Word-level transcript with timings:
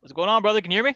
What's 0.00 0.12
going 0.12 0.28
on, 0.28 0.42
brother? 0.42 0.60
Can 0.60 0.70
you 0.70 0.76
hear 0.76 0.84
me? 0.84 0.94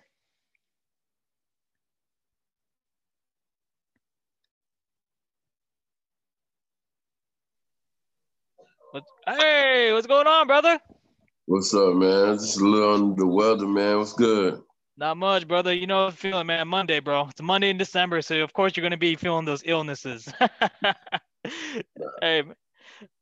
What's, 8.92 9.10
hey, 9.26 9.92
what's 9.92 10.06
going 10.06 10.26
on, 10.26 10.46
brother? 10.46 10.78
What's 11.46 11.74
up, 11.74 11.94
man? 11.94 12.38
Just 12.38 12.60
a 12.60 12.64
little 12.64 12.94
under 12.94 13.20
the 13.20 13.26
weather, 13.26 13.66
man. 13.66 13.98
What's 13.98 14.12
good? 14.12 14.62
Not 14.96 15.16
much, 15.16 15.48
brother. 15.48 15.74
You 15.74 15.88
know, 15.88 16.10
feeling, 16.12 16.46
man. 16.46 16.68
Monday, 16.68 17.00
bro. 17.00 17.26
It's 17.28 17.42
Monday 17.42 17.70
in 17.70 17.78
December, 17.78 18.22
so 18.22 18.40
of 18.42 18.52
course 18.52 18.76
you're 18.76 18.82
gonna 18.82 18.96
be 18.96 19.16
feeling 19.16 19.44
those 19.44 19.62
illnesses. 19.64 20.32
hey, 22.20 22.44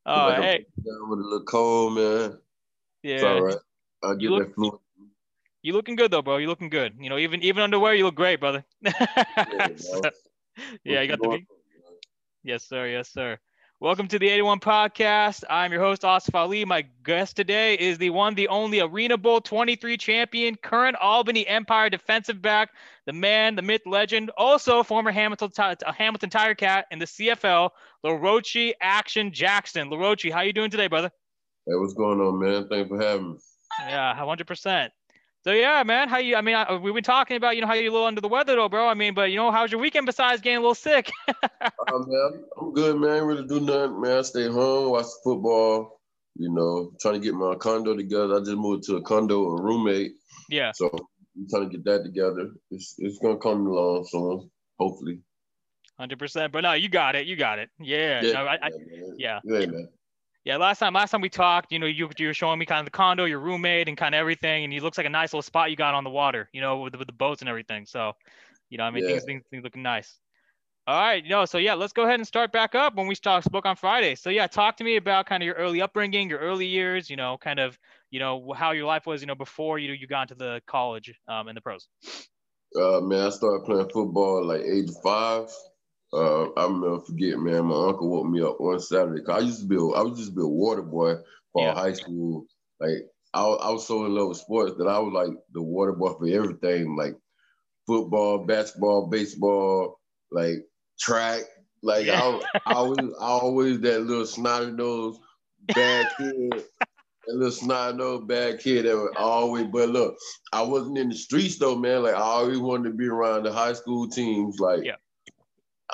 oh, 0.04 0.32
hey. 0.32 0.66
Down 0.84 1.08
with 1.08 1.20
a 1.20 1.22
little 1.22 1.44
cold, 1.44 1.94
man. 1.94 2.38
Yeah. 3.02 3.14
It's 3.14 3.24
all 3.24 3.42
right. 3.42 3.56
I'll 4.02 4.16
get 4.16 4.30
look- 4.30 4.48
that 4.48 4.54
flu. 4.54 4.80
You 5.62 5.72
looking 5.74 5.96
good 5.96 6.10
though, 6.10 6.22
bro. 6.22 6.38
You 6.38 6.46
looking 6.48 6.70
good. 6.70 6.94
You 6.98 7.10
know, 7.10 7.18
even 7.18 7.42
even 7.42 7.62
underwear, 7.62 7.94
you 7.94 8.04
look 8.04 8.14
great, 8.14 8.40
brother. 8.40 8.64
Yeah, 8.84 9.68
So- 9.76 10.00
yeah, 10.84 11.02
you 11.02 11.08
got 11.08 11.20
the. 11.20 11.40
Yes, 12.42 12.64
sir. 12.64 12.86
Yes, 12.86 13.10
sir. 13.10 13.38
Welcome 13.78 14.08
to 14.08 14.18
the 14.18 14.28
81 14.28 14.60
podcast. 14.60 15.42
I'm 15.48 15.72
your 15.72 15.80
host, 15.80 16.02
Asif 16.02 16.34
Ali. 16.34 16.66
My 16.66 16.82
guest 17.02 17.36
today 17.36 17.74
is 17.76 17.96
the 17.96 18.10
one, 18.10 18.34
the 18.34 18.48
only 18.48 18.80
Arena 18.80 19.16
Bowl 19.16 19.40
23 19.40 19.96
champion, 19.96 20.54
current 20.56 20.96
Albany 21.00 21.46
Empire 21.46 21.88
defensive 21.88 22.42
back, 22.42 22.70
the 23.06 23.12
man, 23.14 23.54
the 23.54 23.62
myth, 23.62 23.80
legend, 23.86 24.30
also 24.36 24.82
former 24.82 25.10
Hamilton 25.10 25.50
Hamilton 25.96 26.28
Tiger 26.30 26.54
Cat 26.54 26.86
in 26.90 26.98
the 26.98 27.06
CFL, 27.06 27.70
Laroche 28.04 28.72
Action 28.82 29.32
Jackson. 29.32 29.88
Laroche, 29.88 30.30
how 30.30 30.40
you 30.42 30.52
doing 30.52 30.70
today, 30.70 30.88
brother? 30.88 31.10
Hey, 31.66 31.74
what's 31.76 31.94
going 31.94 32.20
on, 32.20 32.38
man? 32.38 32.68
Thanks 32.68 32.88
for 32.88 33.00
having 33.00 33.32
me. 33.32 33.38
Yeah, 33.86 34.14
100%. 34.14 34.88
So 35.42 35.52
yeah, 35.52 35.82
man, 35.84 36.08
how 36.08 36.18
you? 36.18 36.36
I 36.36 36.42
mean, 36.42 36.54
I, 36.54 36.76
we've 36.76 36.92
been 36.92 37.02
talking 37.02 37.36
about 37.36 37.56
you 37.56 37.62
know 37.62 37.66
how 37.66 37.72
you're 37.74 37.88
a 37.88 37.92
little 37.92 38.06
under 38.06 38.20
the 38.20 38.28
weather 38.28 38.56
though, 38.56 38.68
bro. 38.68 38.86
I 38.86 38.94
mean, 38.94 39.14
but 39.14 39.30
you 39.30 39.36
know, 39.36 39.50
how's 39.50 39.72
your 39.72 39.80
weekend 39.80 40.04
besides 40.04 40.42
getting 40.42 40.58
a 40.58 40.60
little 40.60 40.74
sick? 40.74 41.10
Uh, 41.92 41.98
man, 42.06 42.44
I'm 42.60 42.72
good, 42.72 43.00
man. 43.00 43.10
I 43.10 43.18
really 43.18 43.46
do 43.48 43.58
nothing, 43.58 44.00
man. 44.00 44.18
I 44.18 44.22
stay 44.22 44.48
home, 44.48 44.92
watch 44.92 45.06
football. 45.24 46.00
You 46.36 46.52
know, 46.52 46.92
trying 47.00 47.14
to 47.14 47.20
get 47.20 47.34
my 47.34 47.56
condo 47.56 47.96
together. 47.96 48.36
I 48.36 48.38
just 48.38 48.56
moved 48.56 48.84
to 48.84 48.96
a 48.96 49.02
condo, 49.02 49.42
a 49.42 49.60
roommate, 49.60 50.12
yeah, 50.48 50.70
so 50.72 50.88
I'm 51.36 51.48
trying 51.48 51.68
to 51.68 51.76
get 51.76 51.84
that 51.86 52.04
together. 52.04 52.50
It's 52.70 52.94
it's 52.98 53.18
gonna 53.18 53.38
come 53.38 53.66
along 53.66 54.06
soon, 54.08 54.50
hopefully. 54.78 55.20
hundred 55.98 56.18
percent. 56.20 56.52
But 56.52 56.60
no, 56.60 56.74
you 56.74 56.88
got 56.88 57.16
it. 57.16 57.26
You 57.26 57.34
got 57.34 57.58
it. 57.58 57.70
Yeah. 57.80 58.20
no, 58.20 58.44
I, 58.46 58.54
I, 58.54 58.70
yeah. 59.16 59.40
Yeah, 59.44 59.66
man. 59.66 59.88
Yeah, 60.44 60.56
last 60.56 60.78
time 60.78 60.94
last 60.94 61.10
time 61.10 61.20
we 61.20 61.28
talked, 61.28 61.70
you 61.70 61.78
know, 61.78 61.86
you 61.86 62.08
you 62.16 62.28
were 62.28 62.34
showing 62.34 62.58
me 62.58 62.64
kind 62.64 62.80
of 62.80 62.86
the 62.86 62.90
condo, 62.90 63.26
your 63.26 63.40
roommate, 63.40 63.88
and 63.88 63.96
kind 63.96 64.14
of 64.14 64.18
everything, 64.18 64.64
and 64.64 64.72
it 64.72 64.82
looks 64.82 64.96
like 64.96 65.06
a 65.06 65.10
nice 65.10 65.32
little 65.34 65.42
spot 65.42 65.70
you 65.70 65.76
got 65.76 65.94
on 65.94 66.02
the 66.04 66.10
water, 66.10 66.48
you 66.52 66.60
know, 66.62 66.80
with, 66.80 66.92
the- 66.92 66.98
with 66.98 67.08
the 67.08 67.12
boats 67.12 67.42
and 67.42 67.48
everything. 67.48 67.84
So, 67.84 68.14
you 68.70 68.78
know, 68.78 68.84
I 68.84 68.90
mean, 68.90 69.02
Yeah. 69.02 69.08
things, 69.08 69.24
things 69.24 69.42
things 69.50 69.62
looking 69.64 69.82
nice. 69.82 70.18
All 70.86 70.98
right, 71.00 71.22
you 71.22 71.30
know, 71.30 71.44
so 71.44 71.58
yeah, 71.58 71.74
let's 71.74 71.92
go 71.92 72.04
ahead 72.04 72.20
and 72.20 72.26
start 72.26 72.52
back 72.52 72.74
up 72.74 72.96
when 72.96 73.06
we 73.06 73.14
talk 73.14 73.44
spoke 73.44 73.66
on 73.66 73.76
Friday. 73.76 74.14
So 74.16 74.30
yeah, 74.30 74.46
talk 74.48 74.76
to 74.78 74.84
me 74.84 74.96
about 74.96 75.26
kind 75.26 75.42
of 75.42 75.46
your 75.46 75.54
early 75.56 75.82
upbringing, 75.82 76.30
your 76.30 76.40
early 76.40 76.66
years, 76.66 77.10
you 77.10 77.16
know, 77.16 77.38
kind 77.38 77.60
of, 77.60 77.78
you 78.10 78.18
know, 78.18 78.52
how 78.56 78.72
your 78.72 78.86
life 78.86 79.06
was, 79.06 79.20
you 79.20 79.26
know, 79.28 79.34
before 79.36 79.78
you 79.78 79.92
you 79.92 80.06
got 80.06 80.22
into 80.30 80.34
the 80.36 80.62
college 80.66 81.14
um, 81.28 81.48
and 81.48 81.56
the 81.56 81.60
pros. 81.60 81.88
Uh, 82.74 83.00
man, 83.00 83.26
I 83.26 83.30
started 83.30 83.64
playing 83.64 83.88
football 83.90 84.44
like 84.46 84.62
age 84.62 84.90
five. 85.02 85.50
Uh, 86.12 86.50
I 86.56 86.64
remember 86.64 87.00
forget, 87.00 87.38
man. 87.38 87.66
My 87.66 87.88
uncle 87.88 88.08
woke 88.10 88.26
me 88.26 88.42
up 88.42 88.60
one 88.60 88.80
Saturday. 88.80 89.22
'cause 89.22 89.42
I 89.42 89.44
used 89.46 89.60
to 89.60 89.66
be, 89.68 89.76
a, 89.76 89.80
I 89.80 90.02
was 90.02 90.18
just 90.18 90.34
be 90.34 90.42
a 90.42 90.46
water 90.46 90.82
boy 90.82 91.16
for 91.52 91.66
Yeah. 91.68 91.74
high 91.74 91.92
school. 91.92 92.46
Like 92.80 93.06
I, 93.32 93.44
I 93.44 93.70
was 93.70 93.86
so 93.86 94.04
in 94.06 94.14
love 94.14 94.28
with 94.28 94.38
sports 94.38 94.74
that 94.78 94.88
I 94.88 94.98
was 94.98 95.12
like 95.12 95.36
the 95.52 95.62
water 95.62 95.92
boy 95.92 96.14
for 96.14 96.26
everything, 96.26 96.96
like 96.96 97.16
football, 97.86 98.44
basketball, 98.44 99.06
baseball, 99.06 100.00
like 100.32 100.66
track. 100.98 101.42
Like 101.82 102.08
I, 102.08 102.28
was- 102.28 102.44
I 102.66 102.72
always, 102.74 103.10
I 103.20 103.24
always 103.26 103.80
that 103.80 104.02
little 104.02 104.26
snotty 104.26 104.72
nose 104.72 105.18
bad 105.74 106.06
kid. 106.16 106.64
That 107.26 107.36
little 107.36 107.52
snot 107.52 107.96
nose 107.96 108.24
bad 108.26 108.58
kid 108.60 108.86
that 108.86 108.96
would 108.96 109.16
always, 109.16 109.66
but 109.66 109.90
look, 109.90 110.16
I 110.52 110.62
wasn't 110.62 110.98
in 110.98 111.10
the 111.10 111.14
streets 111.14 111.58
though, 111.58 111.76
man. 111.76 112.02
Like 112.02 112.14
I 112.14 112.18
always 112.20 112.58
wanted 112.58 112.90
to 112.90 112.94
be 112.96 113.06
around 113.06 113.44
the 113.44 113.52
high 113.52 113.74
school 113.74 114.08
teams. 114.08 114.58
Like 114.58 114.82
Yeah. 114.84 114.96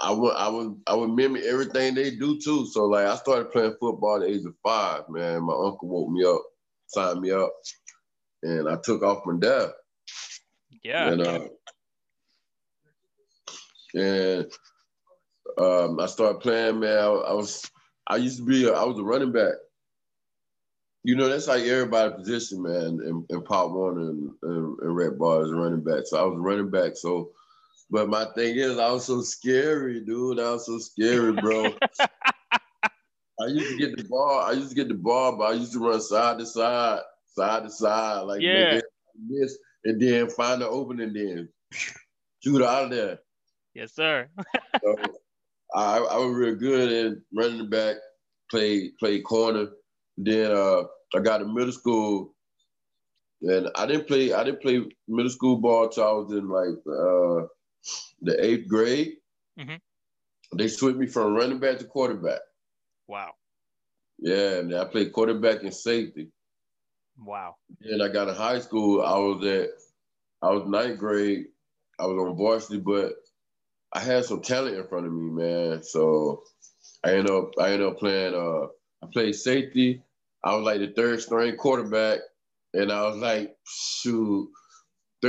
I 0.03 0.13
would, 0.13 0.35
I 0.35 0.49
would, 0.49 0.81
I 0.87 0.95
would 0.95 1.11
mimic 1.11 1.45
everything 1.45 1.95
they 1.95 2.11
do 2.11 2.39
too. 2.39 2.67
So 2.67 2.85
like 2.85 3.07
I 3.07 3.17
started 3.17 3.51
playing 3.51 3.77
football 3.81 4.17
at 4.17 4.23
the 4.23 4.29
age 4.29 4.45
of 4.45 4.55
five, 4.63 5.09
man. 5.09 5.43
My 5.43 5.55
uncle 5.55 5.89
woke 5.89 6.11
me 6.11 6.25
up, 6.25 6.43
signed 6.89 7.21
me 7.21 7.31
up, 7.31 7.53
and 8.43 8.69
I 8.69 8.77
took 8.83 9.03
off 9.03 9.25
from 9.25 9.41
there. 9.41 9.73
Yeah. 10.83 11.11
And 11.11 11.23
uh, 11.23 11.41
and 13.95 14.53
um, 15.59 16.01
I 16.01 16.07
started 16.07 16.41
playing, 16.41 16.81
man. 16.81 16.99
I, 16.99 17.07
I 17.07 17.33
was, 17.33 17.71
I 18.07 18.17
used 18.17 18.39
to 18.39 18.45
be, 18.45 18.67
a, 18.67 18.73
I 18.73 18.85
was 18.85 18.99
a 18.99 19.03
running 19.03 19.33
back. 19.33 19.55
You 21.03 21.15
know, 21.15 21.29
that's 21.29 21.47
like 21.49 21.63
everybody 21.63 22.15
position, 22.15 22.63
man, 22.63 23.01
in, 23.07 23.25
in 23.31 23.43
Pop 23.43 23.71
Warner 23.71 24.11
and, 24.11 24.31
and, 24.43 24.79
and 24.81 24.97
Red 24.97 25.19
Bar 25.19 25.45
is 25.45 25.53
running 25.53 25.83
back. 25.83 26.03
So 26.05 26.19
I 26.19 26.25
was 26.25 26.39
running 26.39 26.69
back. 26.69 26.97
So, 26.97 27.31
but 27.91 28.09
my 28.09 28.25
thing 28.35 28.57
is, 28.57 28.79
I 28.79 28.91
was 28.91 29.05
so 29.07 29.23
scary, 29.23 30.01
dude. 30.05 30.41
I 30.41 30.53
was 30.53 30.67
so 30.67 30.79
scary, 30.79 31.33
bro. 31.35 31.79
I 33.41 33.47
used 33.47 33.69
to 33.71 33.77
get 33.77 33.97
the 33.97 34.05
ball. 34.05 34.41
I 34.41 34.53
used 34.53 34.71
to 34.71 34.75
get 34.75 34.89
the 34.89 34.95
ball, 34.95 35.37
but 35.37 35.45
I 35.45 35.53
used 35.55 35.73
to 35.75 35.79
run 35.79 36.01
side 36.01 36.39
to 36.39 36.47
side, 36.47 37.01
side 37.27 37.65
to 37.65 37.71
side, 37.71 38.21
like 38.23 38.41
Yeah. 38.41 38.81
this, 39.29 39.59
and 39.85 40.01
then 40.01 40.31
find 40.31 40.63
the 40.63 40.69
opening, 40.69 41.13
then 41.13 41.49
shoot 42.43 42.63
out 42.63 42.85
of 42.85 42.91
there. 42.91 43.19
yes, 43.75 43.93
sir. 43.95 44.29
So 44.83 45.15
I, 45.75 45.99
I 45.99 46.17
was 46.19 46.35
real 46.35 46.55
good 46.55 46.93
at 47.13 47.19
running 47.35 47.69
back, 47.69 47.97
play 48.51 48.91
play 48.99 49.21
corner. 49.21 49.69
Then 50.17 50.53
uh, 50.53 50.85
I 51.15 51.21
got 51.23 51.39
to 51.39 51.45
middle 51.47 51.73
school, 51.73 52.35
and 53.43 53.69
I 53.75 53.87
didn't 53.87 54.07
play. 54.07 54.33
I 54.33 54.45
didn't 54.45 54.63
play 54.63 54.83
middle 55.09 55.31
school 55.31 55.57
ball 55.57 55.89
till 55.89 56.05
I 56.05 56.13
was 56.13 56.33
in 56.33 56.49
like 56.49 56.77
uh, 56.87 57.47
the 58.23 58.45
eighth 58.45 58.69
grade. 58.69 59.17
Mhm. 59.59 59.81
They 60.55 60.69
switched 60.69 60.99
me 60.99 61.07
from 61.07 61.35
running 61.35 61.59
back 61.59 61.79
to 61.79 61.85
quarterback. 61.85 62.41
Wow. 63.09 63.33
Yeah, 64.19 64.59
and 64.59 64.75
I 64.75 64.85
played 64.85 65.13
quarterback 65.13 65.63
and 65.63 65.75
safety. 65.75 66.31
Wow. 67.19 67.57
And 67.81 68.03
I 68.03 68.09
got 68.09 68.29
in 68.29 68.35
high 68.35 68.61
school. 68.61 69.03
I 69.03 69.19
was 69.19 69.45
at, 69.47 69.71
I 70.43 70.53
was 70.53 70.69
ninth 70.69 70.99
grade. 70.99 71.47
I 71.99 72.07
was 72.07 72.19
on 72.19 72.37
varsity, 72.37 72.79
but 72.79 73.15
I 73.93 74.01
had 74.01 74.25
some 74.25 74.43
talent 74.43 74.77
in 74.77 74.87
front 74.87 75.07
of 75.07 75.13
me, 75.13 75.31
man. 75.31 75.83
So 75.83 76.45
I 77.05 77.13
ended 77.13 77.31
up, 77.31 77.53
I 77.59 77.73
ended 77.73 77.89
up 77.89 77.99
playing. 77.99 78.35
Uh, 78.35 78.67
I 79.03 79.09
played 79.13 79.35
safety. 79.35 80.03
I 80.45 80.55
was 80.55 80.65
like 80.65 80.81
the 80.81 80.93
third 80.93 81.21
string 81.21 81.57
quarterback, 81.57 82.21
and 82.75 82.93
I 82.93 83.03
was 83.07 83.17
like, 83.17 83.57
shoot, 83.67 84.49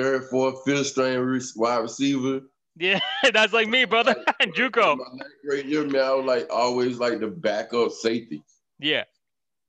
third, 0.01 0.29
fourth, 0.29 0.63
fifth 0.65 0.87
string 0.87 1.19
re- 1.19 1.41
wide 1.55 1.77
receiver. 1.77 2.41
Yeah, 2.79 2.99
that's 3.33 3.53
like 3.53 3.67
me, 3.67 3.85
brother. 3.85 4.15
And 4.39 4.53
Juco. 4.55 4.97
My 4.97 5.03
ninth 5.13 5.31
grade 5.47 5.65
year, 5.65 5.85
man, 5.85 6.01
I 6.03 6.13
was 6.13 6.25
like 6.25 6.47
always 6.51 6.97
like 6.99 7.19
the 7.19 7.27
backup 7.27 7.91
safety. 7.91 8.43
Yeah. 8.79 9.03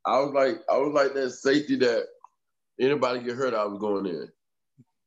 I 0.06 0.21
was 0.21 0.33
like, 0.34 0.59
I 0.71 0.77
was 0.78 0.93
like 0.94 1.15
that 1.15 1.31
safety 1.31 1.77
that 1.77 2.05
anybody 2.81 3.21
get 3.21 3.37
hurt, 3.37 3.55
I 3.55 3.65
was 3.65 3.78
going 3.78 4.06
in. 4.06 4.28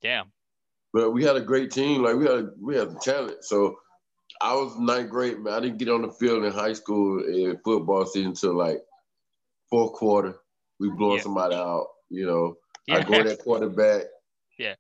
Damn. 0.02 0.32
But 0.94 1.12
we 1.12 1.24
had 1.24 1.36
a 1.36 1.42
great 1.42 1.72
team. 1.72 2.03
Like 2.03 2.16
we 2.16 2.26
had 2.26 2.50
we 2.59 2.76
had 2.76 3.00
talent. 3.02 3.44
So 3.44 3.78
I 4.42 4.53
was 4.56 4.78
ninth 4.78 5.09
grade, 5.09 5.40
man. 5.40 5.53
I 5.53 5.59
didn't 5.59 5.78
get 5.78 5.90
on 5.90 6.02
the 6.02 6.12
field 6.12 6.44
in 6.44 6.52
high 6.52 6.74
school 6.74 7.24
in 7.24 7.58
football 7.64 8.06
season 8.06 8.30
until 8.32 8.56
like 8.58 8.82
fourth 9.70 9.94
quarter. 9.94 10.38
We 10.80 10.90
blowing 10.90 11.18
Yeah. 11.18 11.23
somebody 11.23 11.56
out, 11.56 11.88
you 12.09 12.26
know. 12.26 12.56
I 12.90 13.03
go 13.03 13.14
in 13.14 13.28
at 13.28 13.40
quarterback. 13.44 14.03
Yeah. 14.58 14.73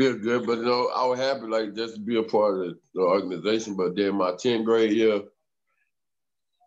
Feel 0.00 0.16
good, 0.16 0.46
but 0.46 0.56
you 0.56 0.64
know, 0.64 0.88
I 0.96 1.04
was 1.04 1.18
happy 1.18 1.46
like 1.46 1.74
just 1.74 1.96
to 1.96 2.00
be 2.00 2.16
a 2.16 2.22
part 2.22 2.58
of 2.58 2.74
the, 2.94 3.00
organization. 3.02 3.76
But 3.76 3.96
then 3.96 4.14
my 4.14 4.30
10th 4.30 4.64
grade 4.64 4.92
year, 4.92 5.20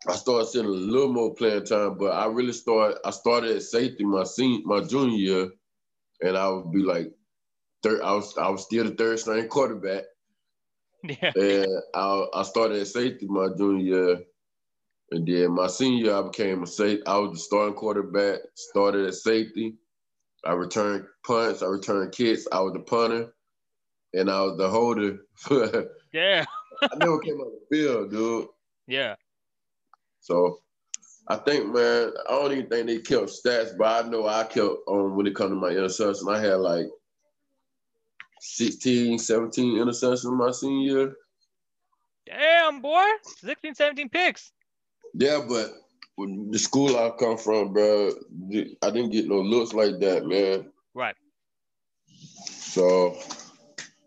I 0.06 0.14
started 0.14 0.46
seeing 0.46 0.66
a 0.66 0.68
little 0.68 1.12
more 1.12 1.34
playing 1.34 1.64
time, 1.64 1.98
but 1.98 2.12
I 2.12 2.26
really 2.26 2.52
started 2.52 2.98
I 3.04 3.10
started 3.10 3.56
at 3.56 3.62
safety 3.64 4.04
my 4.04 4.22
senior 4.22 4.60
my 4.64 4.82
junior 4.84 5.16
year, 5.16 5.50
and 6.22 6.36
I 6.36 6.48
would 6.48 6.70
be 6.70 6.84
like 6.84 7.12
third 7.82 8.02
I 8.02 8.12
was 8.12 8.38
I 8.38 8.48
was 8.50 8.62
still 8.62 8.84
the 8.84 8.92
third 8.92 9.18
string 9.18 9.48
quarterback. 9.48 10.04
Yeah. 11.02 11.32
And 11.34 11.82
I, 11.92 12.26
I 12.34 12.42
started 12.44 12.80
at 12.80 12.86
safety 12.86 13.26
my 13.26 13.48
junior 13.58 13.84
year. 13.84 14.20
And 15.10 15.26
then 15.26 15.50
my 15.50 15.66
senior 15.66 16.04
year, 16.04 16.14
I 16.14 16.22
became 16.22 16.62
a 16.62 16.66
safe. 16.68 17.00
I 17.04 17.18
was 17.18 17.32
the 17.32 17.38
starting 17.40 17.74
quarterback, 17.74 18.42
started 18.54 19.06
at 19.06 19.14
safety. 19.14 19.74
I 20.46 20.52
returned 20.52 21.06
punts, 21.26 21.62
I 21.62 21.66
returned 21.66 22.12
kicks. 22.12 22.46
I 22.52 22.60
was 22.60 22.74
the 22.74 22.80
punter, 22.80 23.32
and 24.12 24.30
I 24.30 24.40
was 24.42 24.58
the 24.58 24.68
holder. 24.68 25.18
Yeah. 26.12 26.44
I 26.80 26.94
never 26.96 27.18
came 27.18 27.40
on 27.40 27.50
the 27.50 27.76
field, 27.76 28.12
dude. 28.12 28.46
Yeah. 28.86 29.16
So 30.20 30.60
I 31.26 31.36
think, 31.36 31.74
man, 31.74 32.12
I 32.28 32.32
don't 32.32 32.52
even 32.52 32.68
think 32.68 32.86
they 32.86 32.98
kept 32.98 33.32
stats, 33.32 33.76
but 33.76 34.04
I 34.04 34.08
know 34.08 34.28
I 34.28 34.44
kept 34.44 34.76
on 34.86 35.16
when 35.16 35.26
it 35.26 35.34
comes 35.34 35.50
to 35.50 35.56
my 35.56 35.70
interception. 35.70 36.28
I 36.28 36.38
had 36.38 36.54
like 36.60 36.86
16, 38.40 39.18
17 39.18 39.76
interceptions 39.76 40.36
my 40.36 40.52
senior 40.52 40.98
year. 40.98 41.16
Damn, 42.26 42.80
boy. 42.80 43.04
16, 43.38 43.74
17 43.74 44.08
picks. 44.08 44.52
Yeah, 45.14 45.44
but 45.48 45.72
the 46.16 46.58
school 46.58 46.96
I 46.96 47.10
come 47.18 47.36
from, 47.36 47.72
bro, 47.72 48.12
I 48.82 48.90
didn't 48.90 49.10
get 49.10 49.26
no 49.26 49.40
looks 49.40 49.72
like 49.72 49.98
that, 50.00 50.26
man. 50.26 50.70
Right. 50.94 51.16
So 52.36 53.16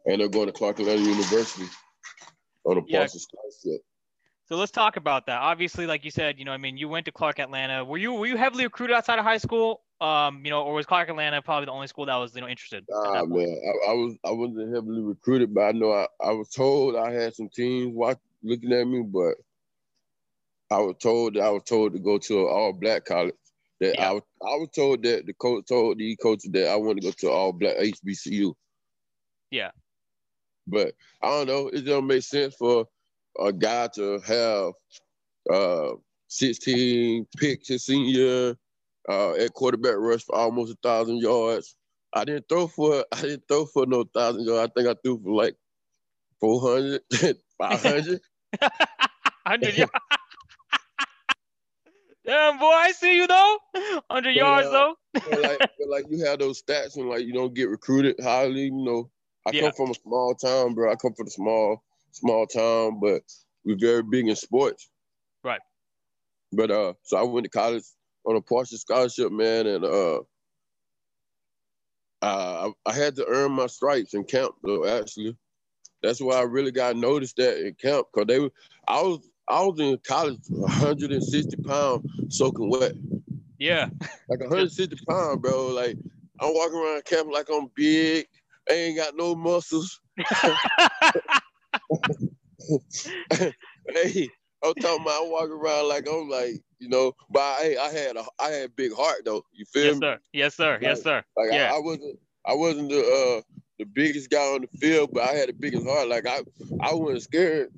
I 0.08 0.12
ended 0.12 0.28
up 0.28 0.34
going 0.34 0.48
to 0.48 0.54
Clark 0.54 0.80
Atlanta 0.80 1.02
University 1.02 1.66
on 2.66 2.78
a 2.78 2.82
yeah. 2.88 3.06
scholarship. 3.08 3.82
So 4.48 4.56
let's 4.56 4.72
talk 4.72 4.96
about 4.96 5.26
that. 5.26 5.40
Obviously, 5.40 5.86
like 5.86 6.06
you 6.06 6.12
said, 6.12 6.40
you 6.40 6.46
know, 6.46 6.54
I 6.54 6.58
mean, 6.58 6.78
you 6.78 6.88
went 6.88 7.06
to 7.08 7.12
Clark 7.12 7.40
Atlanta. 7.40 7.84
Were 7.84 7.98
you 7.98 8.14
were 8.14 8.28
you 8.28 8.38
heavily 8.38 8.64
recruited 8.64 8.96
outside 8.96 9.20
of 9.20 9.26
high 9.26 9.38
school? 9.38 9.82
Um, 10.00 10.46
you 10.46 10.52
know, 10.52 10.62
or 10.62 10.76
was 10.76 10.86
Clark 10.86 11.10
Atlanta 11.10 11.42
probably 11.42 11.66
the 11.66 11.72
only 11.72 11.88
school 11.88 12.06
that 12.06 12.16
was, 12.16 12.34
you 12.34 12.40
know, 12.40 12.48
interested? 12.48 12.86
Nah, 12.88 13.26
man, 13.26 13.62
I, 13.88 13.92
I, 13.92 13.94
was 13.94 14.16
I 14.24 14.32
wasn't 14.32 14.74
heavily 14.74 15.02
recruited, 15.02 15.54
but 15.54 15.62
I 15.62 15.72
know 15.72 15.92
I, 15.92 16.08
I 16.24 16.32
was 16.32 16.50
told 16.50 16.96
I 16.96 17.12
had 17.12 17.36
some 17.36 17.50
teams 17.50 17.94
watch, 17.94 18.20
looking 18.44 18.72
at 18.72 18.88
me, 18.88 19.02
but 19.02 19.34
I 20.70 20.80
was 20.80 20.96
told 21.00 21.36
that 21.36 21.44
I 21.44 21.50
was 21.50 21.64
told 21.64 21.94
to 21.94 22.00
go 22.00 22.18
to 22.18 22.40
an 22.42 22.48
all 22.48 22.74
black 22.74 23.06
college. 23.06 23.36
That 23.80 23.96
yeah. 23.96 24.10
I 24.10 24.14
was 24.14 24.24
I 24.42 24.56
was 24.56 24.70
told 24.76 25.04
that 25.04 25.26
the 25.26 25.34
coach 25.34 25.66
told 25.68 26.00
the 26.00 26.16
coach 26.18 26.42
that 26.52 26.70
I 26.70 26.76
want 26.76 27.00
to 27.00 27.08
go 27.08 27.12
to 27.12 27.30
all 27.30 27.54
black 27.54 27.78
HBCU. 27.78 28.54
Yeah. 29.52 29.72
But 30.66 30.94
I 31.22 31.30
don't 31.30 31.48
know. 31.48 31.68
It 31.70 31.82
don't 31.82 32.08
make 32.08 32.24
sense 32.24 32.56
for 32.56 32.86
a 33.40 33.54
guy 33.54 33.88
to 33.96 34.20
have 34.20 34.74
uh, 35.54 35.96
16 36.28 37.28
picks 37.38 37.70
his 37.70 37.86
senior 37.86 38.56
uh, 39.08 39.32
at 39.34 39.54
quarterback 39.54 39.96
rush 39.98 40.24
for 40.24 40.36
almost 40.36 40.74
a 40.74 40.78
thousand 40.84 41.18
yards. 41.18 41.76
I 42.14 42.26
didn't 42.26 42.50
throw 42.50 42.68
for 42.68 43.06
I 43.14 43.22
didn't 43.22 43.44
throw 43.48 43.66
for 43.66 43.86
no 43.86 44.04
thousand 44.04 44.46
yards. 44.46 44.72
I 44.72 44.74
think 44.82 44.90
I 44.90 45.00
threw 45.02 45.22
for 45.24 45.32
like 45.32 45.56
400, 46.42 47.02
500. 47.58 48.22
100 48.60 49.78
yards. 49.78 49.92
Damn, 52.28 52.60
boy, 52.60 52.66
I 52.66 52.92
see 52.92 53.16
you 53.16 53.26
though. 53.26 53.58
100 53.72 54.32
yards 54.32 54.68
uh, 54.68 54.72
though. 54.72 54.96
but 55.14 55.42
like, 55.42 55.70
like 55.88 56.06
you 56.10 56.26
have 56.26 56.40
those 56.40 56.62
stats 56.62 56.98
and 56.98 57.10
like 57.10 57.26
you 57.26 57.32
don't 57.32 57.54
get 57.54 57.70
recruited 57.70 58.18
highly. 58.22 58.66
You 58.66 58.72
know, 58.84 59.10
I 59.46 59.52
yeah. 59.54 59.62
come 59.62 59.72
from 59.72 59.92
a 59.92 59.94
small 59.94 60.36
town, 60.36 60.74
bro. 60.74 60.92
I 60.92 60.96
come 60.96 61.14
from 61.14 61.28
a 61.28 61.32
small, 61.32 61.82
small 62.12 62.46
town, 62.46 63.00
but 63.00 63.22
we're 63.64 63.78
very 63.80 64.04
big 64.04 64.28
in 64.28 64.36
sports. 64.36 64.90
Right. 65.42 65.62
But 66.52 66.70
uh, 66.70 66.94
so 67.04 67.18
I 67.18 67.24
went 67.24 67.46
to 67.46 67.50
college 67.50 67.84
on 68.26 68.36
a 68.36 68.42
partial 68.42 68.78
scholarship, 68.78 69.32
man, 69.32 69.66
and 69.66 69.86
uh, 69.86 70.20
I, 72.22 72.72
I 72.86 72.94
had 72.94 73.16
to 73.16 73.26
earn 73.26 73.54
my 73.54 73.68
stripes 73.68 74.14
in 74.14 74.26
camp 74.26 74.56
though. 74.64 74.86
Actually, 74.86 75.38
that's 76.04 76.20
why 76.20 76.36
I 76.36 76.42
really 76.42 76.72
got 76.72 76.98
noticed 76.98 77.38
that 77.38 77.66
in 77.66 77.74
camp 77.76 78.08
because 78.14 78.28
they, 78.28 78.40
were 78.40 78.52
I 78.86 79.02
was 79.02 79.30
I 79.50 79.62
was 79.62 79.80
in 79.80 79.98
college 80.06 80.40
160 80.50 81.58
pounds 81.64 82.06
soaking 82.30 82.70
wet. 82.70 82.94
Yeah. 83.60 83.90
Like 84.30 84.42
160 84.42 84.98
pounds, 85.08 85.42
bro. 85.42 85.68
Like 85.68 85.98
I'm 86.40 86.54
walking 86.54 86.78
around 86.78 87.06
camp 87.06 87.30
like 87.32 87.48
I'm 87.52 87.70
big. 87.76 88.28
I 88.70 88.74
ain't 88.74 88.98
got 88.98 89.16
no 89.16 89.36
muscles. 89.36 90.02
hey, 93.38 94.30
I'm 94.64 94.74
talking 94.76 95.02
about 95.02 95.24
I 95.24 95.28
walk 95.30 95.50
around 95.50 95.88
like 95.88 96.08
I'm 96.10 96.30
like, 96.30 96.62
you 96.80 96.90
know, 96.90 97.14
but 97.30 97.60
hey, 97.60 97.78
I 97.78 97.90
had 97.90 98.18
a 98.18 98.26
I 98.40 98.50
had 98.50 98.66
a 98.66 98.70
big 98.70 98.94
heart 98.94 99.24
though. 99.26 99.44
You 99.54 99.66
feel 99.66 99.84
me? 99.84 99.90
yes, 99.92 100.00
me? 100.02 100.08
Sir. 100.08 100.20
Yes, 100.34 100.56
sir. 100.56 100.74
Like, 100.74 100.82
yes, 100.82 101.02
sir. 101.04 101.24
Like 101.38 101.52
yeah. 101.52 101.72
I, 101.72 101.78
I 101.78 101.80
wasn't 101.80 102.20
I 102.46 102.54
wasn't 102.54 102.90
the 102.90 103.00
uh 103.00 103.42
the 103.80 103.86
biggest 103.86 104.30
guy 104.30 104.42
on 104.42 104.62
the 104.62 104.78
field, 104.80 105.12
but 105.14 105.24
I 105.24 105.34
had 105.34 105.50
the 105.50 105.54
biggest 105.54 105.88
heart. 105.88 106.10
Like 106.10 106.28
I 106.28 106.42
I 106.82 106.94
wasn't 106.94 107.24
scared. 107.24 107.70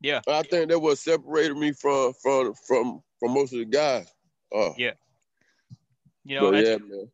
Yeah. 0.00 0.20
I 0.28 0.42
think 0.42 0.70
that 0.70 0.78
what 0.78 0.98
separated 0.98 1.56
me 1.56 1.72
from 1.72 2.12
from 2.14 2.54
from 2.66 3.02
from 3.18 3.34
most 3.34 3.52
of 3.52 3.58
the 3.58 3.64
guys. 3.66 4.06
Uh, 4.54 4.70
yeah. 4.76 4.92
You 6.24 6.38
know, 6.38 6.52
yeah, 6.52 6.76
man. 6.76 7.10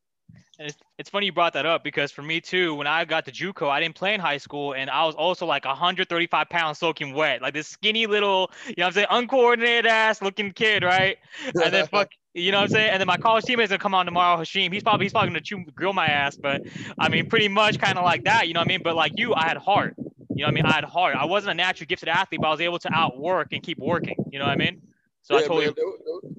And 0.59 0.69
it's, 0.69 0.79
it's 0.99 1.11
funny 1.11 1.27
you 1.27 1.33
brought 1.33 1.53
that 1.53 1.67
up 1.67 1.85
because 1.85 2.11
for 2.11 2.23
me 2.23 2.41
too, 2.41 2.75
when 2.75 2.87
I 2.87 3.05
got 3.05 3.27
to 3.27 3.33
JUCO, 3.33 3.69
I 3.69 3.79
didn't 3.81 3.95
play 3.95 4.15
in 4.15 4.21
high 4.21 4.39
school, 4.39 4.75
and 4.75 4.89
I 4.89 5.05
was 5.05 5.15
also 5.15 5.45
like 5.45 5.67
135 5.67 6.49
pounds 6.49 6.79
soaking 6.79 7.13
wet, 7.13 7.43
like 7.43 7.53
this 7.53 7.69
skinny 7.69 8.07
little, 8.07 8.51
you 8.67 8.75
know, 8.79 8.85
what 8.85 8.87
I'm 8.87 8.93
saying, 8.93 9.07
uncoordinated 9.11 9.87
ass 9.87 10.23
looking 10.23 10.53
kid, 10.53 10.83
right? 10.83 11.19
And 11.45 11.75
then 11.75 11.87
fuck, 11.89 12.09
you 12.35 12.53
know 12.53 12.59
what 12.59 12.65
I'm 12.65 12.71
saying? 12.71 12.91
And 12.91 13.01
then 13.01 13.07
my 13.07 13.19
college 13.19 13.45
teammate's 13.45 13.69
gonna 13.69 13.79
come 13.79 13.95
on 13.95 14.07
tomorrow, 14.07 14.41
Hashim. 14.41 14.73
He's 14.73 14.83
probably 14.83 15.05
he's 15.05 15.13
probably 15.13 15.29
gonna 15.29 15.43
chew, 15.43 15.63
grill 15.75 15.93
my 15.93 16.07
ass, 16.07 16.37
but 16.37 16.63
I 16.99 17.11
mean, 17.11 17.29
pretty 17.29 17.49
much 17.49 17.79
kind 17.79 17.99
of 17.99 18.05
like 18.05 18.25
that, 18.25 18.49
you 18.49 18.55
know 18.55 18.61
what 18.61 18.69
I 18.69 18.69
mean? 18.69 18.81
But 18.83 18.97
like 18.97 19.13
you, 19.17 19.35
I 19.35 19.47
had 19.47 19.59
heart. 19.59 19.95
You 20.37 20.43
know 20.43 20.49
what 20.49 20.51
I 20.51 20.55
mean? 20.55 20.67
I 20.67 20.73
had 20.73 20.85
heart. 20.85 21.17
I 21.17 21.25
wasn't 21.25 21.53
a 21.53 21.55
naturally 21.55 21.87
gifted 21.87 22.11
athlete, 22.11 22.43
but 22.43 22.49
I 22.49 22.51
was 22.51 22.61
able 22.61 22.79
to 22.81 22.93
outwork 22.93 23.53
and 23.53 23.63
keep 23.63 23.79
working. 23.79 24.17
You 24.31 24.39
know 24.39 24.45
what 24.45 24.53
I 24.53 24.57
mean? 24.57 24.83
So 25.23 25.33
yeah, 25.35 25.45
I 25.45 25.49
totally. 25.49 25.65
Man, 25.65 25.75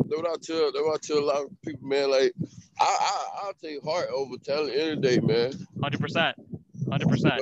they, 0.08 0.16
what 0.16 0.28
I 0.28 0.36
tell, 0.40 0.72
they 0.72 0.80
what 0.82 0.94
I 0.94 0.98
tell 1.02 1.18
a 1.18 1.26
lot 1.26 1.44
of 1.46 1.62
people, 1.66 1.88
man. 1.88 2.12
Like, 2.12 2.32
I, 2.80 2.86
I, 2.86 3.28
I'll 3.42 3.54
take 3.54 3.84
heart 3.84 4.08
over 4.14 4.38
talent 4.38 4.76
any 4.78 5.02
day, 5.02 5.20
man. 5.20 5.52
Hundred 5.82 6.00
percent, 6.00 6.38
hundred 6.88 7.10
percent. 7.10 7.42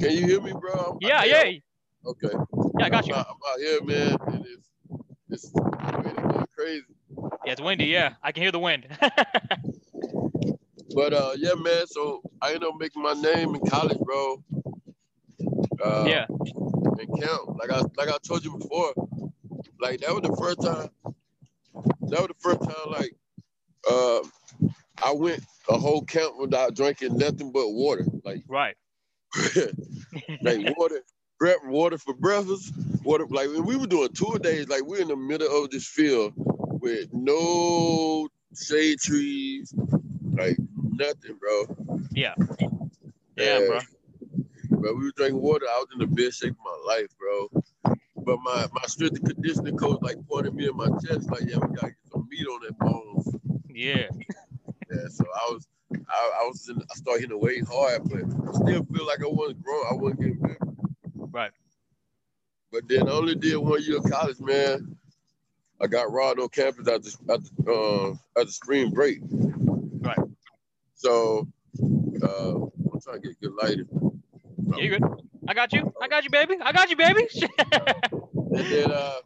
Can 0.00 0.12
you 0.12 0.26
hear 0.26 0.40
me, 0.40 0.52
bro? 0.58 0.96
yeah, 1.02 1.24
yeah. 1.24 1.52
Okay. 2.06 2.30
Yeah, 2.32 2.86
I 2.86 2.88
got 2.88 3.06
you. 3.06 3.12
I'm 3.12 3.20
out, 3.20 3.26
I'm 3.28 3.36
out 3.52 3.58
here, 3.58 3.84
man, 3.84 4.16
and 4.28 4.46
it's 4.46 4.66
it's, 5.28 5.52
it's 5.54 6.54
crazy. 6.56 6.86
Yeah, 7.44 7.52
it's 7.52 7.60
windy. 7.60 7.84
Yeah, 7.84 8.14
I 8.22 8.32
can 8.32 8.42
hear 8.42 8.50
the 8.50 8.58
wind. 8.58 8.86
but 10.94 11.12
uh, 11.12 11.32
yeah, 11.36 11.52
man. 11.54 11.86
So 11.86 12.22
I 12.40 12.54
ended 12.54 12.64
up 12.64 12.76
making 12.78 13.02
my 13.02 13.12
name 13.12 13.54
in 13.54 13.60
college, 13.66 13.98
bro. 13.98 14.42
Uh, 15.82 16.04
yeah. 16.06 16.26
And 16.28 17.22
camp, 17.22 17.58
like 17.58 17.70
I 17.70 17.80
like 17.96 18.08
I 18.08 18.18
told 18.26 18.44
you 18.44 18.56
before, 18.58 18.92
like 19.80 20.00
that 20.00 20.14
was 20.14 20.22
the 20.22 20.36
first 20.36 20.62
time. 20.62 20.88
That 22.08 22.20
was 22.20 22.28
the 22.28 22.34
first 22.40 22.60
time, 22.62 22.90
like, 22.90 23.14
uh, 23.88 24.20
I 25.02 25.12
went 25.12 25.42
a 25.68 25.78
whole 25.78 26.02
camp 26.02 26.34
without 26.38 26.74
drinking 26.74 27.16
nothing 27.16 27.52
but 27.52 27.70
water. 27.70 28.04
Like, 28.24 28.42
right. 28.48 28.76
like 30.42 30.76
water, 30.76 31.02
grab 31.38 31.58
water 31.64 31.98
for 31.98 32.14
breakfast. 32.14 32.72
Water, 33.04 33.26
like 33.30 33.48
we 33.48 33.76
were 33.76 33.86
doing 33.86 34.12
two 34.12 34.38
days. 34.42 34.68
Like 34.68 34.84
we're 34.84 35.00
in 35.00 35.08
the 35.08 35.16
middle 35.16 35.64
of 35.64 35.70
this 35.70 35.86
field 35.86 36.32
with 36.36 37.08
no 37.12 38.28
shade 38.60 38.98
trees, 38.98 39.72
like 40.32 40.56
nothing, 40.92 41.38
bro. 41.38 42.08
Yeah. 42.12 42.34
Yeah, 43.36 43.58
and, 43.58 43.68
bro 43.68 43.80
bro. 44.80 44.94
We 44.94 45.04
were 45.04 45.12
drinking 45.16 45.40
water. 45.40 45.66
I 45.68 45.78
was 45.78 45.88
in 45.92 45.98
the 45.98 46.06
best 46.06 46.40
shape 46.40 46.52
of 46.52 46.58
my 46.64 46.94
life, 46.94 47.08
bro. 47.18 47.48
But 48.16 48.38
my, 48.42 48.66
my 48.72 48.82
strength 48.86 49.18
and 49.18 49.34
conditioning 49.34 49.76
coach 49.76 49.98
like 50.02 50.16
pointed 50.28 50.54
me 50.54 50.68
in 50.68 50.76
my 50.76 50.88
chest, 51.04 51.30
like, 51.30 51.42
yeah, 51.46 51.56
we 51.56 51.74
gotta 51.74 51.88
get 51.88 52.12
some 52.12 52.28
meat 52.30 52.46
on 52.46 52.60
that 52.62 52.78
bones. 52.78 53.36
Yeah. 53.68 54.08
yeah. 54.90 55.08
So 55.08 55.24
I 55.24 55.52
was 55.52 55.66
I, 55.92 56.42
I 56.42 56.46
was 56.46 56.68
in, 56.68 56.76
I 56.78 56.94
started 56.94 57.22
hitting 57.22 57.36
the 57.36 57.38
weight 57.38 57.64
hard, 57.66 58.02
but 58.04 58.18
I 58.18 58.52
still 58.52 58.84
feel 58.84 59.06
like 59.06 59.22
I 59.22 59.28
wasn't 59.28 59.62
growing. 59.62 59.86
I 59.90 59.94
wasn't 59.94 60.20
getting 60.20 60.40
bigger. 60.40 60.58
Right. 61.14 61.50
But 62.72 62.88
then 62.88 63.08
I 63.08 63.12
only 63.12 63.34
did 63.34 63.56
one 63.56 63.82
year 63.82 63.98
of 63.98 64.10
college, 64.10 64.38
man. 64.38 64.96
I 65.80 65.86
got 65.86 66.12
robbed 66.12 66.40
on 66.40 66.48
campus 66.50 66.86
at 66.88 67.02
the 67.02 67.16
at 67.32 67.40
the, 67.42 67.72
uh, 67.72 68.40
at 68.40 68.46
the 68.46 68.52
spring 68.52 68.90
break. 68.90 69.20
Right. 69.22 70.18
So 70.94 71.48
uh, 71.82 72.54
I'm 72.54 73.00
trying 73.02 73.22
to 73.22 73.28
get 73.28 73.40
good 73.40 73.54
lighting. 73.60 74.19
Yeah, 74.76 74.84
you 74.84 74.90
good. 74.90 75.02
I 75.48 75.54
got 75.54 75.72
you. 75.72 75.92
I 76.00 76.08
got 76.08 76.24
you, 76.24 76.30
baby. 76.30 76.56
I 76.62 76.72
got 76.72 76.90
you, 76.90 76.96
baby. 76.96 77.26
and 77.72 78.66
then 78.66 78.92
uh, 78.92 79.16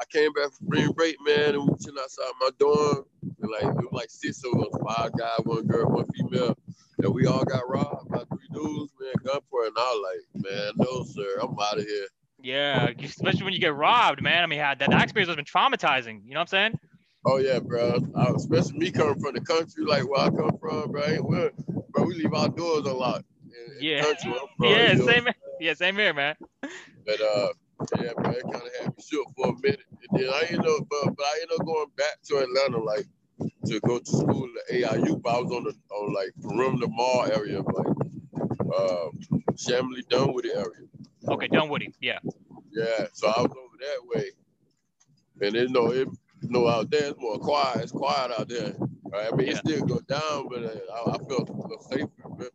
I 0.00 0.04
came 0.10 0.32
back 0.32 0.52
from 0.52 0.66
spring 0.66 0.90
break, 0.92 1.16
man, 1.24 1.54
and 1.54 1.64
we 1.64 1.74
chilling 1.82 1.98
outside 2.00 2.32
my 2.40 2.50
dorm. 2.58 3.04
And 3.22 3.50
like 3.50 3.62
it 3.62 3.76
was 3.76 3.92
like 3.92 4.10
six 4.10 4.42
of 4.44 4.60
us, 4.60 4.96
five 4.96 5.12
guys, 5.18 5.40
one 5.44 5.66
girl, 5.66 5.88
one 5.88 6.06
female. 6.12 6.56
And 6.98 7.14
we 7.14 7.26
all 7.26 7.44
got 7.44 7.68
robbed 7.68 8.08
by 8.10 8.24
three 8.24 8.48
dudes, 8.52 8.92
man, 9.00 9.12
gunpoint. 9.24 9.68
And 9.68 9.76
I 9.78 9.80
was 9.80 10.24
like, 10.34 10.44
man, 10.44 10.72
no, 10.76 11.04
sir, 11.04 11.38
I'm 11.40 11.58
out 11.58 11.78
of 11.78 11.84
here. 11.84 12.06
Yeah, 12.42 12.90
especially 13.02 13.44
when 13.44 13.52
you 13.52 13.60
get 13.60 13.74
robbed, 13.74 14.20
man. 14.20 14.42
I 14.42 14.46
mean, 14.46 14.58
that, 14.58 14.78
that 14.80 15.02
experience 15.02 15.28
has 15.28 15.36
been 15.36 15.44
traumatizing. 15.44 16.22
You 16.26 16.34
know 16.34 16.40
what 16.40 16.42
I'm 16.42 16.46
saying? 16.48 16.78
Oh 17.24 17.38
yeah, 17.38 17.60
bro. 17.60 18.00
I, 18.16 18.32
especially 18.34 18.78
me 18.78 18.90
coming 18.90 19.20
from 19.20 19.34
the 19.34 19.40
country, 19.40 19.84
like 19.84 20.08
where 20.08 20.20
I 20.20 20.30
come 20.30 20.58
from, 20.60 20.90
bro. 20.90 21.50
Bro, 21.90 22.04
we 22.04 22.14
leave 22.14 22.34
our 22.34 22.48
doors 22.48 22.86
unlocked 22.86 23.24
yeah. 23.80 24.12
yeah, 24.60 24.94
same. 24.96 25.28
Yeah, 25.60 25.74
same 25.74 25.96
here, 25.96 26.14
man. 26.14 26.34
But 26.60 27.20
uh, 27.20 27.48
yeah, 27.98 28.12
man, 28.18 28.34
it 28.34 28.42
kind 28.42 28.56
of 28.56 28.70
had 28.80 28.96
me 28.96 29.02
shook 29.02 29.26
for 29.36 29.48
a 29.48 29.52
minute, 29.60 29.80
and 30.10 30.20
then 30.20 30.28
I 30.28 30.42
ended 30.48 30.66
up, 30.66 30.86
but, 30.88 31.16
but 31.16 31.24
I 31.24 31.38
ended 31.42 31.60
up 31.60 31.66
going 31.66 31.86
back 31.96 32.22
to 32.24 32.38
Atlanta, 32.38 32.78
like 32.78 33.06
to 33.66 33.80
go 33.80 33.98
to 33.98 34.04
school 34.06 34.48
at 34.68 34.74
AIU. 34.74 35.20
But 35.22 35.36
I 35.36 35.40
was 35.40 35.52
on 35.52 35.64
the 35.64 35.74
on 35.94 36.14
like 36.14 36.32
perimeter 36.42 36.88
mall 36.88 37.28
area, 37.32 37.60
like 37.60 37.86
uh, 38.74 39.08
Chamblee 39.54 40.08
Dunwoody 40.08 40.52
area. 40.52 40.88
Okay, 41.28 41.48
Dunwoody, 41.48 41.94
yeah. 42.00 42.18
Yeah, 42.72 43.06
so 43.12 43.28
I 43.28 43.42
was 43.42 43.50
over 43.50 43.76
that 43.80 43.98
way, 44.06 44.30
and 45.40 45.54
then 45.54 45.68
you 45.68 45.68
know 45.68 45.86
it, 45.92 46.08
you 46.40 46.48
know 46.50 46.68
out 46.68 46.90
there 46.90 47.10
it's 47.10 47.20
more 47.20 47.38
quiet. 47.38 47.82
It's 47.82 47.92
quiet 47.92 48.32
out 48.38 48.48
there. 48.48 48.74
Right? 49.12 49.28
I 49.30 49.36
mean, 49.36 49.46
yeah. 49.48 49.52
it 49.52 49.58
still 49.58 49.84
go 49.84 50.00
down, 50.08 50.48
but 50.48 50.64
uh, 50.64 50.78
I, 50.94 51.10
I 51.10 51.18
felt 51.28 51.50
a 51.50 51.52
little 51.52 51.86
safer. 51.90 52.08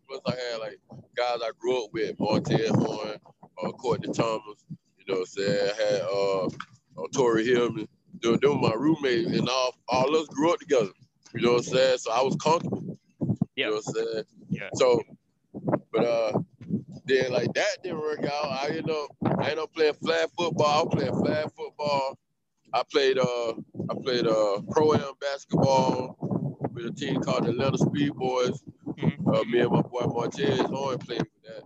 Plus, 0.08 0.22
I 0.26 0.32
had 0.32 0.60
like 0.60 0.80
guys 1.16 1.40
I 1.44 1.52
grew 1.60 1.84
up 1.84 1.94
with, 1.94 2.20
Montez 2.20 2.70
Horn, 2.70 3.18
uh, 3.64 3.72
Courtney 3.74 4.12
Thomas. 4.12 4.66
You 4.70 5.14
know 5.14 5.20
what 5.20 5.20
I'm 5.20 5.26
saying? 5.26 5.72
I 5.72 5.84
had 5.84 6.02
uh, 6.02 6.46
uh 6.46 7.08
Tori 7.14 7.46
Hillman. 7.46 7.88
They, 8.22 8.30
were 8.30 8.56
my 8.56 8.74
roommate, 8.74 9.28
and 9.28 9.48
all 9.48 9.76
all 9.88 10.16
of 10.16 10.22
us 10.22 10.28
grew 10.30 10.52
up 10.52 10.60
together. 10.60 10.90
You 11.36 11.42
know 11.42 11.52
what 11.54 11.68
I'm 11.68 11.74
saying? 11.76 11.98
So 12.00 12.12
I 12.12 12.24
was 12.24 12.36
comfortable. 12.38 12.98
Yeah. 13.56 13.66
You 13.66 13.66
know 13.66 13.76
what 13.76 13.84
I'm 13.88 13.94
saying? 13.94 14.24
Yeah. 14.50 14.70
So, 14.74 15.02
but 15.94 16.06
uh, 16.06 16.40
then 17.06 17.32
like 17.32 17.54
that 17.54 17.84
didn't 17.84 18.00
work 18.00 18.24
out. 18.24 18.46
I 18.46 18.68
ended 18.70 18.90
up 18.90 19.10
I 19.40 19.44
ended 19.44 19.60
up 19.60 19.74
playing 19.74 19.94
flag 19.94 20.30
football. 20.36 20.66
I 20.66 20.84
was 20.84 20.96
playing 20.96 21.24
flag 21.24 21.52
football. 21.56 22.18
I 22.74 22.84
played 22.92 23.20
uh 23.20 23.54
I 23.90 23.94
played 24.02 24.26
uh 24.26 24.62
pro 24.72 24.94
am 24.94 25.14
basketball 25.22 26.37
with 26.78 26.86
a 26.86 26.92
team 26.92 27.20
called 27.22 27.46
the 27.46 27.50
Atlanta 27.50 27.78
Speed 27.78 28.14
Boys. 28.14 28.62
Mhm. 28.86 29.36
Uh, 29.36 29.44
me 29.46 29.60
and 29.62 29.72
my 29.72 29.82
boy 29.82 30.02
Martez 30.02 30.60
Horn 30.70 30.98
played 31.00 31.22
with 31.22 31.44
that. 31.44 31.64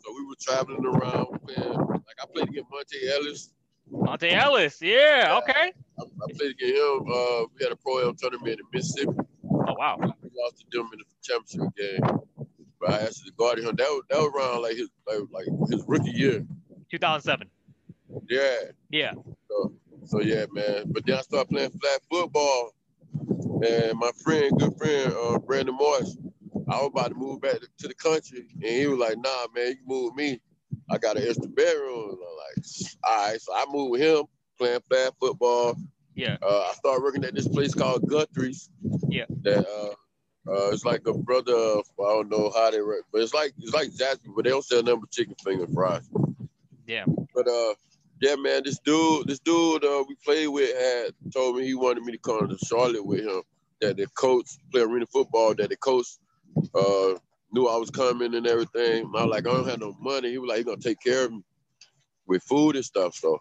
So 0.00 0.14
we 0.14 0.24
were 0.24 0.36
traveling 0.40 0.86
around 0.86 1.26
playing. 1.46 1.72
Like 1.72 2.18
I 2.22 2.26
played 2.32 2.48
against 2.48 2.70
Monta 2.70 2.96
Ellis. 3.10 3.52
Monta 3.92 4.32
Ellis. 4.32 4.80
Yeah. 4.80 5.40
Okay. 5.42 5.72
I, 5.98 6.02
I 6.02 6.32
played 6.32 6.52
against 6.52 6.76
him. 6.76 7.00
Uh, 7.12 7.44
we 7.52 7.64
had 7.64 7.72
a 7.72 7.76
pro 7.76 8.08
am 8.08 8.14
tournament 8.16 8.60
in 8.60 8.66
Mississippi. 8.72 9.12
Oh 9.44 9.74
wow. 9.78 9.96
We 10.00 10.30
lost 10.38 10.58
to 10.58 10.78
them 10.78 10.90
in 10.92 11.00
the 11.00 11.04
championship 11.22 11.74
game. 11.76 12.20
But 12.80 12.90
I 12.90 12.98
actually 13.06 13.32
guarded 13.36 13.64
him. 13.64 13.74
That 13.76 13.88
was, 13.88 14.02
that 14.10 14.18
was 14.18 14.32
around 14.34 14.62
like 14.62 14.76
his 14.76 14.90
like, 15.08 15.18
like 15.32 15.70
his 15.70 15.84
rookie 15.88 16.12
year. 16.12 16.46
2007. 16.90 17.50
Yeah. 18.28 18.56
Yeah. 18.90 19.12
So, 19.48 19.72
so 20.04 20.20
yeah, 20.20 20.46
man. 20.52 20.84
But 20.92 21.04
then 21.04 21.16
I 21.18 21.22
started 21.22 21.48
playing 21.48 21.70
flat 21.70 22.00
football, 22.08 22.72
and 23.62 23.98
my 23.98 24.10
friend, 24.22 24.58
good 24.58 24.76
friend, 24.76 25.12
uh, 25.12 25.38
Brandon 25.38 25.74
Morris, 25.74 26.16
I 26.68 26.78
was 26.78 26.90
about 26.92 27.08
to 27.08 27.14
move 27.14 27.40
back 27.40 27.58
to, 27.60 27.88
the 27.88 27.94
country, 27.94 28.46
and 28.54 28.64
he 28.64 28.86
was 28.86 28.98
like, 28.98 29.16
"Nah, 29.18 29.46
man, 29.54 29.68
you 29.68 29.86
move 29.86 30.04
with 30.06 30.14
me. 30.14 30.40
I 30.90 30.98
got 30.98 31.16
an 31.16 31.26
extra 31.26 31.48
bedroom." 31.48 32.10
And 32.10 32.18
I'm 32.20 32.36
like, 32.36 32.64
"All 33.04 33.28
right." 33.28 33.40
So 33.40 33.54
I 33.54 33.64
moved 33.70 33.92
with 33.92 34.00
him, 34.00 34.24
playing 34.58 34.80
flag 34.88 35.12
football. 35.20 35.76
Yeah. 36.14 36.38
Uh, 36.42 36.68
I 36.70 36.72
started 36.74 37.02
working 37.02 37.24
at 37.24 37.34
this 37.34 37.48
place 37.48 37.74
called 37.74 38.08
Guthrie's. 38.08 38.70
Yeah. 39.08 39.26
That 39.42 39.66
uh, 39.66 40.50
uh, 40.50 40.70
it's 40.70 40.84
like 40.84 41.06
a 41.06 41.14
brother. 41.14 41.54
Of, 41.54 41.86
I 42.00 42.08
don't 42.14 42.30
know 42.30 42.50
how 42.54 42.70
they 42.70 42.80
work, 42.80 43.04
but 43.12 43.22
it's 43.22 43.34
like 43.34 43.52
it's 43.58 43.74
like 43.74 43.90
Zaxby, 43.90 44.34
but 44.34 44.44
they 44.44 44.50
don't 44.50 44.64
sell 44.64 44.82
nothing 44.82 45.00
but 45.00 45.10
chicken 45.10 45.34
finger 45.44 45.66
fries. 45.72 46.08
Yeah. 46.86 47.04
But 47.34 47.48
uh, 47.48 47.74
yeah, 48.20 48.36
man, 48.36 48.62
this 48.64 48.78
dude, 48.80 49.28
this 49.28 49.40
dude 49.40 49.84
uh, 49.84 50.04
we 50.08 50.16
played 50.24 50.48
with 50.48 50.76
had 50.76 51.32
told 51.32 51.56
me 51.56 51.64
he 51.66 51.74
wanted 51.74 52.04
me 52.04 52.12
to 52.12 52.18
come 52.18 52.48
to 52.48 52.58
Charlotte 52.66 53.04
with 53.04 53.20
him. 53.20 53.42
That 53.80 53.98
the 53.98 54.06
coach 54.16 54.46
play 54.72 54.82
arena 54.82 55.06
football. 55.06 55.54
That 55.54 55.68
the 55.68 55.76
coach 55.76 56.06
uh 56.74 57.14
knew 57.52 57.66
I 57.68 57.76
was 57.76 57.90
coming 57.90 58.34
and 58.34 58.46
everything. 58.46 59.04
And 59.04 59.16
I 59.16 59.24
was 59.24 59.30
like, 59.30 59.46
I 59.46 59.52
don't 59.52 59.68
have 59.68 59.80
no 59.80 59.94
money. 60.00 60.30
He 60.30 60.38
was 60.38 60.48
like, 60.48 60.58
he 60.58 60.64
gonna 60.64 60.78
take 60.78 61.00
care 61.04 61.26
of 61.26 61.32
me 61.32 61.42
with 62.26 62.42
food 62.42 62.76
and 62.76 62.84
stuff. 62.84 63.14
So 63.14 63.40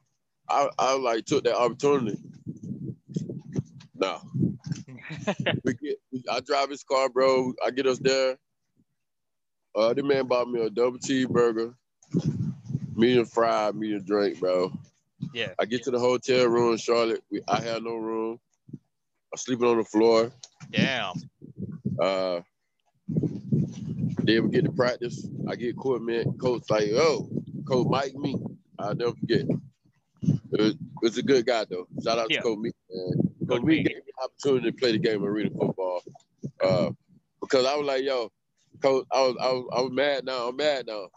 I, 0.50 0.70
I 0.78 0.96
like 0.98 1.26
took 1.26 1.44
that 1.46 1.56
opportunity. 1.58 2.18
No, 3.96 4.20
we 5.64 5.74
get, 5.76 5.98
I 6.30 6.42
drive 6.42 6.70
his 6.70 6.84
car, 6.84 7.10
bro. 7.10 7.54
I 7.66 7.72
get 7.72 7.88
us 7.88 8.00
there. 8.00 8.38
Uh, 9.76 9.94
the 9.94 10.04
man 10.04 10.28
bought 10.28 10.50
me 10.50 10.62
a 10.62 10.70
double 10.70 11.00
cheeseburger, 11.00 11.74
medium 12.96 13.26
fried, 13.26 13.76
medium 13.76 14.04
drink, 14.04 14.40
bro. 14.40 14.72
Yeah. 15.34 15.50
I 15.60 15.66
get 15.66 15.84
to 15.84 15.92
the 15.92 16.00
hotel 16.00 16.46
room 16.48 16.74
in 16.74 16.78
Charlotte. 16.78 17.24
We, 17.32 17.42
I 17.48 17.62
had 17.62 17.84
no 17.84 17.96
room. 17.96 18.40
I'm 18.74 19.38
sleeping 19.38 19.68
on 19.68 19.78
the 19.78 19.84
floor. 19.84 20.32
Damn. 20.72 21.14
Uh, 22.00 22.42
then 23.08 24.44
we 24.44 24.50
get 24.50 24.66
to 24.66 24.72
practice. 24.72 25.28
I 25.48 25.56
get 25.56 25.70
equipment. 25.70 26.40
Coach 26.40 26.64
like, 26.70 26.90
oh, 26.94 27.30
Coach 27.68 27.88
Mike 27.90 28.16
me. 28.16 28.36
I'll 28.80 28.96
never 28.96 29.14
forget. 29.14 29.46
It 30.52 30.62
was, 30.62 30.72
it 30.74 30.78
was 31.02 31.18
a 31.18 31.24
good 31.24 31.46
guy 31.46 31.66
though. 31.70 31.88
Shout 32.04 32.18
out 32.20 32.28
Yeah. 32.30 32.38
to 32.38 32.44
Coach 32.44 32.60
Meek. 32.60 32.74
Man. 32.90 33.36
Coach 33.48 33.62
Meek. 33.64 33.86
gave 33.86 33.98
me 33.98 34.02
the 34.06 34.24
opportunity 34.24 34.72
to 34.72 34.78
play 34.78 34.92
the 34.94 34.98
game 35.00 35.18
of 35.18 35.24
arena 35.30 35.50
football. 35.52 36.02
Uh, 36.64 36.92
because 37.42 37.66
I 37.66 37.76
was 37.76 37.86
like, 37.86 38.04
yo, 38.04 38.32
Coach, 38.82 39.06
I 39.12 39.22
was, 39.22 39.36
I 39.40 39.52
was, 39.52 39.70
I 39.78 39.82
was 39.82 39.92
mad 39.92 40.26
now. 40.26 40.50
I'm 40.50 40.56
mad 40.56 40.88
now. 40.88 41.08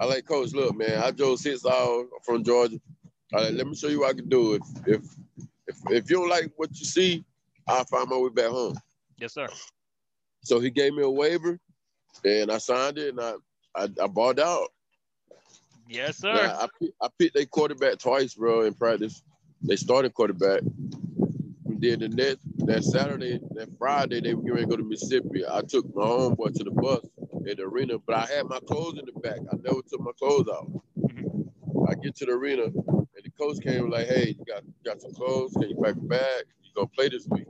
I 0.00 0.06
like, 0.06 0.26
Coach, 0.26 0.52
look, 0.52 0.76
man, 0.76 1.02
I 1.02 1.10
drove 1.10 1.38
six 1.38 1.64
hours 1.64 2.06
from 2.24 2.44
Georgia. 2.44 2.80
I 3.32 3.44
like, 3.44 3.54
let 3.54 3.66
me 3.66 3.74
show 3.74 3.88
you 3.88 4.00
what 4.00 4.10
I 4.10 4.14
can 4.14 4.28
do. 4.28 4.54
If, 4.54 4.62
if, 4.86 5.02
if, 5.66 5.76
if 5.90 6.10
you 6.10 6.16
don't 6.16 6.28
like 6.28 6.52
what 6.56 6.70
you 6.78 6.84
see, 6.84 7.24
I'll 7.66 7.84
find 7.84 8.08
my 8.08 8.16
way 8.16 8.30
back 8.30 8.50
home. 8.50 8.78
Yes, 9.18 9.34
sir. 9.34 9.48
So 10.42 10.60
he 10.60 10.70
gave 10.70 10.94
me 10.94 11.02
a 11.02 11.10
waiver, 11.10 11.58
and 12.24 12.50
I 12.52 12.58
signed 12.58 12.98
it, 12.98 13.10
and 13.10 13.20
I 13.20 13.34
I, 13.74 13.88
I 14.02 14.06
balled 14.06 14.40
out. 14.40 14.68
Yes, 15.88 16.22
Now, 16.22 16.34
sir. 16.34 16.56
I 16.60 16.68
picked, 16.80 16.94
I 17.02 17.08
picked 17.18 17.34
their 17.34 17.46
quarterback 17.46 17.98
twice, 17.98 18.34
bro, 18.34 18.62
in 18.62 18.74
practice. 18.74 19.22
They 19.62 19.76
started 19.76 20.14
quarterback. 20.14 20.62
And 20.62 21.80
then 21.80 22.00
the 22.00 22.08
next 22.08 22.40
that 22.66 22.84
Saturday, 22.84 23.40
that 23.52 23.76
Friday, 23.78 24.20
they 24.20 24.34
were 24.34 24.42
going 24.42 24.62
to 24.62 24.66
go 24.66 24.76
to 24.76 24.84
Mississippi. 24.84 25.44
I 25.46 25.62
took 25.62 25.84
my 25.94 26.04
homeboy 26.04 26.54
to 26.54 26.64
the 26.64 26.70
bus 26.70 27.00
at 27.48 27.56
the 27.56 27.64
arena, 27.64 27.98
but 27.98 28.16
I 28.16 28.26
had 28.26 28.46
my 28.46 28.60
clothes 28.60 28.98
in 28.98 29.06
the 29.06 29.20
back. 29.20 29.38
I 29.52 29.56
never 29.62 29.80
took 29.88 30.00
my 30.00 30.12
clothes 30.18 30.48
out. 30.48 30.70
Mhm. 30.98 31.50
I 31.88 31.94
get 31.94 32.16
to 32.16 32.26
the 32.26 32.32
arena, 32.32 32.64
and 32.64 33.22
the 33.22 33.30
coach 33.38 33.60
came 33.62 33.90
like, 33.90 34.06
"Hey, 34.06 34.36
you 34.38 34.44
got 34.44 34.64
you 34.64 34.72
got 34.84 35.00
some 35.00 35.12
clothes? 35.12 35.52
Can 35.54 35.70
you 35.70 35.76
pack 35.82 35.96
a 35.96 36.00
bag? 36.00 36.44
You 36.62 36.70
gonna 36.74 36.88
play 36.88 37.08
this 37.08 37.26
week? 37.28 37.46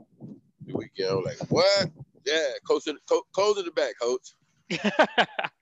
The 0.65 0.73
weekend?" 0.75 1.09
I 1.09 1.13
was 1.15 1.25
like, 1.39 1.51
"What? 1.51 1.91
Yeah, 2.25 2.47
coach, 2.67 2.87
in, 2.87 2.97
co- 3.07 3.25
clothes 3.33 3.59
in 3.59 3.65
the 3.65 3.71
back, 3.71 3.93
coach." 3.99 4.35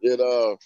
And 0.00 0.20
uh, 0.20 0.56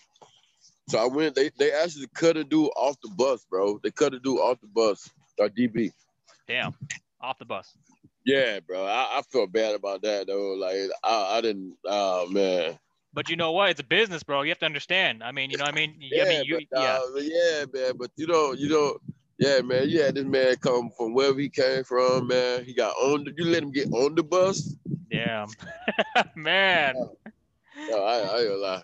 so 0.88 0.98
I 0.98 1.06
went. 1.06 1.34
They 1.34 1.50
they 1.58 1.72
actually 1.72 2.06
cut 2.14 2.36
a 2.36 2.44
dude 2.44 2.70
off 2.76 2.96
the 3.02 3.10
bus, 3.16 3.46
bro. 3.48 3.78
They 3.82 3.90
cut 3.90 4.14
a 4.14 4.20
dude 4.20 4.38
off 4.38 4.60
the 4.60 4.66
bus. 4.66 5.08
Our 5.40 5.48
DB. 5.48 5.90
Damn. 6.46 6.74
Off 7.20 7.38
the 7.38 7.46
bus. 7.46 7.74
Yeah, 8.24 8.60
bro. 8.60 8.84
I, 8.84 9.18
I 9.18 9.22
felt 9.30 9.52
bad 9.52 9.74
about 9.74 10.02
that 10.02 10.26
though. 10.26 10.54
Like 10.54 10.76
I, 11.02 11.38
I 11.38 11.40
didn't. 11.40 11.76
Oh 11.84 12.28
man. 12.28 12.78
But 13.14 13.28
you 13.28 13.36
know 13.36 13.52
what? 13.52 13.70
It's 13.70 13.80
a 13.80 13.84
business, 13.84 14.22
bro. 14.22 14.42
You 14.42 14.50
have 14.50 14.58
to 14.60 14.66
understand. 14.66 15.22
I 15.22 15.32
mean, 15.32 15.50
you 15.50 15.58
know, 15.58 15.64
what 15.64 15.74
I 15.74 15.76
mean, 15.76 15.96
Yeah, 16.00 16.24
I 16.24 16.28
mean, 16.28 16.44
you, 16.46 16.60
but, 16.70 16.80
yeah, 16.80 16.98
uh, 16.98 17.18
yeah, 17.18 17.64
man. 17.72 17.92
But 17.98 18.10
you 18.16 18.26
know, 18.26 18.52
you 18.52 18.68
know, 18.68 18.96
yeah, 19.38 19.60
man. 19.60 19.88
You 19.88 20.02
had 20.02 20.14
this 20.14 20.24
man 20.24 20.56
come 20.56 20.90
from 20.96 21.12
wherever 21.12 21.38
he 21.38 21.50
came 21.50 21.84
from, 21.84 22.28
man. 22.28 22.64
He 22.64 22.72
got 22.72 22.92
on. 22.92 23.24
The, 23.24 23.34
you 23.36 23.44
let 23.44 23.62
him 23.62 23.70
get 23.70 23.92
on 23.92 24.14
the 24.14 24.22
bus. 24.22 24.76
damn, 25.10 25.48
man. 26.34 26.94
No, 26.94 28.04
I, 28.04 28.20
I 28.20 28.48
lie. 28.54 28.82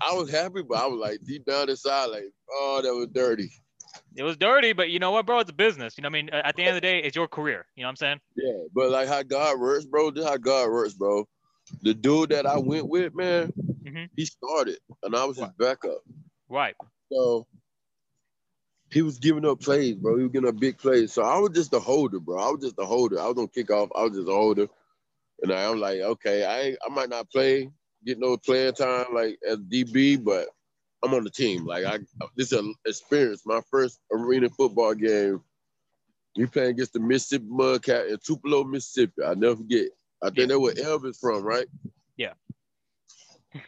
I 0.00 0.14
was 0.14 0.30
happy, 0.30 0.62
but 0.62 0.78
I 0.78 0.86
was 0.86 0.98
like 0.98 1.20
deep 1.24 1.44
down 1.44 1.68
inside, 1.68 2.06
like, 2.06 2.24
oh, 2.50 2.80
that 2.82 2.94
was 2.94 3.08
dirty. 3.12 3.50
It 4.16 4.22
was 4.22 4.36
dirty, 4.36 4.72
but 4.72 4.90
you 4.90 4.98
know 4.98 5.10
what, 5.12 5.26
bro? 5.26 5.40
It's 5.40 5.50
a 5.50 5.54
business. 5.54 5.96
You 5.96 6.02
know, 6.02 6.08
what 6.08 6.18
I 6.18 6.22
mean, 6.22 6.30
at 6.30 6.56
the 6.56 6.62
end 6.62 6.70
of 6.70 6.74
the 6.76 6.80
day, 6.80 6.98
it's 7.00 7.14
your 7.14 7.28
career. 7.28 7.66
You 7.76 7.82
know 7.82 7.88
what 7.88 7.90
I'm 7.90 7.96
saying? 7.96 8.20
Yeah, 8.36 8.64
but 8.74 8.90
like 8.90 9.08
how 9.08 9.22
God 9.22 9.60
works, 9.60 9.84
bro. 9.84 10.10
This 10.10 10.24
how 10.24 10.36
God 10.36 10.70
works, 10.70 10.94
bro. 10.94 11.26
The 11.82 11.94
dude 11.94 12.30
that 12.30 12.46
I 12.46 12.58
went 12.58 12.88
with, 12.88 13.14
man, 13.14 13.52
Mhm. 13.84 14.08
he 14.16 14.24
started, 14.24 14.78
and 15.02 15.14
I 15.14 15.24
was 15.24 15.36
his 15.36 15.48
backup. 15.58 16.02
Right. 16.48 16.74
So 17.12 17.46
he 18.90 19.02
was 19.02 19.18
giving 19.18 19.44
up 19.44 19.60
plays, 19.60 19.96
bro. 19.96 20.16
He 20.16 20.22
was 20.24 20.32
giving 20.32 20.48
up 20.48 20.58
big 20.58 20.78
plays. 20.78 21.12
So 21.12 21.22
I 21.22 21.38
was 21.38 21.50
just 21.50 21.72
a 21.74 21.80
holder, 21.80 22.20
bro. 22.20 22.38
I 22.38 22.50
was 22.50 22.62
just 22.62 22.78
a 22.78 22.86
holder. 22.86 23.20
I 23.20 23.26
was 23.28 23.38
on 23.38 23.48
kickoff. 23.48 23.90
I 23.94 24.04
was 24.04 24.16
just 24.16 24.28
a 24.28 24.32
holder, 24.32 24.66
and 25.42 25.52
I, 25.52 25.70
I'm 25.70 25.78
like, 25.78 26.00
okay, 26.00 26.44
I 26.44 26.76
I 26.84 26.88
might 26.90 27.10
not 27.10 27.30
play, 27.30 27.70
get 28.04 28.18
no 28.18 28.36
playing 28.38 28.74
time 28.74 29.06
like 29.14 29.38
as 29.46 29.58
DB, 29.58 30.22
but 30.24 30.48
I'm 31.04 31.14
on 31.14 31.24
the 31.24 31.30
team. 31.30 31.64
Like 31.64 31.84
I, 31.84 31.98
this 32.36 32.52
is 32.52 32.58
an 32.58 32.74
experience. 32.86 33.42
My 33.46 33.60
first 33.70 34.00
arena 34.12 34.48
football 34.50 34.94
game. 34.94 35.40
We 36.36 36.46
playing 36.46 36.70
against 36.70 36.92
the 36.92 37.00
Mississippi 37.00 37.46
Mudcat 37.46 38.10
in 38.10 38.18
Tupelo, 38.24 38.62
Mississippi. 38.62 39.22
I 39.26 39.34
never 39.34 39.56
forget. 39.56 39.86
I 40.22 40.26
think 40.26 40.38
Yeah. 40.38 40.46
that's 40.46 40.60
where 40.60 40.74
Elvis 40.74 41.18
from, 41.20 41.42
right? 41.42 41.66
Yeah. 42.16 42.34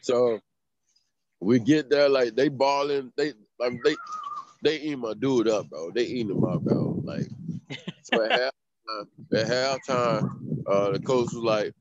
So 0.03 0.41
we 1.41 1.59
get 1.59 1.91
there, 1.91 2.09
like 2.09 2.35
they 2.37 2.49
balling, 2.49 3.13
they 3.17 3.33
like 3.59 3.73
they 3.85 3.97
they 4.63 4.79
eat 4.81 4.99
my 4.99 5.15
dude 5.15 5.49
up, 5.49 5.69
bro. 5.71 5.91
They 5.91 6.03
eating 6.05 6.31
him 6.37 6.45
up, 6.45 6.63
bro. 6.63 7.01
Like 7.03 7.27
so 8.03 8.23
at 8.25 8.53
halftime, 8.53 9.07
at 9.35 9.47
halftime, 9.47 10.29
uh, 10.67 10.91
the 10.93 11.01
coach 11.01 11.33
was 11.33 11.43
like, 11.43 11.73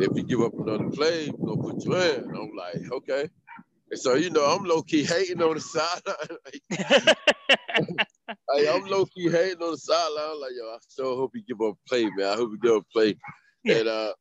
if 0.00 0.16
you 0.16 0.22
give 0.22 0.42
up 0.42 0.54
another 0.54 0.90
play, 0.90 1.30
we're 1.30 1.56
gonna 1.56 1.72
put 1.74 1.84
you 1.84 1.96
in. 1.96 2.24
I'm 2.36 2.50
like, 2.56 2.92
okay. 2.92 3.28
And 3.90 4.00
so 4.00 4.14
you 4.14 4.30
know, 4.30 4.44
I'm 4.44 4.64
low 4.64 4.82
key 4.82 5.04
hating 5.04 5.42
on 5.42 5.54
the 5.54 5.60
sideline. 5.60 6.38
like, 8.30 8.68
I'm 8.68 8.86
low 8.86 9.04
key 9.06 9.28
hating 9.30 9.62
on 9.62 9.72
the 9.72 9.78
sideline. 9.78 10.40
Like, 10.40 10.52
yo, 10.56 10.64
I 10.66 10.78
so 10.86 11.16
hope 11.16 11.32
he 11.34 11.42
give 11.42 11.60
up 11.60 11.74
a 11.74 11.88
play, 11.88 12.04
man. 12.16 12.26
I 12.26 12.36
hope 12.36 12.52
he 12.52 12.58
give 12.58 12.76
up 12.76 12.82
a 12.82 12.92
play. 12.92 13.16
And 13.66 13.88
uh, 13.88 14.12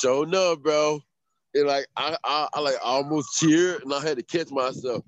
sure 0.00 0.24
enough, 0.24 0.60
bro. 0.60 1.00
And 1.54 1.66
like 1.66 1.86
I, 1.96 2.16
I, 2.24 2.48
I 2.52 2.60
like 2.60 2.76
almost 2.82 3.38
cheered, 3.38 3.82
and 3.82 3.92
I 3.94 4.00
had 4.00 4.16
to 4.18 4.22
catch 4.22 4.50
myself. 4.50 5.04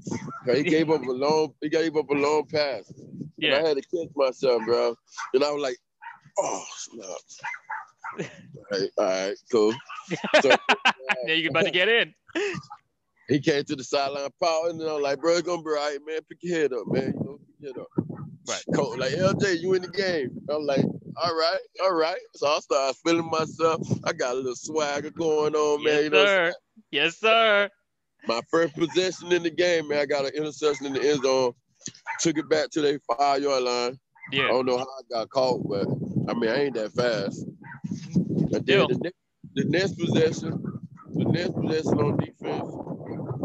He 0.53 0.62
gave 0.62 0.91
up 0.91 1.03
a 1.03 1.11
long, 1.11 1.55
he 1.61 1.69
gave 1.69 1.97
up 1.97 2.11
a 2.11 2.15
long 2.15 2.47
pass. 2.47 2.91
And 2.91 3.25
yeah. 3.39 3.59
I 3.59 3.69
had 3.69 3.77
to 3.77 3.83
catch 3.83 4.15
myself, 4.15 4.62
bro. 4.65 4.95
And 5.35 5.45
I 5.45 5.51
was 5.51 5.62
like, 5.62 5.77
oh, 6.39 6.65
snap. 6.77 7.07
All 8.19 8.27
right, 8.71 8.91
all 8.99 9.05
right 9.05 9.37
cool. 9.51 9.75
So, 10.43 10.51
yeah, 11.27 11.35
you 11.35 11.49
about 11.49 11.65
to 11.65 11.71
get 11.71 11.89
in. 11.89 12.15
He 13.33 13.41
came 13.41 13.65
to 13.65 13.77
the 13.77 13.85
sideline 13.85 14.29
power, 14.43 14.69
and 14.69 14.81
I'm 14.83 15.01
like, 15.01 15.21
bro, 15.21 15.33
it's 15.33 15.43
gonna 15.43 15.62
be 15.62 15.71
all 15.71 15.77
right, 15.77 15.99
man. 16.07 16.21
Pick 16.29 16.39
your 16.43 16.59
head 16.59 16.73
up, 16.73 16.87
man. 16.87 17.15
You 17.19 17.25
know, 17.25 17.39
pick 17.39 17.57
your 17.61 17.73
head 17.73 17.81
up. 17.81 17.89
Right. 18.49 18.62
Coach, 18.75 18.99
like 18.99 19.12
LJ, 19.12 19.61
you 19.61 19.75
in 19.75 19.83
the 19.83 19.89
game. 19.89 20.31
I'm 20.51 20.65
like, 20.65 20.85
all 21.17 21.35
right, 21.35 21.61
all 21.83 21.95
right. 21.95 22.21
So 22.35 22.47
I 22.49 22.59
started 22.59 22.97
feeling 23.05 23.31
myself. 23.31 23.81
I 24.05 24.12
got 24.12 24.33
a 24.33 24.37
little 24.37 24.55
swagger 24.55 25.11
going 25.11 25.55
on, 25.55 25.83
man. 25.83 25.95
Yes, 25.95 26.05
you 26.05 26.11
know, 26.11 26.25
sir. 26.27 26.53
Yes, 26.91 27.19
sir. 27.19 27.71
my 28.27 28.41
first 28.51 28.75
possession 28.75 29.33
in 29.33 29.43
the 29.43 29.51
game, 29.51 29.89
man, 29.89 30.01
I 30.01 30.07
got 30.07 30.27
an 30.27 30.33
interception 30.35 30.87
in 30.87 30.93
the 30.93 31.11
end 31.11 31.23
zone. 31.23 31.53
Took 32.21 32.39
it 32.39 32.49
back 32.49 32.71
to 32.71 32.81
their 32.81 33.01
five 33.17 33.43
yard 33.43 33.62
line. 33.62 33.99
Yeah. 34.31 34.45
I 34.45 34.49
don't 34.49 34.67
know 34.67 34.79
how 34.79 34.85
I 34.85 35.03
got 35.11 35.31
caught, 35.31 35.69
but 35.69 35.87
I 36.29 36.35
mean, 36.35 36.51
I 36.51 36.65
ain't 36.65 36.75
that 36.75 36.93
fast. 36.93 37.45
And 38.15 38.67
then 38.67 38.87
the, 38.89 39.01
ne- 39.03 39.55
the 39.55 39.65
next 39.65 39.99
possession, 39.99 40.62
the 41.15 41.25
next 41.25 41.53
possession 41.55 41.99
on 41.99 42.17
defense, 42.19 42.73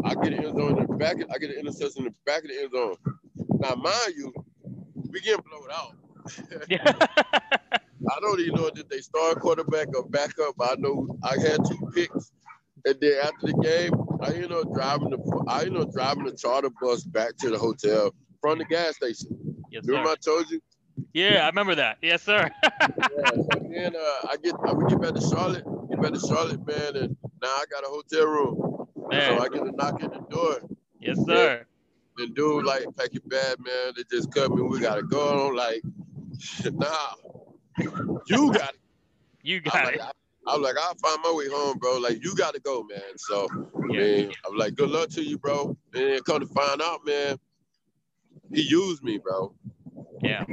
I 0.04 0.14
get 0.14 0.32
an 0.32 0.44
end 0.44 0.56
zone 0.56 0.78
in 0.78 0.86
the 0.86 0.96
back. 0.96 1.16
I 1.32 1.38
get 1.38 1.50
an 1.50 1.58
interception 1.58 2.06
in 2.06 2.12
the 2.12 2.14
back 2.24 2.42
of 2.44 2.48
the 2.48 2.60
end 2.62 2.72
zone. 2.72 2.96
Now, 3.60 3.74
mind 3.74 4.14
you, 4.16 4.32
we 5.10 5.20
getting 5.20 5.44
blown 5.48 5.70
out. 5.72 5.94
I 8.10 8.20
don't 8.20 8.40
even 8.40 8.54
know 8.54 8.70
that 8.74 8.88
they 8.88 8.98
start 9.00 9.40
quarterback 9.40 9.88
or 9.96 10.04
backup. 10.08 10.54
I 10.60 10.76
know 10.78 11.06
I 11.22 11.34
had 11.40 11.58
two 11.68 11.90
picks, 11.94 12.32
and 12.84 12.96
then 13.00 13.14
after 13.22 13.46
the 13.46 13.54
game, 13.54 13.92
I 14.22 14.32
ended 14.34 14.52
up 14.52 14.72
driving 14.72 15.10
the 15.10 15.44
I 15.48 15.62
ended 15.62 15.82
up 15.82 15.92
driving 15.92 16.24
the 16.24 16.36
charter 16.36 16.70
bus 16.80 17.04
back 17.04 17.36
to 17.38 17.50
the 17.50 17.58
hotel 17.58 18.14
from 18.40 18.58
the 18.58 18.64
gas 18.64 18.96
station. 18.96 19.30
yes, 19.70 19.84
Remember 19.86 20.08
sir. 20.10 20.12
I 20.12 20.16
told 20.16 20.50
you? 20.50 20.60
Yeah, 21.12 21.44
I 21.44 21.46
remember 21.48 21.74
that. 21.76 21.98
Yes, 22.02 22.22
sir. 22.22 22.50
Yeah. 22.80 23.30
So 23.34 23.48
then 23.68 23.96
uh, 23.96 24.28
I 24.30 24.36
get 24.42 24.54
I 24.66 24.72
would 24.72 24.88
get 24.88 25.00
back 25.00 25.14
to 25.14 25.20
Charlotte, 25.20 25.64
get 25.90 26.00
back 26.00 26.12
to 26.12 26.20
Charlotte, 26.20 26.64
man, 26.66 26.96
and 26.96 27.16
now 27.42 27.48
I 27.48 27.64
got 27.70 27.84
a 27.84 27.88
hotel 27.88 28.26
room. 28.26 28.67
Man. 29.08 29.38
So 29.38 29.44
I 29.44 29.48
get 29.48 29.66
a 29.66 29.72
knock 29.72 30.02
at 30.02 30.12
the 30.12 30.20
door. 30.30 30.60
Yes, 31.00 31.18
sir. 31.26 31.66
The 32.16 32.26
dude, 32.28 32.64
like, 32.64 32.84
pack 32.96 33.12
your 33.12 33.22
bag, 33.26 33.56
man. 33.60 33.92
They 33.96 34.02
just 34.10 34.32
cut 34.32 34.50
me. 34.50 34.62
We 34.62 34.80
gotta 34.80 35.02
go. 35.02 35.48
I'm 35.48 35.54
like, 35.54 35.82
nah, 36.72 37.14
you 38.26 38.52
got 38.52 38.74
it. 38.74 38.80
You 39.42 39.56
I'm 39.58 39.62
got 39.72 39.84
like, 39.84 39.94
it. 39.94 40.00
I, 40.00 40.10
I'm 40.48 40.62
like, 40.62 40.76
I'll 40.80 40.94
find 40.96 41.20
my 41.22 41.32
way 41.32 41.48
home, 41.48 41.78
bro. 41.78 41.98
Like, 41.98 42.22
you 42.24 42.34
got 42.34 42.54
to 42.54 42.60
go, 42.60 42.82
man. 42.90 43.00
So, 43.16 43.46
Yeah. 43.90 44.00
man, 44.00 44.32
I'm 44.46 44.56
like, 44.56 44.74
good 44.74 44.90
luck 44.90 45.10
to 45.10 45.22
you, 45.22 45.38
bro. 45.38 45.76
And 45.94 46.24
come 46.24 46.40
to 46.40 46.46
find 46.46 46.82
out, 46.82 47.04
man, 47.04 47.38
he 48.52 48.62
used 48.62 49.02
me, 49.04 49.18
bro. 49.18 49.54
Yeah. 50.22 50.44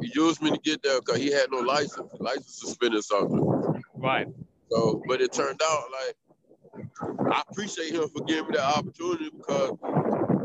He 0.00 0.10
used 0.14 0.42
me 0.42 0.50
to 0.50 0.58
get 0.58 0.82
there 0.82 1.00
because 1.00 1.18
he 1.18 1.30
had 1.30 1.50
no 1.50 1.58
license, 1.58 2.10
license 2.20 2.60
suspended 2.60 3.04
something. 3.04 3.82
Right. 3.94 4.28
So, 4.70 5.02
but 5.06 5.20
it 5.20 5.32
turned 5.32 5.60
out 5.62 5.84
like 5.92 6.16
I 7.30 7.42
appreciate 7.50 7.94
him 7.94 8.08
for 8.08 8.24
giving 8.24 8.50
me 8.50 8.56
that 8.56 8.76
opportunity 8.78 9.30
because 9.30 9.70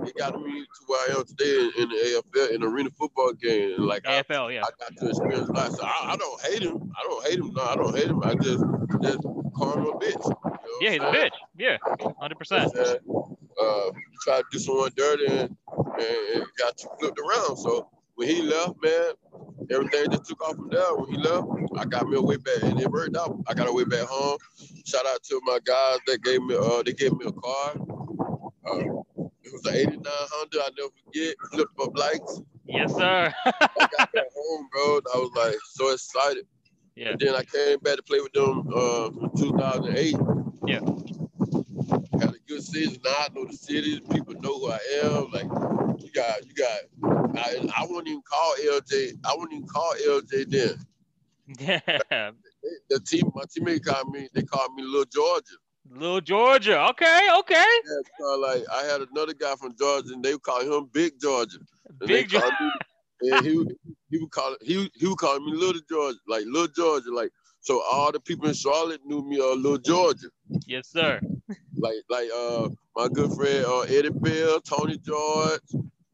it 0.07 0.17
got 0.17 0.39
me 0.41 0.61
to 0.61 0.67
where 0.87 1.09
I 1.09 1.19
am 1.19 1.25
today 1.25 1.69
in, 1.77 1.89
the 1.89 2.21
AFL 2.35 2.51
in 2.51 2.61
the 2.61 2.67
arena 2.67 2.89
football 2.97 3.33
game. 3.33 3.73
And 3.75 3.85
like 3.85 4.07
I, 4.07 4.23
AFL. 4.23 4.53
Yeah. 4.53 4.63
I 4.63 4.69
got 4.79 4.97
to 4.97 5.09
experience 5.09 5.49
life. 5.49 5.71
So 5.71 5.83
I, 5.83 6.13
I 6.13 6.17
don't 6.17 6.41
hate 6.41 6.63
him. 6.63 6.91
I 6.97 7.03
don't 7.03 7.25
hate 7.25 7.39
him. 7.39 7.53
No, 7.53 7.63
I 7.63 7.75
don't 7.75 7.95
hate 7.95 8.07
him. 8.07 8.21
I 8.23 8.35
just 8.35 8.63
just 9.01 9.19
call 9.55 9.73
him 9.73 9.85
a 9.87 9.97
bitch. 9.99 10.23
You 10.23 10.49
know 10.49 10.59
Yeah, 10.81 10.91
he's 10.91 11.01
a 11.01 11.05
bitch. 11.05 11.31
Yeah. 11.57 11.77
Hundred 12.19 12.37
percent. 12.37 12.75
Uh, 12.75 13.91
try 14.23 14.37
to 14.37 14.43
do 14.51 14.59
someone 14.59 14.91
dirty 14.95 15.25
and, 15.25 15.55
and, 15.77 16.35
and 16.35 16.45
got 16.59 16.81
you 16.83 16.89
flipped 16.99 17.19
around. 17.19 17.57
So 17.57 17.89
when 18.17 18.27
he 18.27 18.41
left, 18.41 18.73
man, 18.83 19.11
everything 19.71 20.09
just 20.11 20.25
took 20.25 20.41
off 20.43 20.55
from 20.55 20.69
there. 20.69 20.95
When 20.95 21.09
he 21.11 21.17
left, 21.17 21.47
I 21.77 21.85
got 21.85 22.07
me 22.07 22.17
a 22.17 22.21
way 22.21 22.37
back, 22.37 22.63
and 22.63 22.79
it 22.81 22.89
worked 22.91 23.15
out. 23.15 23.37
I 23.47 23.53
got 23.53 23.69
a 23.69 23.71
way 23.73 23.83
back 23.85 24.07
home. 24.07 24.37
Shout 24.85 25.05
out 25.05 25.23
to 25.23 25.39
my 25.45 25.59
guys 25.63 25.99
that 26.07 26.23
gave 26.23 26.41
me, 26.41 26.55
uh, 26.55 26.81
they 26.83 26.93
gave 26.93 27.13
me 27.13 27.25
a 27.27 27.31
car. 27.31 27.75
Uh, 28.67 28.79
it 29.43 29.53
was 29.53 29.65
an 29.65 29.75
'89 29.75 30.01
Honda. 30.05 30.57
I 30.61 30.69
never 30.77 30.89
forget. 31.05 31.35
Flipped 31.53 31.79
up 31.79 31.97
lights. 31.97 32.41
Yes, 32.65 32.93
sir. 32.95 33.33
I 33.45 33.87
got 33.97 34.11
back 34.11 34.25
home, 34.35 34.67
bro. 34.71 34.99
I 35.13 35.17
was 35.17 35.31
like 35.37 35.55
so 35.71 35.91
excited. 35.93 36.45
yeah. 36.95 37.11
And 37.11 37.19
then 37.19 37.35
I 37.35 37.43
came 37.43 37.79
back 37.79 37.95
to 37.97 38.03
play 38.03 38.19
with 38.19 38.33
them 38.33 38.67
uh, 38.75 39.07
in 39.07 39.29
2008. 39.37 40.15
Yeah. 40.67 40.79
Had 41.89 42.35
a 42.35 42.39
good 42.47 42.63
season. 42.63 42.99
Now 43.03 43.11
I 43.19 43.27
know 43.33 43.45
the 43.45 43.53
city. 43.55 43.99
People 44.11 44.33
know 44.35 44.59
who 44.59 44.71
I 44.71 44.79
am. 45.03 45.31
Like 45.31 46.01
you 46.01 46.11
got, 46.13 46.45
you 46.45 46.53
got. 46.53 47.37
I, 47.37 47.69
I 47.77 47.85
wouldn't 47.85 48.07
even 48.07 48.21
call 48.29 48.55
LJ. 48.63 49.13
I 49.25 49.33
wouldn't 49.35 49.53
even 49.53 49.67
call 49.67 49.93
LJ 50.07 50.49
then. 50.49 50.85
Yeah. 51.59 52.31
The 52.89 52.99
team, 52.99 53.31
my 53.33 53.43
teammate 53.43 53.85
called 53.85 54.09
me. 54.13 54.27
They 54.33 54.43
called 54.43 54.73
me 54.75 54.83
Little 54.83 55.05
Georgia. 55.05 55.55
Little 55.89 56.21
Georgia. 56.21 56.81
Okay. 56.89 57.29
Okay. 57.39 57.53
Yeah, 57.85 58.01
so 58.19 58.39
like 58.39 58.63
I 58.73 58.83
had 58.83 59.01
another 59.01 59.33
guy 59.33 59.55
from 59.55 59.73
Georgia, 59.77 60.13
and 60.13 60.23
they 60.23 60.33
would 60.33 60.43
call 60.43 60.61
him 60.61 60.89
Big 60.91 61.13
Georgia. 61.21 61.57
And 61.99 62.07
Big 62.07 62.29
Georgia. 62.29 62.55
and 63.21 63.45
he 63.45 63.57
would- 63.57 63.75
he 64.09 64.19
would 64.19 64.31
call 64.31 64.55
he 64.61 64.89
he 64.95 65.05
would 65.07 65.17
call 65.17 65.37
me 65.39 65.51
Little 65.53 65.81
Georgia, 65.89 66.17
like 66.29 66.45
Little 66.45 66.67
Georgia, 66.69 67.13
like 67.13 67.29
so 67.59 67.81
all 67.91 68.09
the 68.11 68.21
people 68.21 68.47
in 68.47 68.53
Charlotte 68.53 69.01
knew 69.05 69.21
me 69.21 69.37
uh 69.39 69.53
Little 69.55 69.77
Georgia. 69.77 70.27
Yes, 70.65 70.87
sir. 70.87 71.19
Like 71.77 71.95
like 72.09 72.29
uh 72.35 72.69
my 72.95 73.07
good 73.07 73.31
friend 73.33 73.65
uh 73.65 73.81
Eddie 73.81 74.09
Bill, 74.09 74.59
Tony 74.61 74.97
George. 74.97 75.61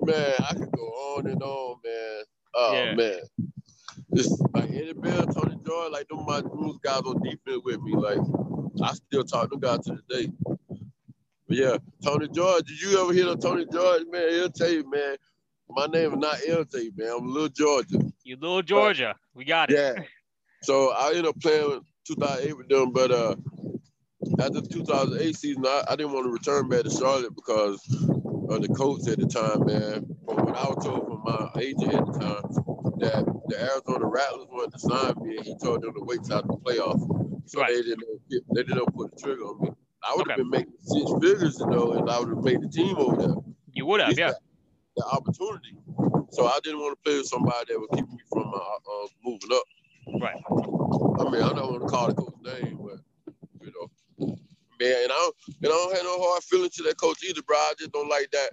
Man, 0.02 0.34
I 0.39 0.54
could 0.54 0.71
go 0.71 0.84
on 0.84 1.28
and 1.28 1.41
on, 1.41 1.78
man. 1.84 2.23
Oh 2.56 2.73
Yeah. 2.73 2.95
man. 2.95 3.19
It's 4.12 4.41
like 4.54 4.69
Eddie 4.69 4.93
Bill, 4.93 5.26
Tony 5.28 5.58
George, 5.65 5.91
like 5.91 6.08
them 6.08 6.26
my 6.26 6.41
those 6.41 6.78
guys 6.84 7.02
on 7.06 7.21
defense 7.21 7.62
with 7.63 7.82
me. 7.82 7.93
Like 7.95 8.19
I 8.84 8.93
still 8.93 9.23
talk 9.23 9.43
to 9.43 9.58
them 9.58 9.60
guys 9.60 9.86
to 9.86 9.93
this 9.93 10.04
day. 10.10 10.32
But 11.47 11.58
yeah, 11.58 11.78
Tony 12.04 12.28
George, 12.30 12.63
did 12.65 12.82
you 12.82 13.02
ever 13.02 13.13
hear 13.13 13.28
of 13.30 13.39
Tony 13.39 13.65
George, 13.71 14.04
man? 14.10 14.30
He'll 14.30 14.49
tell 14.49 14.69
you, 14.71 14.89
man, 14.89 15.15
my 15.69 15.86
name 15.88 16.13
is 16.13 16.17
not 16.19 16.36
LJ, 16.38 16.97
man. 16.97 17.12
I'm 17.17 17.28
Little 17.28 17.49
Georgia. 17.49 17.99
You 18.23 18.38
little 18.38 18.62
Georgia. 18.62 19.15
We 19.34 19.45
got 19.45 19.69
it. 19.71 19.78
Yeah. 19.78 20.04
So 20.63 20.91
I 20.91 21.10
ended 21.10 21.26
up 21.28 21.39
playing 21.41 21.82
2008 22.08 22.58
with 22.58 22.69
them, 22.69 22.91
but 22.93 23.12
uh, 23.12 23.36
after 24.43 24.62
the 24.62 24.67
2008 24.67 25.36
season, 25.36 25.65
I, 25.65 25.84
I 25.89 25.95
didn't 25.95 26.13
want 26.13 26.25
to 26.25 26.32
return 26.32 26.67
back 26.69 26.84
to 26.84 26.89
Charlotte 26.89 27.36
because 27.36 27.79
of 28.49 28.62
the 28.62 28.67
coach 28.75 29.08
at 29.08 29.19
the 29.19 29.27
time, 29.27 29.65
man. 29.65 30.06
From 30.25 30.45
what 30.45 30.56
I 30.58 30.67
was 30.67 30.84
told 30.84 31.08
from 31.08 31.21
my 31.23 31.49
agent 31.62 31.93
at 31.93 32.06
the 32.06 32.12
time, 32.19 32.43
that 32.99 33.23
the 33.47 33.56
Arizona 33.60 34.06
Rattlers 34.06 34.47
wanted 34.49 34.71
to 34.73 34.79
sign 34.79 35.13
me, 35.25 35.38
and 35.38 35.45
he 35.45 35.56
told 35.58 35.82
them 35.82 35.93
to 35.93 36.01
wait 36.03 36.23
till 36.23 36.41
the 36.41 36.58
playoffs. 36.58 37.03
So 37.45 37.60
Right. 37.62 37.69
they 37.75 37.82
didn't 37.82 38.03
they 38.53 38.63
didn't 38.63 38.93
put 38.95 39.12
the 39.15 39.21
trigger 39.21 39.43
on 39.43 39.62
me. 39.62 39.69
I 40.03 40.13
would 40.15 40.27
have 40.29 40.39
Okay. 40.39 40.43
been 40.43 40.49
making 40.49 40.73
six 40.79 41.12
figures, 41.21 41.60
you 41.60 41.67
know, 41.67 41.93
and 41.93 42.10
I 42.10 42.19
would 42.19 42.29
have 42.29 42.43
made 42.43 42.62
the 42.62 42.67
team 42.69 42.95
over 42.97 43.15
there. 43.17 43.36
You 43.73 43.86
would 43.88 44.01
have. 44.01 44.17
Yeah. 44.17 44.27
that- 44.32 44.39
The 44.95 45.06
opportunity. 45.06 45.75
So 46.32 46.45
I 46.45 46.60
didn't 46.63 46.79
want 46.79 46.93
to 46.97 47.01
play 47.03 47.17
with 47.17 47.25
somebody 47.27 47.65
that 47.73 47.79
would 47.79 47.89
keep 47.95 48.08
me 48.08 48.19
from 48.32 48.53
uh, 48.53 48.58
uh, 48.58 49.08
moving 49.25 49.49
up. 49.51 49.63
Right. 50.21 50.36
I 51.19 51.23
mean, 51.32 51.41
I 51.41 51.49
don't 51.53 51.71
want 51.71 51.82
to 51.82 51.88
call 51.88 52.08
the 52.10 52.13
coach 52.13 52.36
name, 52.43 52.77
but 52.84 52.99
man, 54.84 55.04
and 55.04 55.12
I 55.12 55.15
don't, 55.15 55.36
and 55.63 55.65
I 55.65 55.76
don't 55.76 55.96
have 55.96 56.04
no 56.04 56.22
hard 56.22 56.43
feelings 56.43 56.76
to 56.76 56.84
that 56.84 56.98
coach 56.98 57.24
either, 57.24 57.41
bro. 57.43 57.58
I 57.58 57.74
just 57.80 57.91
don't 57.91 58.10
like 58.10 58.30
that. 58.32 58.50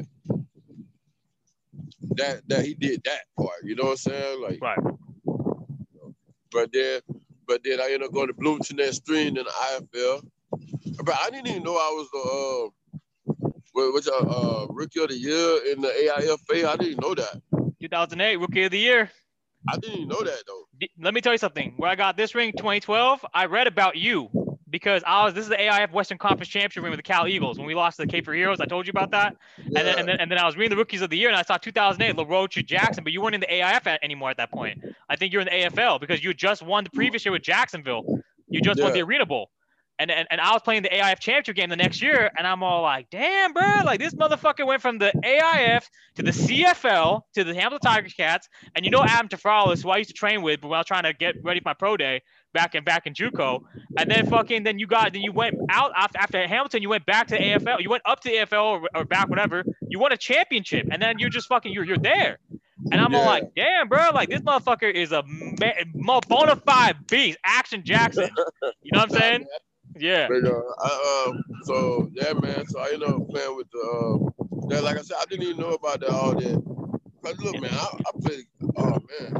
That 2.16 2.42
that 2.48 2.64
he 2.64 2.74
did 2.74 3.02
that 3.04 3.20
part, 3.38 3.62
you 3.64 3.74
know 3.74 3.84
what 3.84 3.90
I'm 3.92 3.96
saying? 3.96 4.42
Like, 4.42 4.60
Right. 4.60 4.78
but 6.52 6.72
then, 6.72 7.00
but 7.46 7.62
then 7.64 7.80
I 7.80 7.84
ended 7.84 8.04
up 8.04 8.12
going 8.12 8.26
to 8.28 8.34
Bloomington 8.34 8.76
that 8.78 8.94
stream 8.94 9.28
in 9.36 9.44
the 9.44 9.50
IFL. 9.50 10.22
But 11.04 11.14
I 11.20 11.30
didn't 11.30 11.48
even 11.48 11.62
know 11.62 11.74
I 11.74 11.90
was 11.92 12.08
the 12.12 12.18
uh, 12.18 13.48
what- 13.72 13.94
which 13.94 14.08
uh, 14.08 14.12
uh, 14.18 14.66
rookie 14.70 15.00
of 15.02 15.08
the 15.08 15.16
year 15.16 15.72
in 15.72 15.80
the 15.80 15.88
AIFA. 15.88 16.66
I 16.66 16.76
didn't 16.76 17.00
know 17.00 17.14
that. 17.14 17.40
2008 17.80 18.36
Rookie 18.36 18.64
of 18.64 18.70
the 18.72 18.78
Year. 18.78 19.10
I 19.68 19.76
didn't 19.76 19.96
even 19.96 20.08
know 20.08 20.22
that 20.22 20.42
though. 20.46 20.64
Let 21.00 21.14
me 21.14 21.20
tell 21.20 21.32
you 21.32 21.38
something. 21.38 21.74
Where 21.76 21.90
I 21.90 21.94
got 21.94 22.16
this 22.16 22.34
ring, 22.34 22.52
2012, 22.52 23.24
I 23.34 23.46
read 23.46 23.66
about 23.66 23.96
you 23.96 24.28
because 24.70 25.02
I 25.06 25.24
was. 25.24 25.34
This 25.34 25.44
is 25.44 25.48
the 25.50 25.56
AIF 25.60 25.92
Western 25.92 26.18
Conference 26.18 26.48
Championship 26.48 26.82
ring 26.82 26.90
with 26.90 26.98
the 26.98 27.02
Cal 27.02 27.26
Eagles 27.26 27.58
when 27.58 27.66
we 27.66 27.74
lost 27.74 27.96
to 27.98 28.06
the 28.06 28.08
Cape 28.10 28.24
Fear 28.24 28.34
Heroes. 28.34 28.60
I 28.60 28.66
told 28.66 28.86
you 28.86 28.90
about 28.90 29.10
that. 29.10 29.36
And 29.58 29.74
then, 29.74 29.98
and 29.98 30.08
then 30.08 30.20
and 30.20 30.30
then 30.30 30.38
I 30.38 30.46
was 30.46 30.56
reading 30.56 30.70
the 30.70 30.76
rookies 30.76 31.02
of 31.02 31.10
the 31.10 31.18
year, 31.18 31.28
and 31.28 31.36
I 31.36 31.42
saw 31.42 31.56
2008 31.56 32.16
LaRoche 32.16 32.64
Jackson, 32.64 33.04
but 33.04 33.12
you 33.12 33.20
weren't 33.20 33.34
in 33.34 33.40
the 33.40 33.52
AIF 33.52 33.86
at, 33.86 34.02
anymore 34.02 34.30
at 34.30 34.36
that 34.38 34.50
point. 34.50 34.82
I 35.08 35.16
think 35.16 35.32
you're 35.32 35.42
in 35.42 35.46
the 35.46 35.68
AFL 35.70 36.00
because 36.00 36.22
you 36.22 36.32
just 36.34 36.62
won 36.62 36.84
the 36.84 36.90
previous 36.90 37.24
year 37.24 37.32
with 37.32 37.42
Jacksonville. 37.42 38.20
You 38.48 38.60
just 38.60 38.80
won 38.80 38.92
the 38.92 38.98
Yeah. 38.98 39.04
Arena 39.04 39.26
Bowl. 39.26 39.50
And, 40.00 40.10
and, 40.10 40.26
and 40.30 40.40
I 40.40 40.52
was 40.54 40.62
playing 40.62 40.82
the 40.82 40.88
AIF 40.88 41.20
championship 41.20 41.56
game 41.56 41.68
the 41.68 41.76
next 41.76 42.00
year, 42.00 42.30
and 42.38 42.46
I'm 42.46 42.62
all 42.62 42.80
like, 42.80 43.10
damn, 43.10 43.52
bro, 43.52 43.82
like 43.84 44.00
this 44.00 44.14
motherfucker 44.14 44.66
went 44.66 44.80
from 44.80 44.96
the 44.98 45.12
AIF 45.22 45.86
to 46.14 46.22
the 46.22 46.30
CFL 46.30 47.20
to 47.34 47.44
the 47.44 47.54
Hamilton 47.54 47.80
Tigers 47.80 48.14
Cats. 48.14 48.48
And 48.74 48.86
you 48.86 48.90
know 48.90 49.04
Adam 49.06 49.28
Tafralis, 49.28 49.82
who 49.82 49.90
I 49.90 49.98
used 49.98 50.08
to 50.08 50.14
train 50.14 50.40
with, 50.40 50.62
but 50.62 50.68
when 50.68 50.76
I 50.78 50.80
was 50.80 50.86
trying 50.86 51.02
to 51.02 51.12
get 51.12 51.34
ready 51.44 51.60
for 51.60 51.68
my 51.68 51.74
pro 51.74 51.98
day 51.98 52.22
back 52.54 52.74
in 52.74 52.82
back 52.82 53.06
in 53.06 53.12
JUCO, 53.12 53.60
and 53.98 54.10
then 54.10 54.24
fucking 54.24 54.62
then 54.62 54.78
you 54.78 54.86
got 54.86 55.12
then 55.12 55.20
you 55.22 55.32
went 55.32 55.54
out 55.70 55.92
after, 55.94 56.18
after 56.18 56.46
Hamilton, 56.48 56.80
you 56.80 56.88
went 56.88 57.04
back 57.04 57.26
to 57.28 57.34
the 57.34 57.40
AFL, 57.40 57.80
you 57.82 57.90
went 57.90 58.02
up 58.06 58.20
to 58.20 58.30
the 58.30 58.36
AFL 58.36 58.64
or, 58.64 58.88
or 58.94 59.04
back 59.04 59.28
whatever, 59.28 59.64
you 59.90 59.98
won 59.98 60.12
a 60.12 60.16
championship, 60.16 60.86
and 60.90 61.00
then 61.02 61.18
you're 61.18 61.28
just 61.30 61.46
fucking 61.48 61.72
you're 61.74 61.84
you're 61.84 61.98
there. 61.98 62.38
And 62.90 63.00
I'm 63.00 63.14
all 63.14 63.20
Yeah. 63.22 63.28
like, 63.28 63.44
damn, 63.54 63.88
bro, 63.88 64.10
like 64.14 64.30
this 64.30 64.40
motherfucker 64.40 64.90
is 64.92 65.12
a 65.12 65.22
ma- 65.26 66.20
bona 66.28 66.56
fide 66.56 67.06
beast, 67.08 67.38
Action 67.44 67.82
Jackson. 67.84 68.30
You 68.82 68.92
know 68.92 69.00
what 69.00 69.12
I'm 69.12 69.18
saying? 69.20 69.44
Yeah. 69.98 70.28
But, 70.28 70.44
uh, 70.50 70.62
I, 70.78 71.26
um, 71.28 71.42
so 71.64 72.08
yeah, 72.12 72.32
man. 72.34 72.66
So 72.66 72.80
I 72.80 72.90
ended 72.92 73.08
up 73.08 73.28
playing 73.28 73.56
with 73.56 73.70
the. 73.70 73.80
Uh, 73.80 74.82
like 74.82 74.98
I 74.98 75.02
said, 75.02 75.16
I 75.20 75.24
didn't 75.28 75.46
even 75.46 75.60
know 75.60 75.70
about 75.70 76.00
that 76.00 76.10
all 76.10 76.32
that. 76.32 77.00
Cause 77.24 77.38
look, 77.40 77.60
man, 77.60 77.70
I, 77.72 77.86
I 78.06 78.10
played. 78.20 78.44
Oh 78.76 78.98
man, 79.20 79.34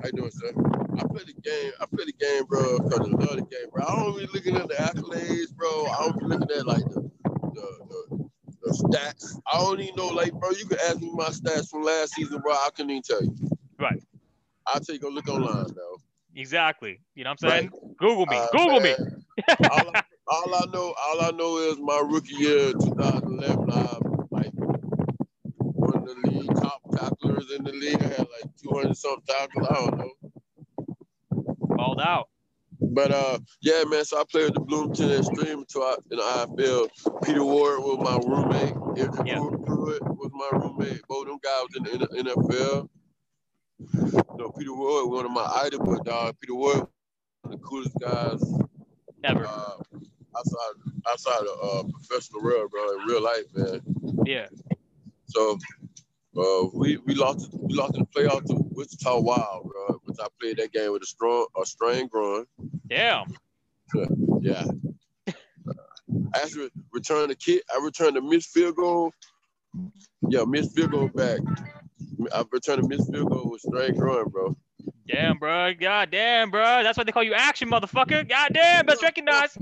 how 0.00 0.06
you 0.06 0.12
doing, 0.12 0.30
sir? 0.30 0.52
I 0.98 1.02
play 1.08 1.24
the 1.24 1.34
game. 1.42 1.72
I 1.80 1.86
play 1.86 2.04
the 2.04 2.12
game, 2.12 2.44
bro, 2.44 2.78
because 2.78 3.00
I 3.00 3.04
love 3.04 3.36
the 3.36 3.46
game, 3.50 3.70
bro. 3.72 3.84
I 3.84 3.96
don't 3.96 4.16
be 4.16 4.26
looking 4.32 4.56
at 4.56 4.68
the 4.68 4.74
accolades, 4.74 5.52
bro. 5.54 5.86
I 5.86 6.04
don't 6.04 6.18
be 6.20 6.26
looking 6.26 6.56
at 6.56 6.66
like 6.66 6.84
the 6.84 7.10
the, 7.54 7.78
the, 7.88 8.30
the 8.62 8.70
stats. 8.70 9.40
I 9.52 9.58
don't 9.58 9.80
even 9.80 9.96
know, 9.96 10.08
like, 10.08 10.32
bro. 10.32 10.50
You 10.50 10.66
can 10.66 10.78
ask 10.86 11.00
me 11.00 11.10
my 11.12 11.30
stats 11.30 11.70
from 11.70 11.82
last 11.82 12.14
season, 12.14 12.40
bro. 12.40 12.52
I 12.52 12.68
couldn't 12.76 12.90
even 12.90 13.02
tell 13.02 13.22
you. 13.22 13.34
Right. 13.78 14.02
I'll 14.66 14.80
tell 14.80 14.94
you, 14.94 15.00
go 15.00 15.08
look 15.08 15.28
online, 15.28 15.66
though. 15.74 15.98
Exactly. 16.36 17.00
You 17.14 17.24
know 17.24 17.30
what 17.30 17.44
I'm 17.44 17.50
saying? 17.50 17.70
Right. 17.72 17.96
Google 17.96 18.26
me. 18.26 18.36
Uh, 18.36 18.46
Google 18.52 18.80
me. 18.80 18.94
All, 19.48 19.90
I, 19.94 20.02
all 20.28 20.54
I 20.54 20.66
know, 20.72 20.94
all 21.06 21.22
I 21.22 21.30
know 21.32 21.58
is 21.58 21.78
my 21.80 22.02
rookie 22.04 22.34
year, 22.36 22.72
2011. 22.72 23.70
I 23.70 23.98
like 24.30 24.52
one 24.54 25.96
of 25.96 26.06
the 26.06 26.30
league 26.30 26.54
top 26.56 26.80
tacklers 26.92 27.50
in 27.56 27.64
the 27.64 27.72
league. 27.72 28.02
I 28.02 28.08
had 28.08 28.18
like 28.18 28.56
200 28.62 28.96
something 28.96 29.24
tackles. 29.28 29.68
I 29.70 29.74
don't 29.74 29.98
know. 29.98 30.10
Balled 31.60 32.00
out. 32.00 32.28
But 32.80 33.12
uh, 33.12 33.38
yeah, 33.62 33.84
man. 33.86 34.04
So 34.04 34.20
I 34.20 34.24
played 34.30 34.46
with 34.46 34.54
the 34.54 34.60
Bloomington 34.60 35.10
Extreme 35.12 35.60
until 35.60 35.82
I 35.82 35.96
in 36.10 36.18
the 36.18 36.22
IFL. 36.22 36.88
Peter 37.24 37.44
Ward 37.44 37.80
was 37.80 37.98
my 38.00 38.18
roommate. 38.26 38.74
Andrew 38.98 39.24
Yeah. 39.26 39.38
Pruitt 39.66 40.02
was 40.02 40.30
my 40.32 40.58
roommate. 40.58 41.02
Both 41.08 41.26
them 41.26 41.38
guys 41.42 41.64
was 41.74 41.92
in 41.92 42.24
the 42.24 42.32
NFL. 42.32 42.88
No, 44.38 44.50
Peter 44.52 44.74
Ward, 44.74 45.10
one 45.10 45.24
of 45.24 45.30
my 45.32 45.44
idols, 45.64 45.82
but 45.84 46.04
dog, 46.04 46.36
Peter 46.40 46.54
Ward, 46.54 46.76
one 46.78 46.88
of 47.44 47.50
the 47.52 47.58
coolest 47.58 47.94
guys 48.00 48.42
Ever. 49.24 49.46
uh, 49.46 49.76
outside 50.36 50.74
outside 51.08 51.46
of 51.46 51.86
uh, 51.86 51.88
professional 51.90 52.42
world, 52.42 52.70
bro, 52.70 52.98
in 52.98 53.06
real 53.06 53.22
life, 53.22 53.44
man. 53.54 53.80
Yeah. 54.26 54.46
So 55.26 55.58
uh, 56.36 56.68
we 56.74 56.98
we 56.98 57.14
lost 57.14 57.48
we 57.52 57.74
lost 57.74 57.94
in 57.96 58.00
the 58.00 58.06
playoff 58.06 58.44
to 58.46 58.54
Wichita 58.72 59.18
Wild, 59.20 59.70
bro. 59.70 60.00
Which 60.04 60.16
I 60.20 60.26
played 60.40 60.58
that 60.58 60.72
game 60.72 60.92
with 60.92 61.02
a 61.02 61.06
strong 61.06 61.46
a 61.60 61.64
strained 61.66 62.10
groin. 62.10 62.44
Damn. 62.88 63.34
Yeah. 64.40 64.66
I 65.28 66.38
actually, 66.42 66.68
returned 66.92 67.30
the 67.30 67.34
kick. 67.34 67.62
I 67.74 67.80
returned 67.82 68.16
a 68.18 68.20
missed 68.20 68.50
field 68.50 68.76
goal. 68.76 69.10
Yeah, 70.28 70.44
missed 70.44 70.76
field 70.76 70.90
goal 70.90 71.08
back. 71.08 71.40
I 72.34 72.44
returned 72.52 72.84
a 72.84 72.88
missed 72.88 73.10
field 73.10 73.30
goal 73.30 73.50
with 73.50 73.62
strained 73.62 73.96
groin, 73.96 74.28
bro. 74.28 74.54
Damn, 75.06 75.38
bro. 75.38 75.74
God 75.74 76.10
damn, 76.10 76.50
bro. 76.50 76.82
That's 76.82 76.96
why 76.96 77.04
they 77.04 77.12
call 77.12 77.22
you 77.22 77.34
action, 77.34 77.68
motherfucker. 77.70 78.26
God 78.28 78.50
damn. 78.54 78.86
Best 78.86 79.02
recognized. 79.02 79.58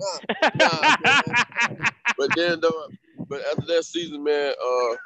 Nah, 0.54 0.94
but 2.18 2.30
then 2.36 2.60
though, 2.60 2.88
but 3.28 3.40
after 3.50 3.66
that 3.66 3.84
season, 3.84 4.22
man, 4.22 4.52
uh, 4.52 4.96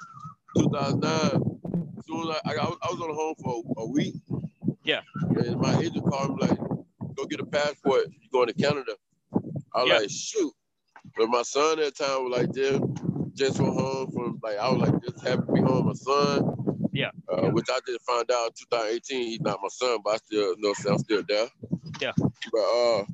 2009, 0.58 1.60
soon 2.06 2.30
as 2.30 2.36
I, 2.44 2.52
I, 2.52 2.64
was, 2.68 2.78
I 2.82 2.92
was 2.92 3.00
on 3.00 3.08
the 3.08 3.14
home 3.14 3.34
for 3.42 3.62
a 3.82 3.86
week. 3.86 4.14
Yeah. 4.84 5.00
And 5.36 5.58
my 5.58 5.76
agent 5.78 6.04
called 6.04 6.36
me 6.40 6.46
like, 6.46 6.58
go 7.16 7.24
get 7.24 7.40
a 7.40 7.46
passport. 7.46 8.06
You 8.20 8.28
going 8.30 8.48
to 8.48 8.54
Canada? 8.54 8.92
I 9.74 9.82
was 9.82 9.88
Yeah. 9.88 9.98
like, 9.98 10.10
shoot. 10.10 10.52
But 11.16 11.28
my 11.28 11.42
son 11.42 11.78
at 11.78 11.94
the 11.96 12.04
time 12.04 12.24
was 12.24 12.38
like, 12.38 12.54
just, 12.54 12.82
just 13.34 13.58
went 13.60 13.74
home 13.74 14.10
from 14.12 14.38
like, 14.42 14.58
I 14.58 14.70
was 14.70 14.88
like, 14.88 15.02
just 15.02 15.26
happy 15.26 15.42
to 15.46 15.52
be 15.52 15.60
home. 15.60 15.86
with 15.86 16.06
My 16.06 16.12
son. 16.14 16.55
Yeah. 16.96 17.10
Uh, 17.30 17.50
which 17.50 17.66
I 17.70 17.78
did 17.86 18.00
find 18.00 18.30
out 18.32 18.46
in 18.46 18.52
2018. 18.70 19.26
He's 19.26 19.40
not 19.40 19.58
my 19.62 19.68
son, 19.68 19.98
but 20.02 20.14
I 20.14 20.16
still 20.16 20.54
know 20.58 20.74
I'm 20.88 20.98
still 20.98 21.22
there. 21.28 21.46
Yeah. 22.00 22.12
But 22.16 22.58
uh, 22.58 23.04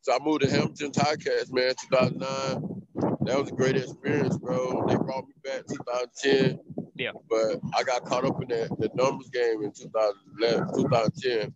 so 0.00 0.12
I 0.12 0.18
moved 0.20 0.42
to 0.42 0.50
Hamilton 0.50 0.90
Ticats, 0.90 1.52
man, 1.52 1.74
2009. 1.90 2.82
That 3.22 3.38
was 3.38 3.50
a 3.50 3.54
great 3.54 3.76
experience, 3.76 4.36
bro. 4.38 4.84
They 4.88 4.96
brought 4.96 5.26
me 5.26 5.34
back 5.44 5.66
2010. 5.68 6.58
Yeah. 6.96 7.12
But 7.30 7.60
I 7.76 7.82
got 7.84 8.04
caught 8.04 8.24
up 8.24 8.42
in 8.42 8.48
that 8.48 8.70
the 8.78 8.90
numbers 8.94 9.28
game 9.30 9.62
in 9.62 9.72
2011, 9.72 10.82
2010. 10.82 11.54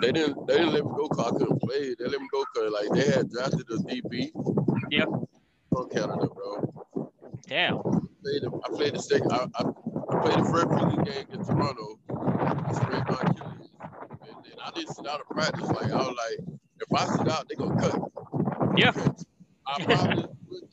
They 0.00 0.12
didn't 0.12 0.46
they 0.46 0.58
didn't 0.58 0.72
let 0.72 0.84
me 0.84 0.90
go 0.96 1.08
because 1.08 1.32
I 1.32 1.38
couldn't 1.38 1.60
play. 1.60 1.94
They 1.98 2.06
let 2.06 2.20
me 2.20 2.28
go 2.32 2.44
because 2.52 2.72
like 2.72 2.90
they 2.92 3.10
had 3.10 3.30
drafted 3.30 3.66
a 3.70 3.76
DB. 3.84 4.30
Yeah. 4.90 5.04
From 5.70 5.88
Canada, 5.90 6.26
bro. 6.26 7.10
Damn. 7.46 7.82
Played 7.82 8.44
I 8.46 8.68
played 8.70 8.94
the 8.94 9.02
second. 9.02 9.32
I, 9.32 9.46
I, 9.56 9.64
I 10.10 10.20
played 10.20 10.38
the 10.38 10.50
first 10.50 10.66
preseason 10.68 11.04
game 11.04 11.26
in 11.32 11.44
Toronto. 11.44 11.98
Sprained 12.74 13.04
my 13.08 13.20
Achilles, 13.20 13.70
and 14.22 14.44
then 14.44 14.56
I 14.64 14.70
didn't 14.74 14.94
sit 14.94 15.06
out 15.06 15.20
of 15.20 15.28
practice. 15.28 15.68
Like 15.68 15.90
I 15.92 15.96
was 15.96 16.16
like, 16.16 16.48
if 16.80 16.92
I 16.94 17.16
sit 17.16 17.28
out, 17.28 17.48
they 17.48 17.54
gonna 17.54 17.80
cut. 17.80 17.94
me. 18.74 18.82
Yeah. 18.82 18.92
I 19.66 19.82
probably 19.84 20.24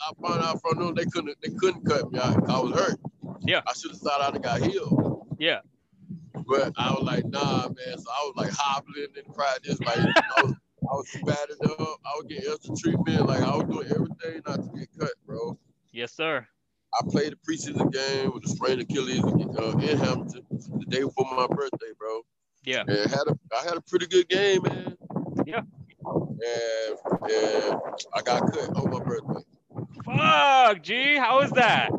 I 0.02 0.28
found 0.28 0.44
out 0.44 0.62
from 0.62 0.80
them 0.84 0.96
they 0.96 1.06
couldn't 1.06 1.38
they 1.42 1.50
couldn't 1.50 1.86
cut 1.86 2.12
me 2.12 2.20
out. 2.20 2.50
I 2.50 2.60
was 2.60 2.74
hurt. 2.80 3.00
Yeah. 3.42 3.62
I 3.68 3.74
should 3.74 3.92
have 3.92 4.00
sat 4.00 4.22
out 4.22 4.36
and 4.36 4.44
got 4.44 4.62
healed. 4.62 5.28
Yeah. 5.40 5.60
But 6.34 6.74
I 6.78 6.92
was 6.92 7.04
like, 7.04 7.26
nah, 7.26 7.68
man. 7.70 7.98
So 7.98 8.06
I 8.10 8.24
was 8.26 8.34
like 8.36 8.52
hobbling 8.52 9.08
in 9.16 9.34
practice, 9.34 9.80
like 9.82 9.98
I 10.00 10.42
was, 10.44 10.54
I 10.82 10.94
was 10.96 11.08
spatted 11.10 11.72
up. 11.72 12.00
I 12.06 12.16
was 12.18 12.26
getting 12.28 12.52
extra 12.52 12.76
treatment. 12.76 13.28
Like 13.28 13.42
I 13.42 13.56
was 13.56 13.64
doing 13.66 13.88
everything 13.88 14.42
not 14.46 14.64
to 14.64 14.78
get 14.80 14.90
cut, 15.00 15.12
bro. 15.26 15.58
Yes, 15.94 16.12
sir. 16.14 16.48
I 16.94 17.04
played 17.10 17.34
a 17.34 17.36
preseason 17.38 17.92
game 17.92 18.32
with 18.34 18.46
a 18.46 18.50
sprained 18.50 18.82
Achilles 18.82 19.24
uh, 19.24 19.78
in 19.78 19.98
Hamilton 19.98 20.46
the 20.50 20.86
day 20.88 21.02
before 21.02 21.26
my 21.36 21.48
birthday, 21.48 21.92
bro. 21.98 22.22
Yeah. 22.64 22.84
And 22.88 23.10
had 23.10 23.28
a 23.28 23.38
I 23.58 23.64
had 23.64 23.78
a 23.78 23.82
pretty 23.82 24.08
good 24.08 24.28
game, 24.28 24.62
man. 24.64 24.98
Yeah. 25.46 25.62
And, 26.06 27.32
and 27.32 27.82
I 28.14 28.22
got 28.24 28.52
cut 28.52 28.76
on 28.76 28.92
my 28.92 29.04
birthday. 29.04 29.44
Fuck, 30.06 30.84
G. 30.84 31.16
How 31.16 31.40
was 31.40 31.52
that? 31.52 31.90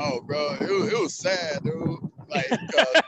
Oh, 0.00 0.20
bro, 0.24 0.56
it 0.60 0.70
was, 0.70 0.92
it 0.92 1.00
was 1.00 1.14
sad, 1.14 1.62
dude. 1.64 1.98
Like, 2.28 2.48
cause, 2.50 3.02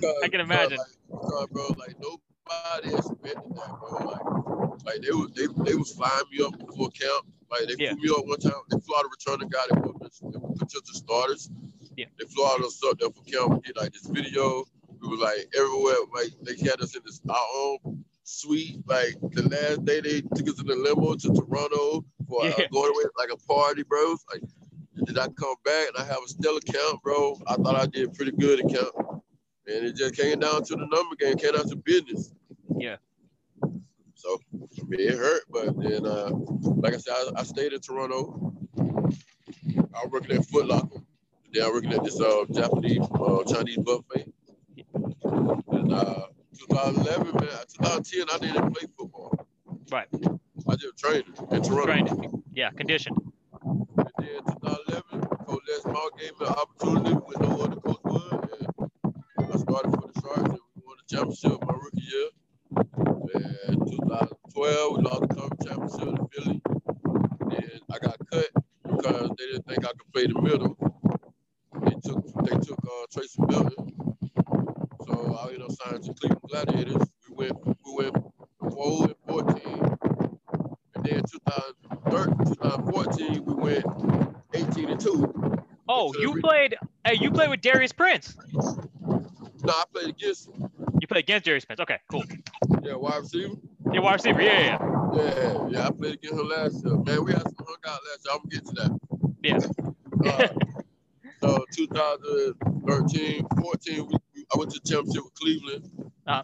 cause, 0.00 0.14
I 0.24 0.28
can 0.28 0.40
imagine. 0.40 0.78
Cause, 1.10 1.40
like, 1.40 1.50
bro, 1.50 1.68
like 1.78 1.96
nobody 2.00 2.96
expected 2.96 3.54
that, 3.54 3.78
bro. 3.78 4.04
Like, 4.04 4.84
like 4.84 5.02
they 5.02 5.12
was 5.12 5.30
they, 5.34 5.46
they 5.64 5.74
was 5.76 5.92
flying 5.92 6.24
me 6.32 6.44
up 6.44 6.58
before 6.58 6.90
camp. 6.90 7.26
Like 7.58 7.68
they 7.68 7.84
Yeah. 7.84 7.92
flew 7.94 8.02
me 8.02 8.10
up 8.18 8.26
one 8.26 8.38
time. 8.40 8.62
They 8.70 8.78
flew 8.80 8.96
out 8.96 9.04
a 9.04 9.08
returning 9.08 9.48
guy 9.48 9.64
that 9.70 9.80
was 9.82 10.20
potential 10.58 10.94
starters. 10.94 11.50
Yeah. 11.96 12.06
They 12.18 12.26
flew 12.26 12.44
out 12.46 12.60
us 12.60 12.80
up 12.84 12.98
there 12.98 13.10
for 13.10 13.22
camp. 13.24 13.52
We 13.54 13.60
did 13.60 13.76
like 13.76 13.92
this 13.92 14.06
video. 14.06 14.64
We 15.00 15.08
was 15.08 15.20
like 15.20 15.48
everywhere. 15.56 15.96
Like 16.14 16.32
they 16.42 16.56
had 16.68 16.80
us 16.80 16.96
in 16.96 17.02
this 17.04 17.20
our 17.28 17.46
own 17.56 18.04
suite. 18.24 18.78
Like 18.86 19.14
the 19.32 19.42
last 19.48 19.84
day 19.84 20.00
they 20.00 20.20
took 20.34 20.48
us 20.48 20.60
in 20.60 20.66
the 20.66 20.74
limo 20.76 21.14
to 21.14 21.28
Toronto 21.34 22.04
for 22.28 22.44
uh, 22.46 22.52
going 22.72 22.90
away 22.94 23.04
like 23.18 23.30
a 23.32 23.36
party, 23.46 23.82
bro. 23.82 24.16
Like 24.32 24.42
did 25.06 25.18
I 25.18 25.28
come 25.28 25.56
back 25.64 25.88
and 25.88 25.96
I 25.98 26.04
have 26.04 26.18
a 26.24 26.28
stellar 26.28 26.60
count, 26.60 27.02
bro? 27.02 27.40
I 27.46 27.54
thought 27.56 27.76
I 27.76 27.86
did 27.86 28.14
pretty 28.14 28.32
good 28.32 28.60
at 28.64 28.70
count. 28.72 29.22
And 29.66 29.86
it 29.86 29.96
just 29.96 30.14
came 30.16 30.38
down 30.40 30.62
to 30.64 30.74
the 30.76 30.86
number 30.86 31.16
game, 31.18 31.36
came 31.36 31.52
down 31.52 31.68
to 31.68 31.76
business. 31.76 32.32
Yeah. 32.76 32.96
So 34.14 34.38
I 34.52 34.84
mean, 34.86 35.00
it 35.00 35.14
hurt, 35.18 35.42
then 35.84 36.06
uh, 36.06 36.30
like 36.30 36.94
I 36.94 36.98
said, 36.98 37.14
I, 37.14 37.40
I 37.40 37.42
stayed 37.44 37.72
in 37.72 37.80
Toronto. 37.80 38.52
I 38.78 40.04
was 40.04 40.10
working 40.10 40.36
at 40.36 40.46
Foot 40.46 40.66
Locker. 40.66 41.00
Then 41.52 41.62
I 41.62 41.66
was 41.68 41.74
working 41.74 41.92
at 41.92 42.04
this 42.04 42.20
uh, 42.20 42.44
Japanese 42.52 43.06
uh, 43.14 43.42
Chinese 43.44 43.78
buffet. 43.78 44.32
And 44.94 45.92
uh, 45.92 46.26
2011, 46.58 47.34
man, 47.34 47.48
2010, 47.82 48.26
I 48.32 48.38
didn't 48.38 48.72
play 48.74 48.86
football. 48.96 49.46
Right. 49.90 50.08
I 50.68 50.76
just 50.76 50.96
trained 50.98 51.24
in 51.50 51.62
Toronto. 51.62 51.84
Training. 51.84 52.42
Yeah. 52.54 52.70
Conditioned. 52.70 53.16
And 53.62 54.08
then 54.18 54.42
2011, 54.44 55.20
Coach 55.46 55.62
Les 55.68 55.92
Moss 55.92 56.10
gave 56.18 56.40
me 56.40 56.46
an 56.46 56.54
opportunity 56.54 57.14
with 57.26 57.40
no 57.40 57.60
other 57.62 57.76
coach 57.76 58.00
would. 58.04 58.48
And 59.38 59.52
I 59.52 59.56
started 59.56 59.90
for 59.92 60.10
the 60.12 60.20
Sharks 60.20 60.50
and 60.50 60.58
we 60.74 60.82
won 60.86 60.96
the 60.98 61.16
championship 61.16 61.58
my 61.66 61.74
rookie 61.74 62.02
year. 62.02 62.28
And 63.68 63.90
2012, 63.90 64.96
we 64.96 65.02
lost 65.02 65.20
the 65.20 65.28
conference 65.28 65.64
championship 65.66 66.16
to 66.16 66.28
Philly. 66.32 66.62
And 67.50 67.80
I 67.92 67.98
got 67.98 68.18
cut 68.30 68.48
because 68.82 69.30
they 69.38 69.46
didn't 69.46 69.66
think 69.66 69.84
I 69.84 69.92
could 69.92 70.12
play 70.12 70.26
the 70.26 70.40
middle. 70.40 70.76
They 71.82 71.94
took 72.02 72.24
they 72.44 72.56
took 72.58 72.78
uh, 72.84 73.06
Tracy 73.12 73.42
Milton. 73.46 73.92
So 75.06 75.38
I 75.40 75.46
ended 75.48 75.62
up 75.62 75.72
signing 75.72 76.02
to 76.02 76.14
Cleveland 76.14 76.42
Gladiators. 76.48 77.08
We 77.28 77.46
went 77.46 77.66
we 77.66 77.94
went 77.94 78.16
4 78.72 79.04
and 79.04 79.14
14. 79.28 79.96
And 80.94 81.04
then 81.04 81.22
2013, 81.22 82.54
2014, 82.54 83.44
we 83.44 83.54
went 83.54 83.84
18 84.54 84.90
and 84.90 85.00
2. 85.00 85.34
Oh, 85.88 86.12
you 86.18 86.40
played. 86.40 86.76
Hey, 87.04 87.18
you 87.20 87.30
played 87.30 87.50
with 87.50 87.53
Darius 87.64 87.92
Prince. 87.92 88.36
No, 88.52 89.72
I 89.72 89.84
played 89.90 90.10
against 90.10 90.48
him. 90.48 90.70
You 91.00 91.06
played 91.06 91.24
against 91.24 91.46
Darius 91.46 91.64
Prince. 91.64 91.80
Okay, 91.80 91.98
cool. 92.10 92.22
Yeah, 92.82 92.96
wide 92.96 93.22
receiver. 93.22 93.54
Yeah, 93.90 94.00
wide 94.00 94.12
receiver. 94.12 94.42
Yeah, 94.42 94.60
yeah, 94.60 94.78
yeah. 95.14 95.24
Yeah, 95.24 95.68
yeah, 95.70 95.86
I 95.86 95.90
played 95.90 96.14
against 96.14 96.38
him 96.38 96.48
last 96.48 96.84
year. 96.84 96.96
Man, 96.98 97.24
we 97.24 97.32
had 97.32 97.42
some 97.42 97.54
hung 97.58 97.76
out 97.86 98.00
last 98.04 98.26
year. 98.26 98.34
I'm 98.34 98.40
gonna 98.42 98.50
get 98.50 98.66
to 98.66 98.72
that. 98.74 98.92
Yeah. 99.42 100.50
Uh, 101.42 101.56
uh, 101.56 101.60
2013, 101.74 103.46
14, 103.60 104.06
we, 104.06 104.14
we, 104.34 104.46
I 104.54 104.58
went 104.58 104.70
to 104.72 104.80
the 104.82 104.88
championship 104.88 105.24
with 105.24 105.34
Cleveland. 105.34 105.90
Uh-huh. 106.26 106.42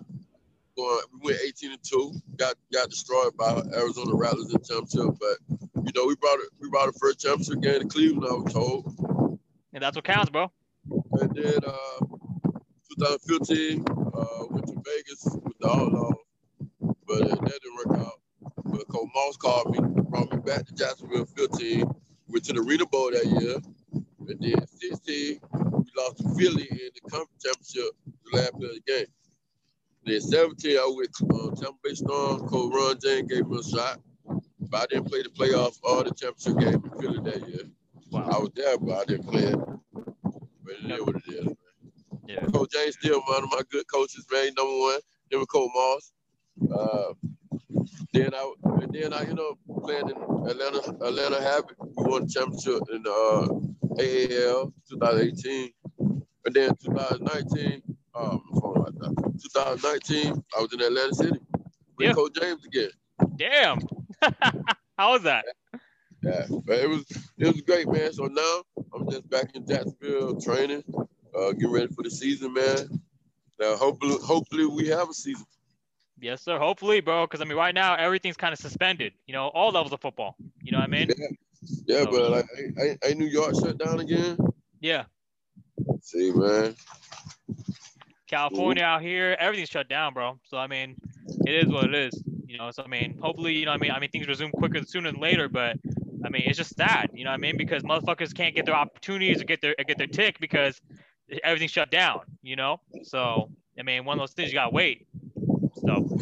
Going, 0.77 1.01
we 1.13 1.33
went 1.33 1.43
18 1.47 1.73
and 1.73 1.81
two. 1.83 2.15
Got 2.37 2.55
got 2.73 2.89
destroyed 2.89 3.37
by 3.37 3.61
Arizona 3.77 4.15
Rattlers 4.15 4.55
in 4.55 4.63
championship, 4.63 5.19
but 5.21 5.59
you 5.85 5.93
know 5.95 6.07
we 6.07 6.17
brought 6.17 6.39
it. 6.41 6.49
We 6.59 6.71
brought 6.71 6.87
the 6.87 6.99
first 6.99 7.21
championship 7.21 7.61
game 7.61 7.81
to 7.81 7.89
Cleveland. 7.89 8.27
I 8.27 8.35
was 8.37 8.53
told. 8.55 9.39
And 9.75 9.83
that's 9.83 9.97
what 9.97 10.05
counts, 10.05 10.31
bro. 10.31 10.51
And 11.21 11.35
then 11.35 11.59
uh, 11.67 12.07
2015, 12.99 13.85
uh, 13.89 14.47
went 14.49 14.67
to 14.69 14.75
Vegas 14.85 15.37
with 15.43 15.59
the 15.61 15.69
Outlaws, 15.69 16.15
but 17.07 17.23
uh, 17.23 17.35
that 17.35 17.61
didn't 17.63 17.77
work 17.77 17.99
out. 18.01 18.21
But 18.65 18.89
Coach 18.89 19.09
Moss 19.15 19.37
called 19.37 19.71
me, 19.71 19.81
brought 20.09 20.33
me 20.33 20.39
back 20.39 20.65
to 20.67 20.75
Jacksonville 20.75 21.27
15. 21.27 21.85
Went 22.29 22.45
to 22.47 22.53
the 22.55 22.61
Arena 22.61 22.87
Bowl 22.87 23.11
that 23.11 23.27
year. 23.27 23.57
And 23.93 24.41
then 24.41 24.67
16, 24.67 25.41
we 25.53 25.85
lost 25.99 26.19
to 26.19 26.35
Philly 26.39 26.69
in 26.71 26.91
the 26.95 27.11
conference 27.11 27.43
championship, 27.45 27.93
the 28.25 28.39
last 28.39 28.53
play 28.53 28.69
of 28.69 28.75
the 28.75 28.83
game. 28.87 29.07
Then 30.07 30.21
17, 30.21 30.79
I 30.79 30.95
went 30.97 31.11
uh, 31.23 31.51
Tampa 31.55 31.79
Bay 31.85 31.95
Storm. 31.95 32.49
Coach 32.49 32.73
Ron 32.75 32.97
James 33.03 33.31
gave 33.31 33.47
me 33.47 33.59
a 33.59 33.63
shot. 33.63 34.01
But 34.59 34.83
I 34.83 34.87
didn't 34.87 35.09
play 35.11 35.23
the 35.23 35.29
playoff 35.29 35.79
or 35.83 36.05
the 36.05 36.13
championship 36.13 36.59
game 36.59 36.83
in 36.91 37.01
Philly 37.01 37.31
that 37.31 37.47
year. 37.47 37.65
Wow. 38.11 38.31
I 38.33 38.39
was 38.39 38.51
there, 38.55 38.79
but 38.79 38.99
I 38.99 39.05
didn't 39.05 39.27
play 39.27 39.43
it. 39.43 39.59
But 40.71 40.91
it 40.91 40.95
is 40.95 41.07
what 41.07 41.17
it 41.17 41.33
is. 41.33 41.55
Yeah. 42.29 42.47
Coach 42.47 42.71
James 42.73 42.95
still 43.01 43.21
one 43.23 43.45
of 43.45 43.51
my 43.51 43.63
good 43.71 43.85
coaches, 43.93 44.25
man. 44.31 44.51
Number 44.57 44.79
one. 44.79 45.01
Then 45.31 45.41
with 45.41 45.49
Coach 45.51 45.71
Moss. 45.75 46.13
Uh, 46.73 47.13
then 48.13 48.31
I 48.35 48.53
and 48.83 48.93
then 48.93 49.13
I, 49.13 49.23
you 49.23 49.35
know, 49.35 49.57
playing 49.83 50.09
in 50.11 50.17
Atlanta, 50.49 50.91
Atlanta 51.05 51.41
Havoc. 51.43 51.75
We 51.81 52.05
won 52.05 52.27
the 52.27 52.33
championship 52.33 52.83
in 52.93 53.03
the 53.03 53.11
uh, 53.11 53.49
AAL 53.99 54.73
2018. 54.91 55.71
And 55.99 56.55
then 56.55 56.71
2019, 56.85 57.83
um, 58.15 58.43
my 58.51 58.61
phone 58.61 58.75
like 58.85 58.95
that. 58.95 59.41
2019, 59.55 60.43
I 60.57 60.61
was 60.61 60.73
in 60.73 60.81
Atlantic 60.81 61.15
City 61.15 61.39
with 61.97 62.07
Yeah. 62.09 62.13
Coach 62.13 62.33
James 62.41 62.65
again. 62.65 62.91
Damn. 63.37 63.79
How 64.99 65.13
was 65.13 65.23
that? 65.23 65.45
Yeah, 66.23 66.45
but 66.67 66.79
it 66.79 66.89
was 66.89 67.05
it 67.39 67.47
was 67.47 67.63
great, 67.63 67.89
man. 67.89 68.13
So 68.13 68.25
now 68.27 68.63
I'm 69.01 69.11
just 69.11 69.29
back 69.31 69.55
in 69.55 69.67
Jacksonville 69.67 70.41
training, 70.41 70.85
uh, 71.35 71.53
getting 71.53 71.71
ready 71.71 71.89
for 71.95 72.03
the 72.03 72.11
season, 72.11 72.53
man. 72.53 73.01
Now 73.59 73.77
hopefully, 73.77 74.17
hopefully 74.23 74.67
we 74.67 74.89
have 74.89 75.09
a 75.09 75.15
season. 75.15 75.47
Yes, 76.21 76.43
sir. 76.43 76.59
Hopefully, 76.59 77.01
bro. 77.01 77.27
Because 77.27 77.41
I 77.41 77.45
mean, 77.45 77.57
right 77.57 77.75
now 77.75 77.95
everything's 77.95 78.37
kind 78.37 78.53
of 78.53 78.59
suspended. 78.59 79.13
You 79.27 79.33
know, 79.35 79.49
all 79.49 79.71
levels 79.73 79.93
of 79.93 80.01
football. 80.01 80.37
You 80.63 80.73
know 80.73 80.79
what 80.79 80.85
I 80.85 80.91
mean? 80.91 81.09
Yeah, 81.87 82.05
So- 82.05 82.11
but 82.11 82.31
like, 82.31 82.47
ain't, 82.79 82.99
ain't- 83.05 83.19
New 83.19 83.27
York 83.27 83.55
shut 83.55 83.79
down 83.79 84.01
again? 84.01 84.37
Yeah. 84.81 85.05
See, 86.03 86.31
man. 86.33 86.75
California 88.27 88.83
out 88.85 89.03
here, 89.03 89.37
everything's 89.41 89.69
shut 89.71 89.89
down, 89.89 90.15
bro. 90.15 90.39
So 90.45 90.57
I 90.59 90.67
mean, 90.67 90.97
it 91.47 91.55
is 91.67 91.73
what 91.73 91.85
it 91.85 91.95
is. 91.95 92.23
You 92.47 92.59
know, 92.59 92.71
so 92.71 92.83
I 92.85 92.87
mean, 92.89 93.19
hopefully, 93.21 93.55
you 93.55 93.65
know, 93.67 93.73
I 93.73 93.77
mean, 93.79 93.91
I 93.91 93.99
mean, 93.99 94.11
things 94.11 94.27
resume 94.29 94.51
quicker 94.53 94.83
sooner 94.85 95.11
than 95.11 95.21
later. 95.21 95.49
But 95.49 95.77
I 96.25 96.29
mean, 96.29 96.43
it's 96.47 96.59
just 96.59 96.77
sad. 96.77 97.11
You 97.15 97.25
know, 97.25 97.31
what 97.31 97.35
I 97.35 97.39
mean, 97.39 97.57
because 97.57 97.83
motherfuckers 97.83 98.35
can't 98.35 98.55
get 98.55 98.67
their 98.67 98.75
opportunities 98.75 99.41
or 99.41 99.45
get 99.45 99.61
their 99.61 99.75
get 99.87 99.99
their 99.99 100.07
tick 100.07 100.39
because 100.41 100.81
everything's 101.45 101.71
shut 101.71 101.91
down. 101.91 102.21
You 102.43 102.57
know, 102.57 102.81
so 103.03 103.51
I 103.79 103.83
mean, 103.83 104.05
one 104.05 104.19
of 104.19 104.23
those 104.23 104.33
things 104.33 104.49
you 104.51 104.55
gotta 104.55 104.75
wait. 104.75 105.07
So 105.83 106.19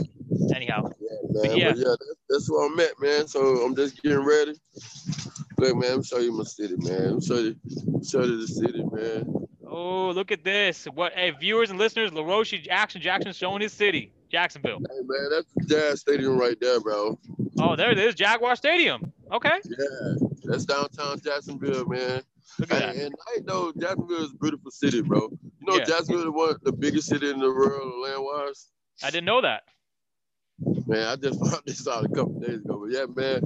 anyhow, 0.55 0.91
Yeah, 1.01 1.43
man. 1.49 1.57
yeah. 1.57 1.73
Yeah, 1.77 1.95
that's, 2.29 2.51
where 2.51 2.67
I'm 2.67 2.79
at, 2.81 3.01
man. 3.01 3.27
So 3.27 3.41
I'm 3.65 3.75
just 3.75 4.01
getting 4.03 4.19
ready. 4.19 4.55
Look, 5.59 5.77
man, 5.77 5.93
I'm 5.95 6.03
show 6.03 6.19
you 6.19 6.33
my 6.33 6.45
city, 6.45 6.75
man. 6.79 7.15
I'm 7.15 7.21
show 7.21 7.39
you, 7.39 7.57
show 8.09 8.23
you 8.23 8.41
the 8.41 8.47
city, 8.47 8.85
man. 8.93 9.47
oh 9.67 10.11
look 10.11 10.31
at 10.31 10.45
this. 10.45 10.85
What 10.95 11.13
hey 11.15 11.31
viewers 11.33 11.71
and 11.71 11.79
listeners, 11.79 12.13
LaRoche 12.13 12.63
Jackson 12.63 13.01
Jackson 13.01 13.33
showing 13.33 13.61
his 13.61 13.73
city, 13.73 14.13
Jacksonville. 14.31 14.79
Hey, 14.79 15.01
man, 15.05 15.31
that's 15.31 15.53
the 15.57 15.65
Jags 15.67 16.01
Stadium 16.01 16.39
right 16.39 16.57
there, 16.61 16.81
bro. 16.81 17.19
Oh, 17.61 17.75
there 17.75 17.91
it 17.91 17.99
is, 17.99 18.15
Jaguar 18.15 18.55
Stadium. 18.55 19.13
Okay, 19.33 19.59
Yeah, 19.65 20.27
that's 20.45 20.65
downtown 20.65 21.21
Jacksonville, 21.21 21.87
man. 21.87 22.23
look 22.59 22.73
at 22.73 22.81
Hey, 22.83 22.87
that. 22.87 22.97
and 22.97 23.15
I 23.29 23.41
know 23.45 23.73
Jacksonville 23.79 24.25
is 24.25 24.33
a 24.33 24.37
beautiful 24.37 24.71
city, 24.71 25.03
bro. 25.03 25.29
You 25.43 25.67
know, 25.67 25.77
Yeah. 25.77 25.85
Jacksonville 25.85 26.23
is 26.29 26.31
one 26.31 26.57
the 26.63 26.73
biggest 26.73 27.09
city 27.09 27.29
in 27.31 27.39
the 27.39 27.51
world 27.53 27.93
land 28.03 28.23
wise. 28.25 28.69
I 29.03 29.11
didn't 29.11 29.27
know 29.27 29.41
that. 29.43 29.63
Man, 30.87 31.07
I 31.07 31.17
just 31.17 31.39
found 31.45 31.63
this 31.67 31.87
out 31.87 32.05
a 32.05 32.09
couple 32.09 32.41
days 32.41 32.61
ago. 32.65 32.85
But 32.85 32.93
yeah, 32.97 33.07
man, 33.15 33.43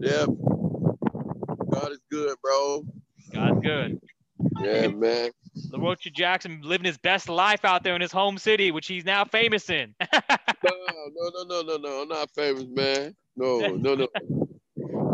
yeah, 0.00 0.26
God 1.70 1.92
is 1.92 2.00
good, 2.10 2.36
bro. 2.42 2.84
God's 3.32 3.60
good. 3.60 4.00
Yeah, 4.62 4.88
man. 4.88 5.30
LaRoche 5.72 6.12
Jackson 6.12 6.60
living 6.62 6.84
his 6.84 6.98
best 6.98 7.28
life 7.28 7.64
out 7.64 7.82
there 7.82 7.94
in 7.94 8.00
his 8.00 8.12
home 8.12 8.38
city, 8.38 8.70
which 8.70 8.86
he's 8.86 9.04
now 9.04 9.24
famous 9.24 9.68
in. 9.70 9.94
No, 10.64 10.72
no, 11.14 11.30
no, 11.44 11.44
no, 11.44 11.62
no, 11.62 11.76
no. 11.76 12.02
I'm 12.02 12.08
not 12.08 12.30
famous, 12.34 12.64
man. 12.68 13.14
No, 13.36 13.76
no, 13.76 13.94
no. 13.94 14.08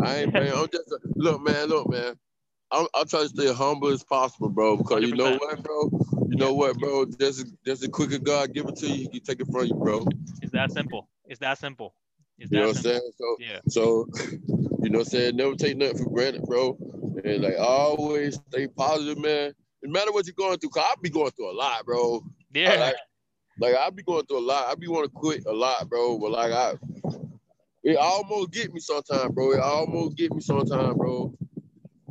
I 0.03 0.17
ain't 0.19 0.31
famous. 0.31 0.53
I'm 0.53 0.67
just 0.71 0.91
a, 0.91 0.99
look, 1.15 1.41
man. 1.41 1.67
Look, 1.67 1.89
man. 1.89 2.15
I'm, 2.71 2.87
I'm 2.95 3.07
trying 3.07 3.23
to 3.23 3.29
stay 3.29 3.53
humble 3.53 3.89
as 3.89 4.03
possible, 4.03 4.49
bro. 4.49 4.77
Because 4.77 5.03
you 5.03 5.15
know 5.15 5.31
what, 5.35 5.63
bro? 5.63 5.89
You 6.29 6.37
know 6.37 6.53
what, 6.53 6.77
bro? 6.79 7.05
There's 7.05 7.41
a, 7.41 7.45
there's 7.63 7.83
a 7.83 7.89
quicker 7.89 8.17
God 8.17 8.53
give 8.53 8.67
it 8.67 8.75
to 8.77 8.87
you. 8.87 8.93
He 9.03 9.07
can 9.07 9.19
take 9.21 9.39
it 9.41 9.47
from 9.51 9.65
you, 9.67 9.75
bro. 9.75 10.05
it's 10.41 10.51
that 10.51 10.71
simple. 10.71 11.07
It's 11.25 11.39
that 11.39 11.59
simple. 11.59 11.93
It's 12.39 12.51
You 12.51 12.59
know 12.59 12.67
that 12.67 12.69
what 12.69 12.77
I'm 12.77 12.83
saying? 12.83 13.11
So, 13.17 13.37
Yeah. 13.39 13.59
So, 13.69 14.07
you 14.83 14.89
know 14.89 14.99
what 14.99 15.07
I'm 15.07 15.11
saying? 15.11 15.35
Never 15.35 15.55
take 15.55 15.77
nothing 15.77 15.97
for 15.99 16.09
granted, 16.09 16.43
bro. 16.43 16.77
And 17.23 17.43
like 17.43 17.57
always 17.59 18.35
stay 18.49 18.67
positive, 18.67 19.19
man. 19.19 19.53
No 19.83 19.91
matter 19.91 20.11
what 20.11 20.25
you're 20.25 20.33
going 20.37 20.57
through, 20.57 20.71
cause 20.71 20.83
I 20.85 20.95
be 21.01 21.09
going 21.09 21.31
through 21.31 21.51
a 21.51 21.53
lot, 21.55 21.85
bro. 21.85 22.23
I 22.55 22.59
Yeah. 22.59 22.75
like, 22.79 22.95
like 23.59 23.75
I 23.75 23.89
be 23.91 24.01
going 24.03 24.25
through 24.25 24.39
a 24.39 24.47
lot. 24.47 24.67
I 24.67 24.75
be 24.75 24.87
want 24.87 25.05
to 25.05 25.09
quit 25.11 25.45
a 25.45 25.53
lot, 25.53 25.87
bro. 25.89 26.17
But 26.17 26.31
like 26.31 26.51
I, 26.51 26.73
it 27.83 27.97
almost 27.97 28.51
get 28.51 28.73
me 28.73 28.79
sometime, 28.79 29.31
bro. 29.33 29.51
It 29.53 29.59
almost 29.59 30.17
get 30.17 30.33
me 30.33 30.41
sometime, 30.41 30.95
bro. 30.95 31.33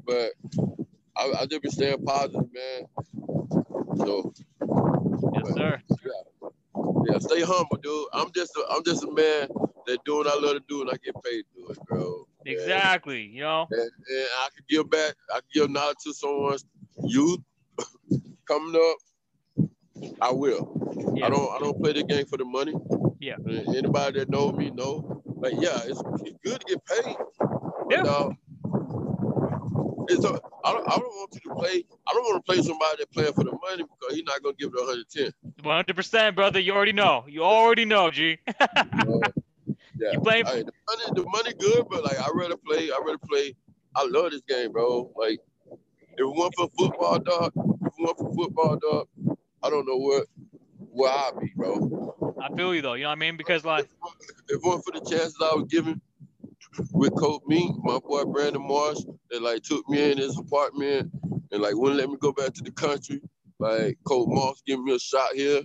But 0.04 0.32
I, 1.16 1.32
I 1.40 1.46
just 1.46 1.62
be 1.62 1.70
staying 1.70 2.04
positive, 2.04 2.48
man. 2.52 2.86
So 3.98 4.32
Yes, 5.34 5.54
sir. 5.54 5.82
yeah, 7.08 7.18
stay 7.18 7.40
humble, 7.42 7.78
dude. 7.82 8.06
I'm 8.12 8.30
just 8.34 8.52
a, 8.56 8.64
I'm 8.70 8.84
just 8.84 9.02
a 9.04 9.10
man 9.10 9.48
that 9.86 9.98
doing 10.04 10.24
what 10.24 10.26
I 10.28 10.40
love 10.40 10.54
to 10.56 10.62
do 10.68 10.82
and 10.82 10.90
I 10.90 10.94
get 11.04 11.14
paid 11.24 11.42
to 11.42 11.62
do 11.62 11.68
it, 11.68 11.78
bro. 11.86 12.26
Yeah. 12.44 12.52
Exactly. 12.52 13.22
You 13.22 13.42
know. 13.42 13.66
and, 13.70 13.80
and 13.80 14.26
I 14.40 14.48
could 14.54 14.66
give 14.68 14.90
back, 14.90 15.14
I 15.30 15.36
could 15.36 15.52
give 15.52 15.70
knowledge 15.70 15.96
to 16.04 16.14
someone's 16.14 16.64
youth 17.04 17.40
coming 18.46 18.74
up. 18.76 18.96
I 20.20 20.32
will. 20.32 21.14
Yeah. 21.14 21.26
I 21.26 21.30
don't 21.30 21.52
I 21.54 21.58
don't 21.60 21.80
play 21.80 21.92
the 21.92 22.02
game 22.02 22.26
for 22.26 22.36
the 22.36 22.44
money. 22.44 22.74
Yeah. 23.20 23.36
Anybody 23.68 24.20
that 24.20 24.30
know 24.30 24.50
me 24.52 24.70
know. 24.70 25.22
Like 25.42 25.54
yeah, 25.58 25.80
it's, 25.84 26.00
it's 26.24 26.38
good 26.44 26.60
to 26.60 26.66
get 26.66 26.86
paid. 26.86 27.16
Yeah. 27.90 28.02
But, 28.02 28.08
uh, 28.08 28.30
it's 30.08 30.24
a, 30.24 30.40
I 30.64 30.72
don't 30.72 30.86
I 30.88 30.96
don't 30.96 31.02
want 31.18 31.34
you 31.34 31.50
to 31.50 31.54
play. 31.56 31.84
I 32.08 32.12
don't 32.12 32.22
want 32.24 32.44
to 32.44 32.52
play 32.52 32.62
somebody 32.62 32.96
that 32.98 33.10
playing 33.12 33.32
for 33.32 33.42
the 33.44 33.50
money 33.52 33.82
because 33.82 34.14
he's 34.14 34.24
not 34.24 34.40
gonna 34.42 34.54
give 34.58 34.70
it 34.72 34.78
110. 34.78 35.32
100%, 35.64 36.34
brother. 36.36 36.60
You 36.60 36.72
already 36.74 36.92
know. 36.92 37.24
You 37.28 37.42
already 37.42 37.84
know, 37.84 38.10
G. 38.10 38.38
Uh, 38.60 38.66
yeah. 39.98 40.12
You 40.12 40.20
playing- 40.20 40.46
Hey, 40.46 40.62
the 40.62 40.72
money, 40.88 41.04
the 41.14 41.24
money 41.28 41.54
good, 41.58 41.86
but 41.90 42.04
like 42.04 42.18
I 42.20 42.28
rather 42.34 42.56
play. 42.56 42.90
I 42.90 42.98
rather 43.04 43.18
play. 43.18 43.56
I 43.96 44.06
love 44.08 44.30
this 44.30 44.42
game, 44.48 44.70
bro. 44.72 45.12
Like 45.16 45.40
if 45.70 46.18
it 46.18 46.24
weren't 46.24 46.54
for 46.56 46.68
football, 46.78 47.18
dog. 47.18 47.52
If 47.56 47.86
it 47.86 47.92
weren't 47.98 48.18
for 48.18 48.32
football, 48.34 48.76
dog. 48.76 49.08
I 49.62 49.70
don't 49.70 49.86
know 49.86 49.96
what 49.96 50.26
where 50.78 51.10
I'd 51.10 51.32
be, 51.40 51.52
bro. 51.56 52.14
I 52.42 52.54
feel 52.56 52.74
you 52.74 52.82
though. 52.82 52.94
You 52.94 53.04
know 53.04 53.10
what 53.10 53.18
I 53.18 53.20
mean? 53.20 53.36
Because 53.36 53.64
like, 53.64 53.84
If 53.84 54.56
it 54.56 54.60
weren't 54.62 54.84
for 54.84 54.92
the 54.92 55.00
chances 55.08 55.36
I 55.40 55.54
was 55.54 55.66
given 55.68 56.00
with 56.92 57.14
Coach 57.14 57.42
Meek, 57.46 57.70
my 57.82 57.98
boy 58.00 58.24
Brandon 58.24 58.66
Marsh, 58.66 58.98
that 59.30 59.42
like 59.42 59.62
took 59.62 59.88
me 59.88 60.10
in 60.10 60.18
his 60.18 60.36
apartment 60.36 61.12
and 61.52 61.62
like 61.62 61.76
wouldn't 61.76 62.00
let 62.00 62.08
me 62.08 62.16
go 62.18 62.32
back 62.32 62.52
to 62.54 62.62
the 62.62 62.72
country. 62.72 63.20
Like 63.60 63.96
Coach 64.04 64.26
Marsh 64.28 64.58
giving 64.66 64.84
me 64.84 64.94
a 64.96 64.98
shot 64.98 65.34
here. 65.34 65.62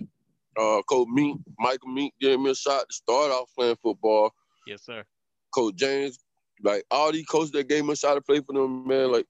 Uh, 0.56 0.82
Coach 0.88 1.08
Meek, 1.12 1.36
Michael 1.58 1.88
Meek 1.88 2.14
gave 2.20 2.38
me 2.38 2.50
a 2.50 2.54
shot 2.54 2.84
to 2.88 2.94
start 2.94 3.30
off 3.32 3.50
playing 3.56 3.76
football. 3.82 4.32
yes, 4.66 4.84
sir. 4.84 5.04
Coach 5.52 5.74
James, 5.76 6.18
like 6.62 6.84
all 6.90 7.10
these 7.10 7.26
coaches 7.26 7.50
that 7.52 7.68
gave 7.68 7.84
me 7.84 7.92
a 7.92 7.96
shot 7.96 8.14
to 8.14 8.20
play 8.20 8.40
for 8.40 8.52
them, 8.52 8.86
man, 8.86 9.10
like 9.10 9.26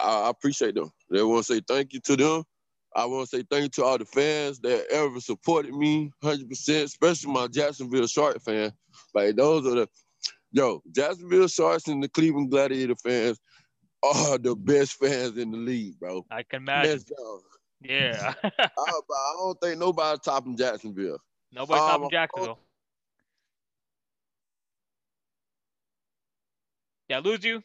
I, 0.00 0.22
I 0.22 0.30
appreciate 0.30 0.74
them. 0.74 0.90
They 1.10 1.22
want 1.22 1.46
to 1.46 1.54
say 1.54 1.60
thank 1.66 1.92
you 1.92 2.00
to 2.00 2.16
them. 2.16 2.42
I 2.96 3.04
want 3.04 3.28
to 3.28 3.36
say 3.36 3.44
thank 3.50 3.62
you 3.64 3.68
to 3.68 3.84
all 3.84 3.98
the 3.98 4.06
fans 4.06 4.58
that 4.60 4.86
ever 4.90 5.20
supported 5.20 5.74
me 5.74 6.10
100%, 6.24 6.82
especially 6.84 7.30
my 7.30 7.46
Jacksonville 7.46 8.06
Shark 8.06 8.40
fan. 8.42 8.72
Like 9.12 9.36
those 9.36 9.66
are 9.66 9.74
the, 9.74 9.88
yo, 10.50 10.82
Jacksonville 10.92 11.46
Sharks 11.46 11.88
and 11.88 12.02
the 12.02 12.08
Cleveland 12.08 12.50
Gladiator 12.50 12.96
fans 12.96 13.38
are 14.02 14.38
the 14.38 14.56
best 14.56 14.94
fans 14.94 15.36
in 15.36 15.50
the 15.50 15.58
league, 15.58 15.98
bro. 16.00 16.24
I 16.30 16.42
can 16.42 16.62
imagine. 16.62 17.04
Yeah. 17.82 18.32
I, 18.42 18.50
I 18.78 19.34
don't 19.38 19.60
think 19.60 19.78
nobody 19.78 20.18
topping 20.24 20.56
Jacksonville. 20.56 21.18
Nobody's 21.52 21.82
Um, 21.82 21.88
stopping 21.88 22.10
Jacksonville. 22.10 22.58
Yeah, 27.10 27.18
I 27.18 27.20
lose 27.20 27.44
you? 27.44 27.62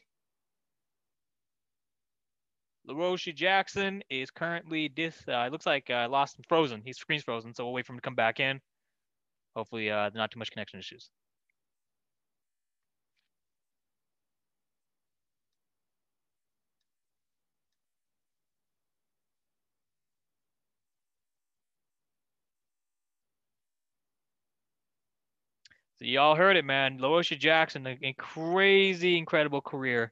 LaRoche 2.91 3.33
Jackson 3.33 4.03
is 4.09 4.31
currently 4.31 4.89
dis. 4.89 5.15
Uh, 5.27 5.43
it 5.47 5.51
looks 5.51 5.65
like 5.65 5.89
uh, 5.89 6.07
lost 6.09 6.37
and 6.37 6.45
frozen. 6.47 6.81
He's 6.83 6.97
screen's 6.97 7.23
frozen, 7.23 7.53
so 7.53 7.63
we'll 7.65 7.73
wait 7.73 7.85
for 7.85 7.93
him 7.93 7.99
to 7.99 8.01
come 8.01 8.15
back 8.15 8.39
in. 8.39 8.59
Hopefully, 9.55 9.89
uh, 9.91 10.09
not 10.13 10.31
too 10.31 10.39
much 10.39 10.51
connection 10.51 10.79
issues. 10.79 11.09
So 25.99 26.05
y'all 26.05 26.35
heard 26.35 26.57
it, 26.57 26.65
man. 26.65 26.97
LaRoche 26.97 27.37
Jackson, 27.37 27.85
a 27.85 28.13
crazy, 28.17 29.17
incredible 29.17 29.61
career 29.61 30.11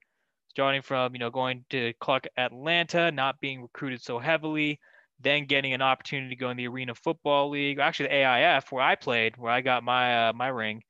starting 0.50 0.82
from 0.82 1.14
you 1.14 1.20
know 1.20 1.30
going 1.30 1.66
to 1.70 1.94
Clark 2.00 2.28
Atlanta, 2.38 3.12
not 3.12 3.40
being 3.40 3.62
recruited 3.62 4.02
so 4.02 4.20
heavily, 4.20 4.80
then 5.22 5.46
getting 5.46 5.74
an 5.74 5.82
opportunity 5.82 6.30
to 6.30 6.40
go 6.40 6.50
in 6.50 6.58
the 6.58 6.68
Arena 6.68 6.96
Football 6.96 7.50
League, 7.50 7.80
actually 7.80 8.08
the 8.08 8.16
AIF 8.16 8.72
where 8.72 8.84
I 8.84 8.96
played, 8.96 9.38
where 9.38 9.52
I 9.52 9.62
got 9.62 9.84
my 9.84 10.30
uh, 10.30 10.34
my 10.34 10.48
ring, 10.48 10.82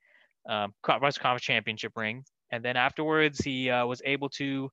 um, 0.48 0.72
West 1.00 1.20
Conference 1.20 1.44
Championship 1.44 1.92
ring, 1.96 2.24
and 2.50 2.64
then 2.64 2.76
afterwards 2.76 3.40
he 3.40 3.70
uh, 3.70 3.86
was 3.86 4.00
able 4.04 4.28
to 4.30 4.70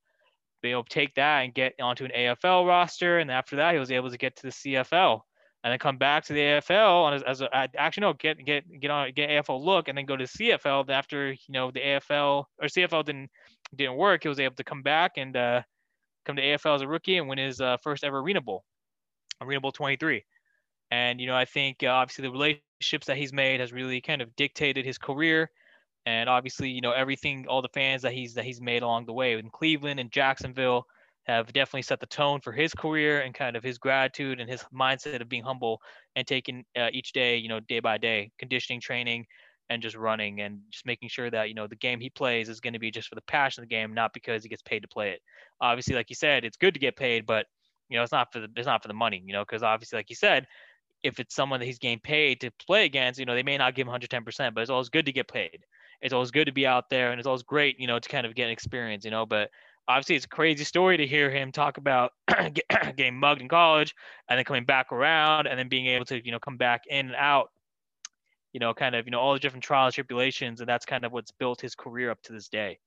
be 0.62 0.72
able 0.72 0.84
to 0.84 0.90
take 0.90 1.16
that 1.16 1.42
and 1.42 1.54
get 1.54 1.74
onto 1.82 2.06
an 2.06 2.12
AFL 2.16 2.68
roster, 2.68 3.20
and 3.20 3.32
after 3.32 3.58
that 3.58 3.74
he 3.74 3.80
was 3.80 3.92
able 3.92 4.10
to 4.12 4.18
get 4.18 4.36
to 4.38 4.44
the 4.44 4.50
CFL. 4.50 5.22
And 5.64 5.72
then 5.72 5.80
come 5.80 5.98
back 5.98 6.24
to 6.26 6.34
the 6.34 6.40
AFL 6.40 7.14
as, 7.14 7.24
as 7.24 7.42
a, 7.42 7.50
actually 7.76 8.02
no 8.02 8.14
get 8.14 8.38
get 8.46 8.64
get 8.80 8.92
on 8.92 9.12
get 9.14 9.30
AFL 9.30 9.62
look 9.62 9.88
and 9.88 9.98
then 9.98 10.06
go 10.06 10.16
to 10.16 10.24
CFL 10.24 10.90
after 10.90 11.32
you 11.32 11.38
know 11.50 11.72
the 11.72 11.82
AFL 11.82 12.46
or 12.62 12.68
CFL 12.68 13.04
didn't 13.04 13.30
didn't 13.76 13.96
work, 13.96 14.24
he 14.24 14.30
was 14.30 14.40
able 14.40 14.56
to 14.56 14.64
come 14.64 14.82
back 14.82 15.14
and 15.18 15.36
uh, 15.36 15.62
come 16.26 16.36
to 16.36 16.42
AFL 16.42 16.76
as 16.76 16.82
a 16.82 16.88
rookie 16.88 17.18
and 17.18 17.28
win 17.28 17.38
his 17.38 17.62
uh, 17.62 17.78
first 17.78 18.04
ever 18.04 18.20
Arena 18.20 18.42
Bowl, 18.42 18.64
Arena 19.42 19.62
Bowl 19.62 19.72
23. 19.72 20.24
And 20.92 21.20
you 21.20 21.28
know, 21.28 21.36
I 21.36 21.46
think 21.46 21.84
uh, 21.84 21.88
obviously 21.88 22.24
the 22.24 22.32
relationships 22.32 23.08
that 23.08 23.18
he's 23.18 23.34
made 23.34 23.60
has 23.60 23.74
really 23.74 24.00
kind 24.02 24.22
of 24.22 24.36
dictated 24.36 24.86
his 24.86 24.98
career, 24.98 25.52
and 26.06 26.30
obviously 26.30 26.70
you 26.70 26.82
know 26.82 26.92
everything, 26.92 27.46
all 27.48 27.62
the 27.62 27.70
fans 27.74 28.02
that 28.04 28.14
he's 28.14 28.34
that 28.36 28.46
he's 28.46 28.62
made 28.62 28.84
along 28.84 29.06
the 29.06 29.14
way 29.14 29.34
in 29.34 29.50
Cleveland 29.50 30.00
and 30.00 30.12
Jacksonville 30.12 30.88
have 31.26 31.52
definitely 31.52 31.82
set 31.82 32.00
the 32.00 32.06
tone 32.06 32.40
for 32.40 32.54
his 32.54 32.74
career 32.74 33.20
and 33.20 33.34
kind 33.34 33.58
of 33.58 33.64
his 33.64 33.78
gratitude 33.78 34.40
and 34.40 34.50
his 34.50 34.64
mindset 34.74 35.22
of 35.22 35.28
being 35.28 35.44
humble 35.44 35.82
and 36.16 36.26
taking 36.26 36.64
uh, 36.78 36.88
each 36.94 37.12
day, 37.12 37.36
you 37.36 37.50
know, 37.50 37.60
day 37.60 37.82
by 37.82 37.98
day, 37.98 38.32
conditioning 38.40 38.80
training, 38.80 39.26
and 39.70 39.82
just 39.82 39.96
running 39.96 40.42
and 40.42 40.60
just 40.70 40.86
making 40.86 41.10
sure 41.10 41.30
that 41.30 41.50
you 41.50 41.56
know 41.56 41.68
the 41.68 41.76
game 41.76 42.00
he 42.00 42.10
plays 42.10 42.50
is 42.50 42.60
going 42.60 42.74
to 42.74 42.80
be 42.80 42.92
just 42.92 43.10
for 43.10 43.16
the 43.16 43.22
passion 43.22 43.64
of 43.64 43.70
the 43.70 43.76
game, 43.76 43.94
not 43.94 44.14
because 44.14 44.44
he 44.44 44.50
gets 44.50 44.62
paid 44.62 44.82
to 44.82 44.88
play 44.88 45.12
it. 45.12 45.22
Obviously, 45.62 45.96
like 45.96 46.10
you 46.10 46.16
said, 46.16 46.46
it's 46.46 46.58
good 46.58 46.74
to 46.74 46.80
get 46.80 46.96
paid, 46.96 47.26
but 47.26 47.46
you 47.90 47.98
know 47.98 48.04
it's 48.04 48.12
not 48.12 48.32
for 48.32 48.40
the 48.40 48.48
it's 48.56 48.68
not 48.68 48.82
for 48.82 48.88
the 48.88 48.94
money. 48.94 49.22
You 49.26 49.34
know, 49.34 49.44
because 49.44 49.64
obviously, 49.64 49.98
like 49.98 50.10
you 50.10 50.16
said, 50.16 50.48
if 51.04 51.20
it's 51.20 51.36
someone 51.36 51.60
that 51.60 51.66
he's 51.66 51.80
getting 51.80 52.00
paid 52.00 52.42
to 52.42 52.52
play 52.66 52.86
against, 52.86 53.20
you 53.20 53.26
know, 53.26 53.36
they 53.36 53.44
may 53.44 53.58
not 53.58 53.76
give 53.76 53.88
him 53.88 53.94
110%, 53.94 54.54
but 54.54 54.62
it's 54.62 54.70
always 54.70 54.90
good 54.90 55.06
to 55.06 55.12
get 55.12 55.28
paid. 55.28 55.60
It's 56.02 56.14
always 56.14 56.32
good 56.32 56.46
to 56.46 56.52
be 56.52 56.68
out 56.68 56.90
there, 56.90 57.12
and 57.12 57.20
it's 57.20 57.28
always 57.28 57.44
great, 57.44 57.80
you 57.80 57.88
know, 57.88 58.00
to 58.00 58.10
kind 58.10 58.26
of 58.26 58.36
get 58.36 58.46
an 58.46 58.52
experience, 58.52 59.04
you 59.04 59.12
know. 59.12 59.26
But 59.26 59.50
obviously, 59.88 60.16
it's 60.16 60.26
a 60.26 60.30
crazy 60.30 60.64
story 60.64 60.98
to 60.98 61.08
hear 61.08 61.32
him 61.32 61.52
talk 61.52 61.78
about 61.78 62.12
getting 62.96 63.20
mugged 63.20 63.42
in 63.42 63.48
college 63.48 63.96
and 64.30 64.38
then 64.38 64.46
coming 64.46 64.66
back 64.66 64.92
around 64.92 65.48
and 65.48 65.58
then 65.58 65.70
being 65.70 65.88
able 65.88 66.06
to, 66.06 66.24
you 66.24 66.32
know, 66.32 66.40
come 66.40 66.58
back 66.58 66.84
in 66.88 67.08
and 67.08 67.16
out 67.16 67.50
you 68.58 68.60
know, 68.60 68.74
kind 68.74 68.96
of, 68.96 69.06
you 69.06 69.12
know, 69.12 69.20
all 69.20 69.34
the 69.34 69.40
different 69.40 69.64
trials, 69.64 69.94
tribulations, 69.94 70.62
and 70.62 70.68
that's 70.68 70.84
kind 70.84 71.06
of 71.06 71.12
what's 71.12 71.30
built 71.30 71.62
his 71.62 71.76
career 71.76 72.10
up 72.10 72.20
to 72.24 72.34
this 72.34 72.48
day. 72.50 72.80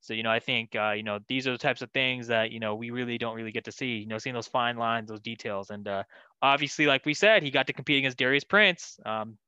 So, 0.00 0.14
you 0.14 0.22
know, 0.22 0.30
I 0.30 0.38
think, 0.38 0.76
uh, 0.76 0.92
you 0.92 1.02
know, 1.02 1.18
these 1.26 1.48
are 1.48 1.50
the 1.50 1.58
types 1.58 1.82
of 1.82 1.90
things 1.90 2.28
that, 2.28 2.52
you 2.52 2.60
know, 2.60 2.76
we 2.76 2.90
really 2.90 3.18
don't 3.18 3.34
really 3.34 3.50
get 3.50 3.64
to 3.64 3.72
see, 3.72 3.96
you 3.96 4.06
know, 4.06 4.18
seeing 4.18 4.34
those 4.34 4.46
fine 4.46 4.76
lines, 4.76 5.08
those 5.08 5.20
details. 5.20 5.70
And 5.70 5.88
uh, 5.88 6.04
obviously, 6.40 6.86
like 6.86 7.04
we 7.04 7.14
said, 7.14 7.42
he 7.42 7.50
got 7.50 7.66
to 7.66 7.72
compete 7.72 7.98
against 7.98 8.16
Darius 8.16 8.44
Prince. 8.44 9.00
Um, 9.04 9.38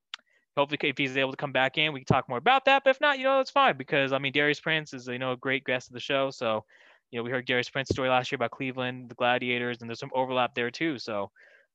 hopefully, 0.57 0.81
if 0.83 0.99
he's 0.99 1.17
able 1.17 1.31
to 1.31 1.37
come 1.37 1.53
back 1.53 1.79
in, 1.79 1.93
we 1.93 2.01
can 2.01 2.07
talk 2.07 2.29
more 2.29 2.39
about 2.39 2.65
that. 2.65 2.83
But 2.83 2.91
if 2.91 3.01
not, 3.01 3.19
you 3.19 3.25
know, 3.27 3.39
it's 3.39 3.53
fine 3.53 3.77
because, 3.77 4.13
I 4.13 4.19
mean, 4.19 4.33
Darius 4.33 4.59
Prince 4.59 4.93
is, 4.93 5.07
you 5.07 5.21
know, 5.21 5.31
a 5.31 5.37
great 5.37 5.63
guest 5.63 5.89
of 5.89 5.95
the 5.95 6.01
show. 6.01 6.31
So, 6.31 6.65
you 7.13 7.21
know, 7.21 7.23
we 7.23 7.31
heard 7.31 7.47
Darius 7.47 7.71
Prince's 7.71 7.95
story 7.95 8.09
last 8.09 8.33
year 8.33 8.39
about 8.39 8.51
Cleveland, 8.51 9.09
the 9.09 9.15
Gladiators, 9.15 9.83
and 9.83 9.89
there's 9.89 10.01
some 10.01 10.11
overlap 10.13 10.57
there 10.57 10.73
too. 10.73 10.99
So, 10.99 11.31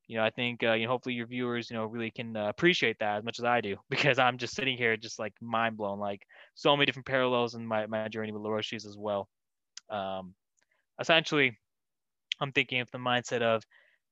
you 0.07 0.17
know, 0.17 0.23
I 0.23 0.29
think 0.29 0.63
uh, 0.63 0.73
you 0.73 0.85
know, 0.85 0.91
hopefully 0.91 1.15
your 1.15 1.27
viewers, 1.27 1.69
you 1.69 1.75
know, 1.75 1.85
really 1.85 2.11
can 2.11 2.35
uh, 2.37 2.47
appreciate 2.47 2.99
that 2.99 3.17
as 3.17 3.23
much 3.23 3.39
as 3.39 3.45
I 3.45 3.61
do 3.61 3.77
because 3.89 4.19
I'm 4.19 4.37
just 4.37 4.55
sitting 4.55 4.77
here 4.77 4.95
just 4.97 5.19
like 5.19 5.33
mind 5.41 5.77
blown, 5.77 5.99
like 5.99 6.25
so 6.53 6.75
many 6.75 6.85
different 6.85 7.07
parallels 7.07 7.55
in 7.55 7.65
my, 7.65 7.85
my 7.87 8.07
journey 8.07 8.31
with 8.31 8.41
Laroche's 8.41 8.85
as 8.85 8.97
well. 8.97 9.27
Um, 9.89 10.33
essentially, 10.99 11.57
I'm 12.39 12.51
thinking 12.51 12.81
of 12.81 12.91
the 12.91 12.97
mindset 12.97 13.41
of 13.41 13.63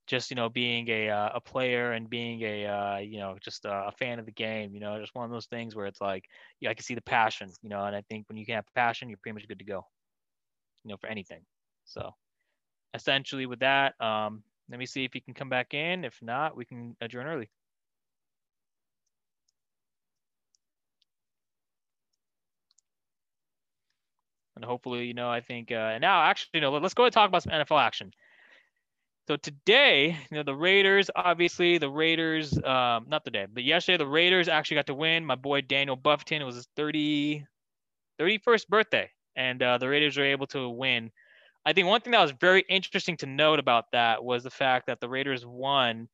just 0.06 0.29
you 0.29 0.36
know 0.36 0.49
being 0.49 0.89
a 0.89 1.10
uh, 1.10 1.29
a 1.36 1.41
player 1.41 1.93
and 1.93 2.10
being 2.10 2.41
a 2.41 2.65
uh, 2.65 2.97
you 2.97 3.19
know 3.19 3.38
just 3.41 3.65
a, 3.65 3.91
fan 3.97 4.19
of 4.19 4.25
the 4.25 4.32
game. 4.32 4.73
You 4.73 4.79
know, 4.79 4.99
just 4.99 5.15
one 5.15 5.25
of 5.25 5.32
those 5.32 5.45
things 5.45 5.75
where 5.75 5.86
it's 5.86 6.01
like 6.01 6.25
yeah, 6.60 6.69
I 6.69 6.73
can 6.73 6.84
see 6.84 6.95
the 6.95 7.01
passion. 7.01 7.51
You 7.62 7.69
know, 7.69 7.84
and 7.86 7.95
I 7.95 8.03
think 8.10 8.27
when 8.27 8.38
you 8.38 8.45
can 8.45 8.56
have 8.56 8.65
passion, 8.75 9.10
you're 9.10 9.19
pretty 9.21 9.36
much 9.36 9.47
good 9.47 9.60
to 9.60 9.65
go. 9.65 9.86
You 10.84 10.89
know, 10.89 10.97
for 10.97 11.08
anything. 11.08 11.41
So 11.86 12.12
essentially, 12.93 13.45
with 13.45 13.60
that, 13.60 13.99
um, 14.01 14.43
let 14.69 14.80
me 14.80 14.86
see 14.86 15.04
if 15.04 15.13
he 15.13 15.19
can 15.19 15.34
come 15.34 15.49
back 15.49 15.73
in. 15.73 16.06
If 16.06 16.21
not, 16.21 16.56
we 16.56 16.65
can 16.65 16.95
adjourn 17.02 17.28
early. 17.28 17.49
And 24.56 24.63
hopefully, 24.63 25.06
you 25.06 25.13
know, 25.13 25.30
I 25.30 25.41
think 25.41 25.71
uh, 25.71 25.97
now 25.99 26.23
actually, 26.23 26.52
you 26.56 26.62
know, 26.62 26.71
let's 26.71 26.93
go 26.93 27.06
and 27.06 27.13
talk 27.13 27.28
about 27.28 27.43
some 27.43 27.52
NFL 27.52 27.82
action. 27.82 28.13
So 29.28 29.38
today, 29.38 30.17
you 30.30 30.38
know, 30.38 30.43
the 30.43 30.56
Raiders, 30.56 31.10
obviously 31.15 31.78
the 31.78 31.89
Raiders, 31.89 32.54
um, 32.63 33.06
not 33.08 33.23
today, 33.23 33.47
but 33.52 33.63
yesterday, 33.63 33.97
the 33.97 34.08
Raiders 34.08 34.47
actually 34.49 34.76
got 34.76 34.88
to 34.88 34.93
win. 34.93 35.26
My 35.26 35.36
boy 35.36 35.62
Daniel 35.62 35.95
Buffington, 35.95 36.41
it 36.41 36.45
was 36.45 36.56
his 36.56 36.67
30, 36.76 37.45
31st 38.19 38.67
birthday. 38.67 39.10
And 39.36 39.63
uh, 39.63 39.78
the 39.78 39.88
Raiders 39.89 40.17
were 40.17 40.26
able 40.26 40.47
to 40.47 40.69
win 40.69 41.12
I 41.65 41.73
think 41.73 41.88
one 41.88 42.02
thing 42.02 42.12
that 42.12 42.21
was 42.21 42.32
very 42.32 42.63
interesting 42.69 43.17
to 43.17 43.26
note 43.26 43.60
about 43.60 43.86
that 43.93 44.23
was 44.23 44.43
the 44.43 44.49
fact 44.49 44.88
that 44.88 44.99
the 44.99 45.08
Raiders 45.08 45.45
won, 45.45 46.10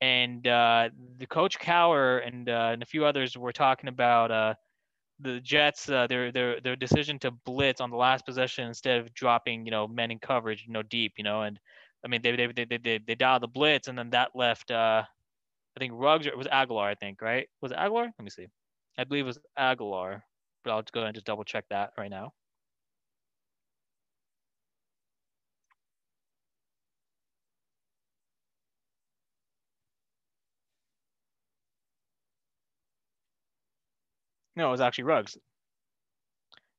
and 0.00 0.46
uh, 0.46 0.88
the 1.18 1.26
coach 1.26 1.58
Cowher 1.58 2.26
and, 2.26 2.48
uh, 2.48 2.70
and 2.72 2.82
a 2.82 2.86
few 2.86 3.04
others 3.04 3.36
were 3.36 3.52
talking 3.52 3.88
about 3.88 4.30
uh, 4.30 4.54
the 5.20 5.40
Jets 5.40 5.88
uh, 5.88 6.06
their 6.06 6.30
their 6.30 6.60
their 6.60 6.76
decision 6.76 7.18
to 7.20 7.30
blitz 7.30 7.80
on 7.80 7.90
the 7.90 7.96
last 7.96 8.26
possession 8.26 8.66
instead 8.66 9.00
of 9.00 9.14
dropping 9.14 9.64
you 9.64 9.70
know 9.70 9.88
men 9.88 10.10
in 10.10 10.18
coverage 10.18 10.64
you 10.66 10.72
know 10.72 10.82
deep 10.82 11.14
you 11.16 11.24
know 11.24 11.42
and 11.42 11.58
I 12.04 12.08
mean 12.08 12.20
they 12.22 12.36
they 12.36 12.46
they 12.48 12.64
they, 12.64 12.78
they, 12.78 12.98
they 12.98 13.14
dialed 13.14 13.42
the 13.42 13.48
blitz 13.48 13.88
and 13.88 13.98
then 13.98 14.10
that 14.10 14.30
left 14.34 14.70
uh, 14.70 15.02
I 15.04 15.80
think 15.80 15.94
Ruggs 15.96 16.26
or 16.26 16.30
it 16.30 16.38
was 16.38 16.46
Agholor 16.48 16.84
I 16.84 16.94
think 16.94 17.22
right? 17.22 17.48
Was 17.62 17.72
it 17.72 17.78
Agholor 17.78 18.10
let 18.18 18.22
me 18.22 18.30
see. 18.30 18.46
I 18.98 19.04
believe 19.04 19.24
it 19.24 19.28
was 19.28 19.38
Agholor 19.58 20.20
but 20.64 20.72
I'll 20.72 20.82
just 20.82 20.92
go 20.92 21.02
and 21.02 21.14
just 21.14 21.26
double 21.26 21.44
check 21.44 21.64
that 21.70 21.92
right 21.96 22.10
now. 22.10 22.32
No, 34.56 34.68
it 34.68 34.70
was 34.72 34.80
actually 34.80 35.04
Ruggs. 35.04 35.36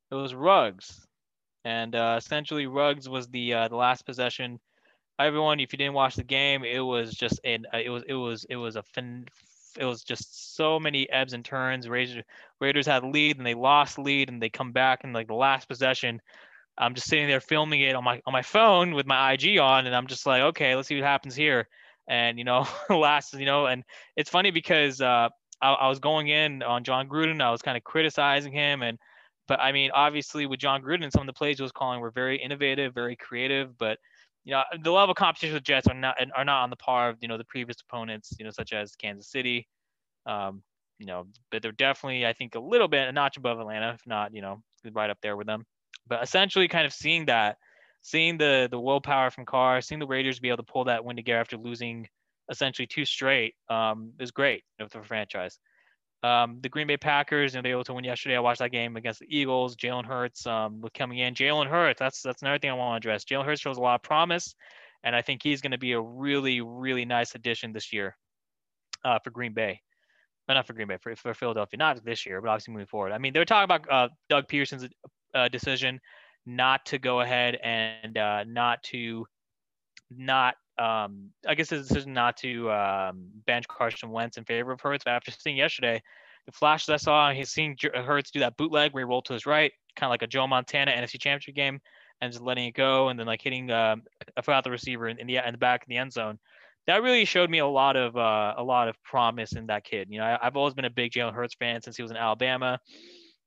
It 0.10 0.16
was 0.16 0.34
Ruggs, 0.34 1.06
and 1.64 1.96
uh, 1.96 2.16
essentially 2.18 2.66
Ruggs 2.66 3.08
was 3.08 3.28
the 3.28 3.54
uh, 3.54 3.68
the 3.68 3.76
last 3.76 4.06
possession. 4.06 4.60
Everyone, 5.20 5.60
if 5.60 5.74
you 5.74 5.78
didn't 5.78 5.94
watch 5.94 6.16
the 6.16 6.24
game, 6.24 6.64
it 6.64 6.80
was 6.80 7.14
just 7.14 7.40
an 7.44 7.66
uh, 7.74 7.78
it 7.78 7.90
was 7.90 8.04
it 8.08 8.14
was 8.16 8.46
it 8.50 8.56
was 8.56 8.76
a 8.78 8.84
fin, 8.84 9.26
it 9.78 9.86
was 9.86 10.04
just 10.04 10.56
so 10.56 10.80
many 10.80 11.10
ebbs 11.10 11.34
and 11.34 11.46
turns. 11.46 11.88
Raiders 11.88 12.24
Raiders 12.60 12.88
had 12.88 13.04
lead 13.04 13.38
and 13.38 13.46
they 13.46 13.54
lost 13.54 14.00
lead 14.00 14.30
and 14.30 14.42
they 14.42 14.50
come 14.50 14.72
back 14.72 15.04
in 15.04 15.14
like 15.14 15.28
the 15.28 15.36
last 15.36 15.68
possession. 15.68 16.22
I'm 16.78 16.94
just 16.96 17.08
sitting 17.08 17.28
there 17.28 17.42
filming 17.42 17.82
it 17.82 17.96
on 17.96 18.04
my 18.04 18.22
on 18.26 18.34
my 18.34 18.44
phone 18.44 18.94
with 18.94 19.06
my 19.08 19.34
IG 19.34 19.60
on, 19.60 19.86
and 19.88 19.96
I'm 19.96 20.08
just 20.08 20.26
like, 20.26 20.42
okay, 20.42 20.76
let's 20.76 20.88
see 20.88 20.96
what 20.96 21.04
happens 21.04 21.36
here. 21.36 21.68
And 22.08 22.38
you 22.38 22.44
know, 22.46 22.68
last 22.90 23.34
you 23.34 23.46
know, 23.46 23.66
and 23.68 23.84
it's 24.16 24.30
funny 24.30 24.52
because 24.52 25.02
uh, 25.02 25.30
I, 25.62 25.74
I 25.74 25.88
was 25.90 26.00
going 26.00 26.28
in 26.28 26.64
on 26.64 26.84
Jon 26.84 27.08
Gruden. 27.08 27.42
I 27.42 27.52
was 27.52 27.62
kind 27.62 27.78
of 27.78 27.84
criticizing 27.84 28.52
him, 28.52 28.82
and 28.82 28.98
but 29.48 29.60
I 29.60 29.72
mean, 29.72 29.92
obviously 29.94 30.46
with 30.46 30.60
Jon 30.60 30.82
Gruden, 30.82 31.12
some 31.12 31.22
of 31.22 31.28
the 31.28 31.34
plays 31.34 31.58
he 31.58 31.64
was 31.64 31.72
calling 31.72 32.02
were 32.02 32.12
very 32.12 32.38
innovative, 32.38 32.94
very 32.94 33.16
creative. 33.16 33.78
But 33.78 34.00
you 34.44 34.54
know, 34.54 34.64
the 34.82 34.92
level 34.92 35.12
of 35.12 35.18
competition 35.18 35.54
with 35.54 35.64
Jets 35.64 35.88
are 35.88 35.94
not 35.94 36.18
are 36.36 36.46
not 36.46 36.64
on 36.64 36.70
the 36.70 36.76
par 36.76 37.10
of 37.10 37.18
you 37.22 37.28
know 37.28 37.38
the 37.38 37.46
previous 37.46 37.78
opponents, 37.82 38.34
you 38.38 38.46
know, 38.46 38.52
such 38.52 38.74
as 38.74 38.96
Kansas 38.96 39.30
City. 39.30 39.68
Um, 40.26 40.64
you 41.00 41.06
know, 41.06 41.28
but 41.52 41.62
they're 41.62 41.72
definitely, 41.72 42.26
I 42.26 42.34
think, 42.34 42.56
a 42.56 42.60
little 42.60 42.88
bit 42.88 43.08
a 43.08 43.12
notch 43.12 43.38
above 43.38 43.60
Atlanta, 43.60 43.94
if 43.94 44.02
not, 44.08 44.34
you 44.34 44.42
know, 44.42 44.64
right 44.94 45.10
up 45.10 45.20
there 45.22 45.38
with 45.38 45.48
them. 45.48 45.66
But 46.08 46.24
essentially, 46.24 46.68
kind 46.68 46.86
of 46.86 46.94
seeing 46.94 47.26
that, 47.26 47.58
seeing 48.02 48.38
the 48.38 48.68
the 48.70 48.80
willpower 48.80 49.30
from 49.32 49.46
Carr, 49.46 49.82
seeing 49.82 50.00
the 50.00 50.08
Raiders 50.08 50.40
be 50.40 50.50
able 50.50 50.58
to 50.58 50.72
pull 50.72 50.86
that 50.86 51.06
win 51.06 51.16
together 51.16 51.40
after 51.40 51.58
losing 51.58 52.08
essentially 52.50 52.88
two 52.88 53.06
straight 53.06 53.56
um, 53.70 54.14
is 54.20 54.32
great 54.32 54.64
for 54.80 55.00
the 55.00 55.04
franchise. 55.04 55.60
Um, 56.24 56.60
the 56.62 56.70
Green 56.70 56.88
Bay 56.88 56.98
Packers, 56.98 57.54
you 57.54 57.58
know, 57.58 57.62
they 57.62 57.70
were 57.70 57.78
able 57.78 57.84
to 57.86 57.94
win 57.94 58.04
yesterday. 58.04 58.36
I 58.36 58.40
watched 58.40 58.60
that 58.60 58.72
game 58.72 58.98
against 58.98 59.20
the 59.20 59.28
Eagles. 59.30 59.76
Jalen 59.76 60.06
Hurts 60.06 60.48
um, 60.48 60.84
coming 60.96 61.20
in. 61.20 61.36
Jalen 61.36 61.68
Hurts, 61.68 62.00
that's 62.00 62.22
that's 62.22 62.42
another 62.42 62.58
thing 62.58 62.72
I 62.72 62.74
want 62.74 63.02
to 63.02 63.08
address. 63.08 63.24
Jalen 63.24 63.46
Hurts 63.46 63.62
shows 63.62 63.78
a 63.78 63.82
lot 63.82 63.96
of 63.96 64.04
promise, 64.04 64.56
and 65.04 65.16
I 65.16 65.22
think 65.22 65.44
he's 65.44 65.62
going 65.62 65.72
to 65.72 65.78
be 65.78 65.92
a 65.92 66.02
really, 66.02 66.62
really 66.62 67.06
nice 67.06 67.36
addition 67.36 67.72
this 67.72 67.94
year 67.94 68.18
uh, 69.06 69.20
for 69.20 69.30
Green 69.30 69.54
Bay. 69.54 69.82
But 70.48 70.56
not 70.56 70.66
for 70.66 70.74
Green 70.74 70.88
Bay, 70.88 70.98
for, 71.02 71.16
for 71.16 71.34
Philadelphia. 71.34 71.78
Not 71.78 72.04
this 72.04 72.26
year, 72.26 72.42
but 72.42 72.50
obviously 72.50 72.74
moving 72.74 72.88
forward. 72.88 73.12
I 73.12 73.18
mean, 73.18 73.34
they 73.34 73.40
were 73.40 73.46
talking 73.46 73.66
about 73.66 73.92
uh, 73.92 74.08
Doug 74.30 74.48
Pederson's 74.48 74.88
uh, 75.36 75.50
decision 75.50 76.00
not 76.46 76.86
to 76.88 76.98
go 76.98 77.20
ahead 77.20 77.56
and 77.62 78.18
uh, 78.18 78.44
not 78.46 78.82
to 78.84 79.28
not 80.10 80.56
um, 80.80 81.32
I 81.48 81.56
guess 81.56 81.70
his 81.70 81.88
decision 81.88 82.14
not 82.14 82.38
to 82.38 82.72
um, 82.72 83.28
bench 83.46 83.68
Carson 83.68 84.12
Wentz 84.12 84.38
in 84.38 84.46
favor 84.46 84.72
of 84.72 84.82
Hurts. 84.82 85.04
But 85.04 85.12
after 85.12 85.32
seeing 85.32 85.58
yesterday, 85.58 86.02
the 86.46 86.52
flashes 86.52 86.90
I 86.90 86.98
saw, 86.98 87.32
he's 87.32 87.50
seeing 87.50 87.78
Hurts 87.94 88.32
do 88.32 88.40
that 88.40 88.58
bootleg 88.58 88.94
where 88.94 89.02
he 89.02 89.10
rolled 89.10 89.26
to 89.26 89.34
his 89.34 89.46
right, 89.46 89.72
kind 89.96 90.08
of 90.08 90.12
like 90.12 90.22
a 90.22 90.28
Joe 90.28 90.48
Montana 90.48 90.92
NFC 90.92 91.20
Championship 91.20 91.56
game, 91.56 91.80
and 92.22 92.32
just 92.32 92.44
letting 92.44 92.66
it 92.66 92.74
go, 92.74 93.10
and 93.10 93.20
then 93.20 93.28
like 93.28 93.42
hitting 93.42 93.70
um, 93.72 94.04
I 94.36 94.42
forgot 94.42 94.64
the 94.64 94.72
receiver 94.72 95.08
in, 95.08 95.28
the 95.28 95.38
in 95.38 95.52
the 95.52 95.58
back 95.58 95.84
in 95.88 95.94
the 95.94 95.98
end 95.98 96.14
zone. 96.14 96.40
That 96.86 97.04
really 97.04 97.26
showed 97.26 97.50
me 97.50 97.60
a 97.60 97.68
lot 97.68 97.98
of 97.98 98.16
uh, 98.16 98.54
a 98.58 98.64
lot 98.64 98.88
of 98.88 99.02
promise 99.04 99.54
in 99.54 99.68
that 99.68 99.84
kid. 99.84 100.08
You 100.10 100.20
know, 100.20 100.26
I, 100.26 100.46
have 100.46 100.56
always 100.56 100.74
been 100.74 100.86
a 100.86 100.90
big 100.90 101.12
Jalen 101.12 101.34
Hurts 101.34 101.56
fan 101.56 101.82
since 101.82 101.98
he 101.98 102.02
was 102.02 102.12
in 102.12 102.18
Alabama. 102.18 102.80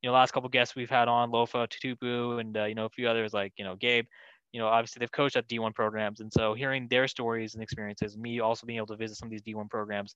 You 0.03 0.09
know, 0.09 0.15
last 0.15 0.33
couple 0.33 0.49
guests 0.49 0.75
we've 0.75 0.91
had 0.91 1.09
on 1.09 1.31
Lofa 1.31 1.69
Tatupu 1.69 2.41
and 2.41 2.57
uh, 2.57 2.65
you 2.65 2.75
know 2.75 2.87
a 2.87 2.91
few 2.91 3.09
others 3.09 3.33
like 3.33 3.53
you 3.57 3.65
know 3.65 3.77
Gabe 3.77 4.07
you 4.53 4.61
know, 4.61 4.67
obviously 4.67 5.01
they've 5.01 5.13
coached 5.13 5.37
at 5.37 5.49
D1 5.49 5.75
programs. 5.75 6.21
And 6.21 6.33
so 6.33 6.55
hearing 6.55 6.89
their 6.89 7.07
stories 7.07 7.55
and 7.55 7.63
experiences, 7.63 8.17
me 8.17 8.41
also 8.41 8.67
being 8.67 8.79
able 8.79 8.89
to 8.89 8.97
visit 8.97 9.17
some 9.17 9.27
of 9.27 9.31
these 9.31 9.43
D1 9.43 9.71
programs, 9.71 10.15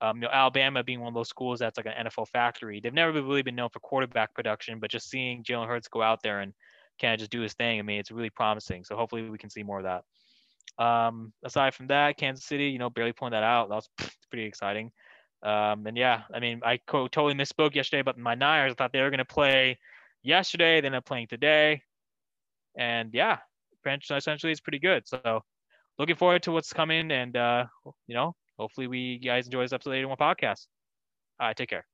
um, 0.00 0.16
you 0.16 0.22
know, 0.22 0.30
Alabama 0.32 0.82
being 0.82 1.00
one 1.00 1.08
of 1.08 1.14
those 1.14 1.28
schools 1.28 1.58
that's 1.58 1.76
like 1.76 1.86
an 1.86 2.06
NFL 2.06 2.28
factory. 2.28 2.80
They've 2.80 2.92
never 2.92 3.12
really 3.12 3.42
been 3.42 3.54
known 3.54 3.70
for 3.70 3.80
quarterback 3.80 4.34
production, 4.34 4.80
but 4.80 4.90
just 4.90 5.08
seeing 5.08 5.44
Jalen 5.44 5.68
Hurts 5.68 5.88
go 5.88 6.02
out 6.02 6.22
there 6.22 6.40
and 6.40 6.52
kind 7.00 7.14
of 7.14 7.20
just 7.20 7.30
do 7.30 7.40
his 7.40 7.54
thing, 7.54 7.78
I 7.78 7.82
mean, 7.82 8.00
it's 8.00 8.10
really 8.10 8.30
promising. 8.30 8.84
So 8.84 8.96
hopefully 8.96 9.28
we 9.28 9.38
can 9.38 9.50
see 9.50 9.62
more 9.62 9.78
of 9.78 9.84
that. 9.84 10.84
Um, 10.84 11.32
aside 11.44 11.74
from 11.74 11.88
that, 11.88 12.16
Kansas 12.16 12.44
City, 12.44 12.68
you 12.68 12.78
know, 12.78 12.90
barely 12.90 13.12
pulling 13.12 13.32
that 13.32 13.42
out. 13.42 13.68
That 13.68 13.76
was 13.76 13.88
pretty 14.30 14.44
exciting. 14.44 14.90
Um, 15.42 15.86
and 15.86 15.96
yeah, 15.96 16.22
I 16.32 16.40
mean, 16.40 16.60
I 16.64 16.78
co- 16.78 17.08
totally 17.08 17.34
misspoke 17.34 17.74
yesterday 17.74 18.02
but 18.02 18.18
my 18.18 18.34
Niners. 18.34 18.72
I 18.72 18.74
thought 18.74 18.92
they 18.92 19.00
were 19.00 19.10
going 19.10 19.18
to 19.18 19.24
play 19.24 19.78
yesterday. 20.22 20.80
They're 20.80 20.90
not 20.90 21.04
playing 21.04 21.26
today. 21.26 21.82
And 22.76 23.10
yeah, 23.12 23.38
essentially 23.86 24.52
is 24.52 24.60
pretty 24.60 24.78
good. 24.78 25.06
So 25.06 25.40
looking 25.98 26.16
forward 26.16 26.42
to 26.44 26.52
what's 26.52 26.72
coming 26.72 27.10
and 27.10 27.36
uh, 27.36 27.64
you 28.06 28.14
know, 28.14 28.34
hopefully 28.58 28.86
we 28.86 29.18
guys 29.18 29.46
enjoy 29.46 29.62
this 29.62 29.72
episode 29.72 29.90
of 29.90 29.96
81 29.96 30.16
podcast. 30.16 30.66
All 31.40 31.48
right, 31.48 31.56
take 31.56 31.68
care. 31.70 31.91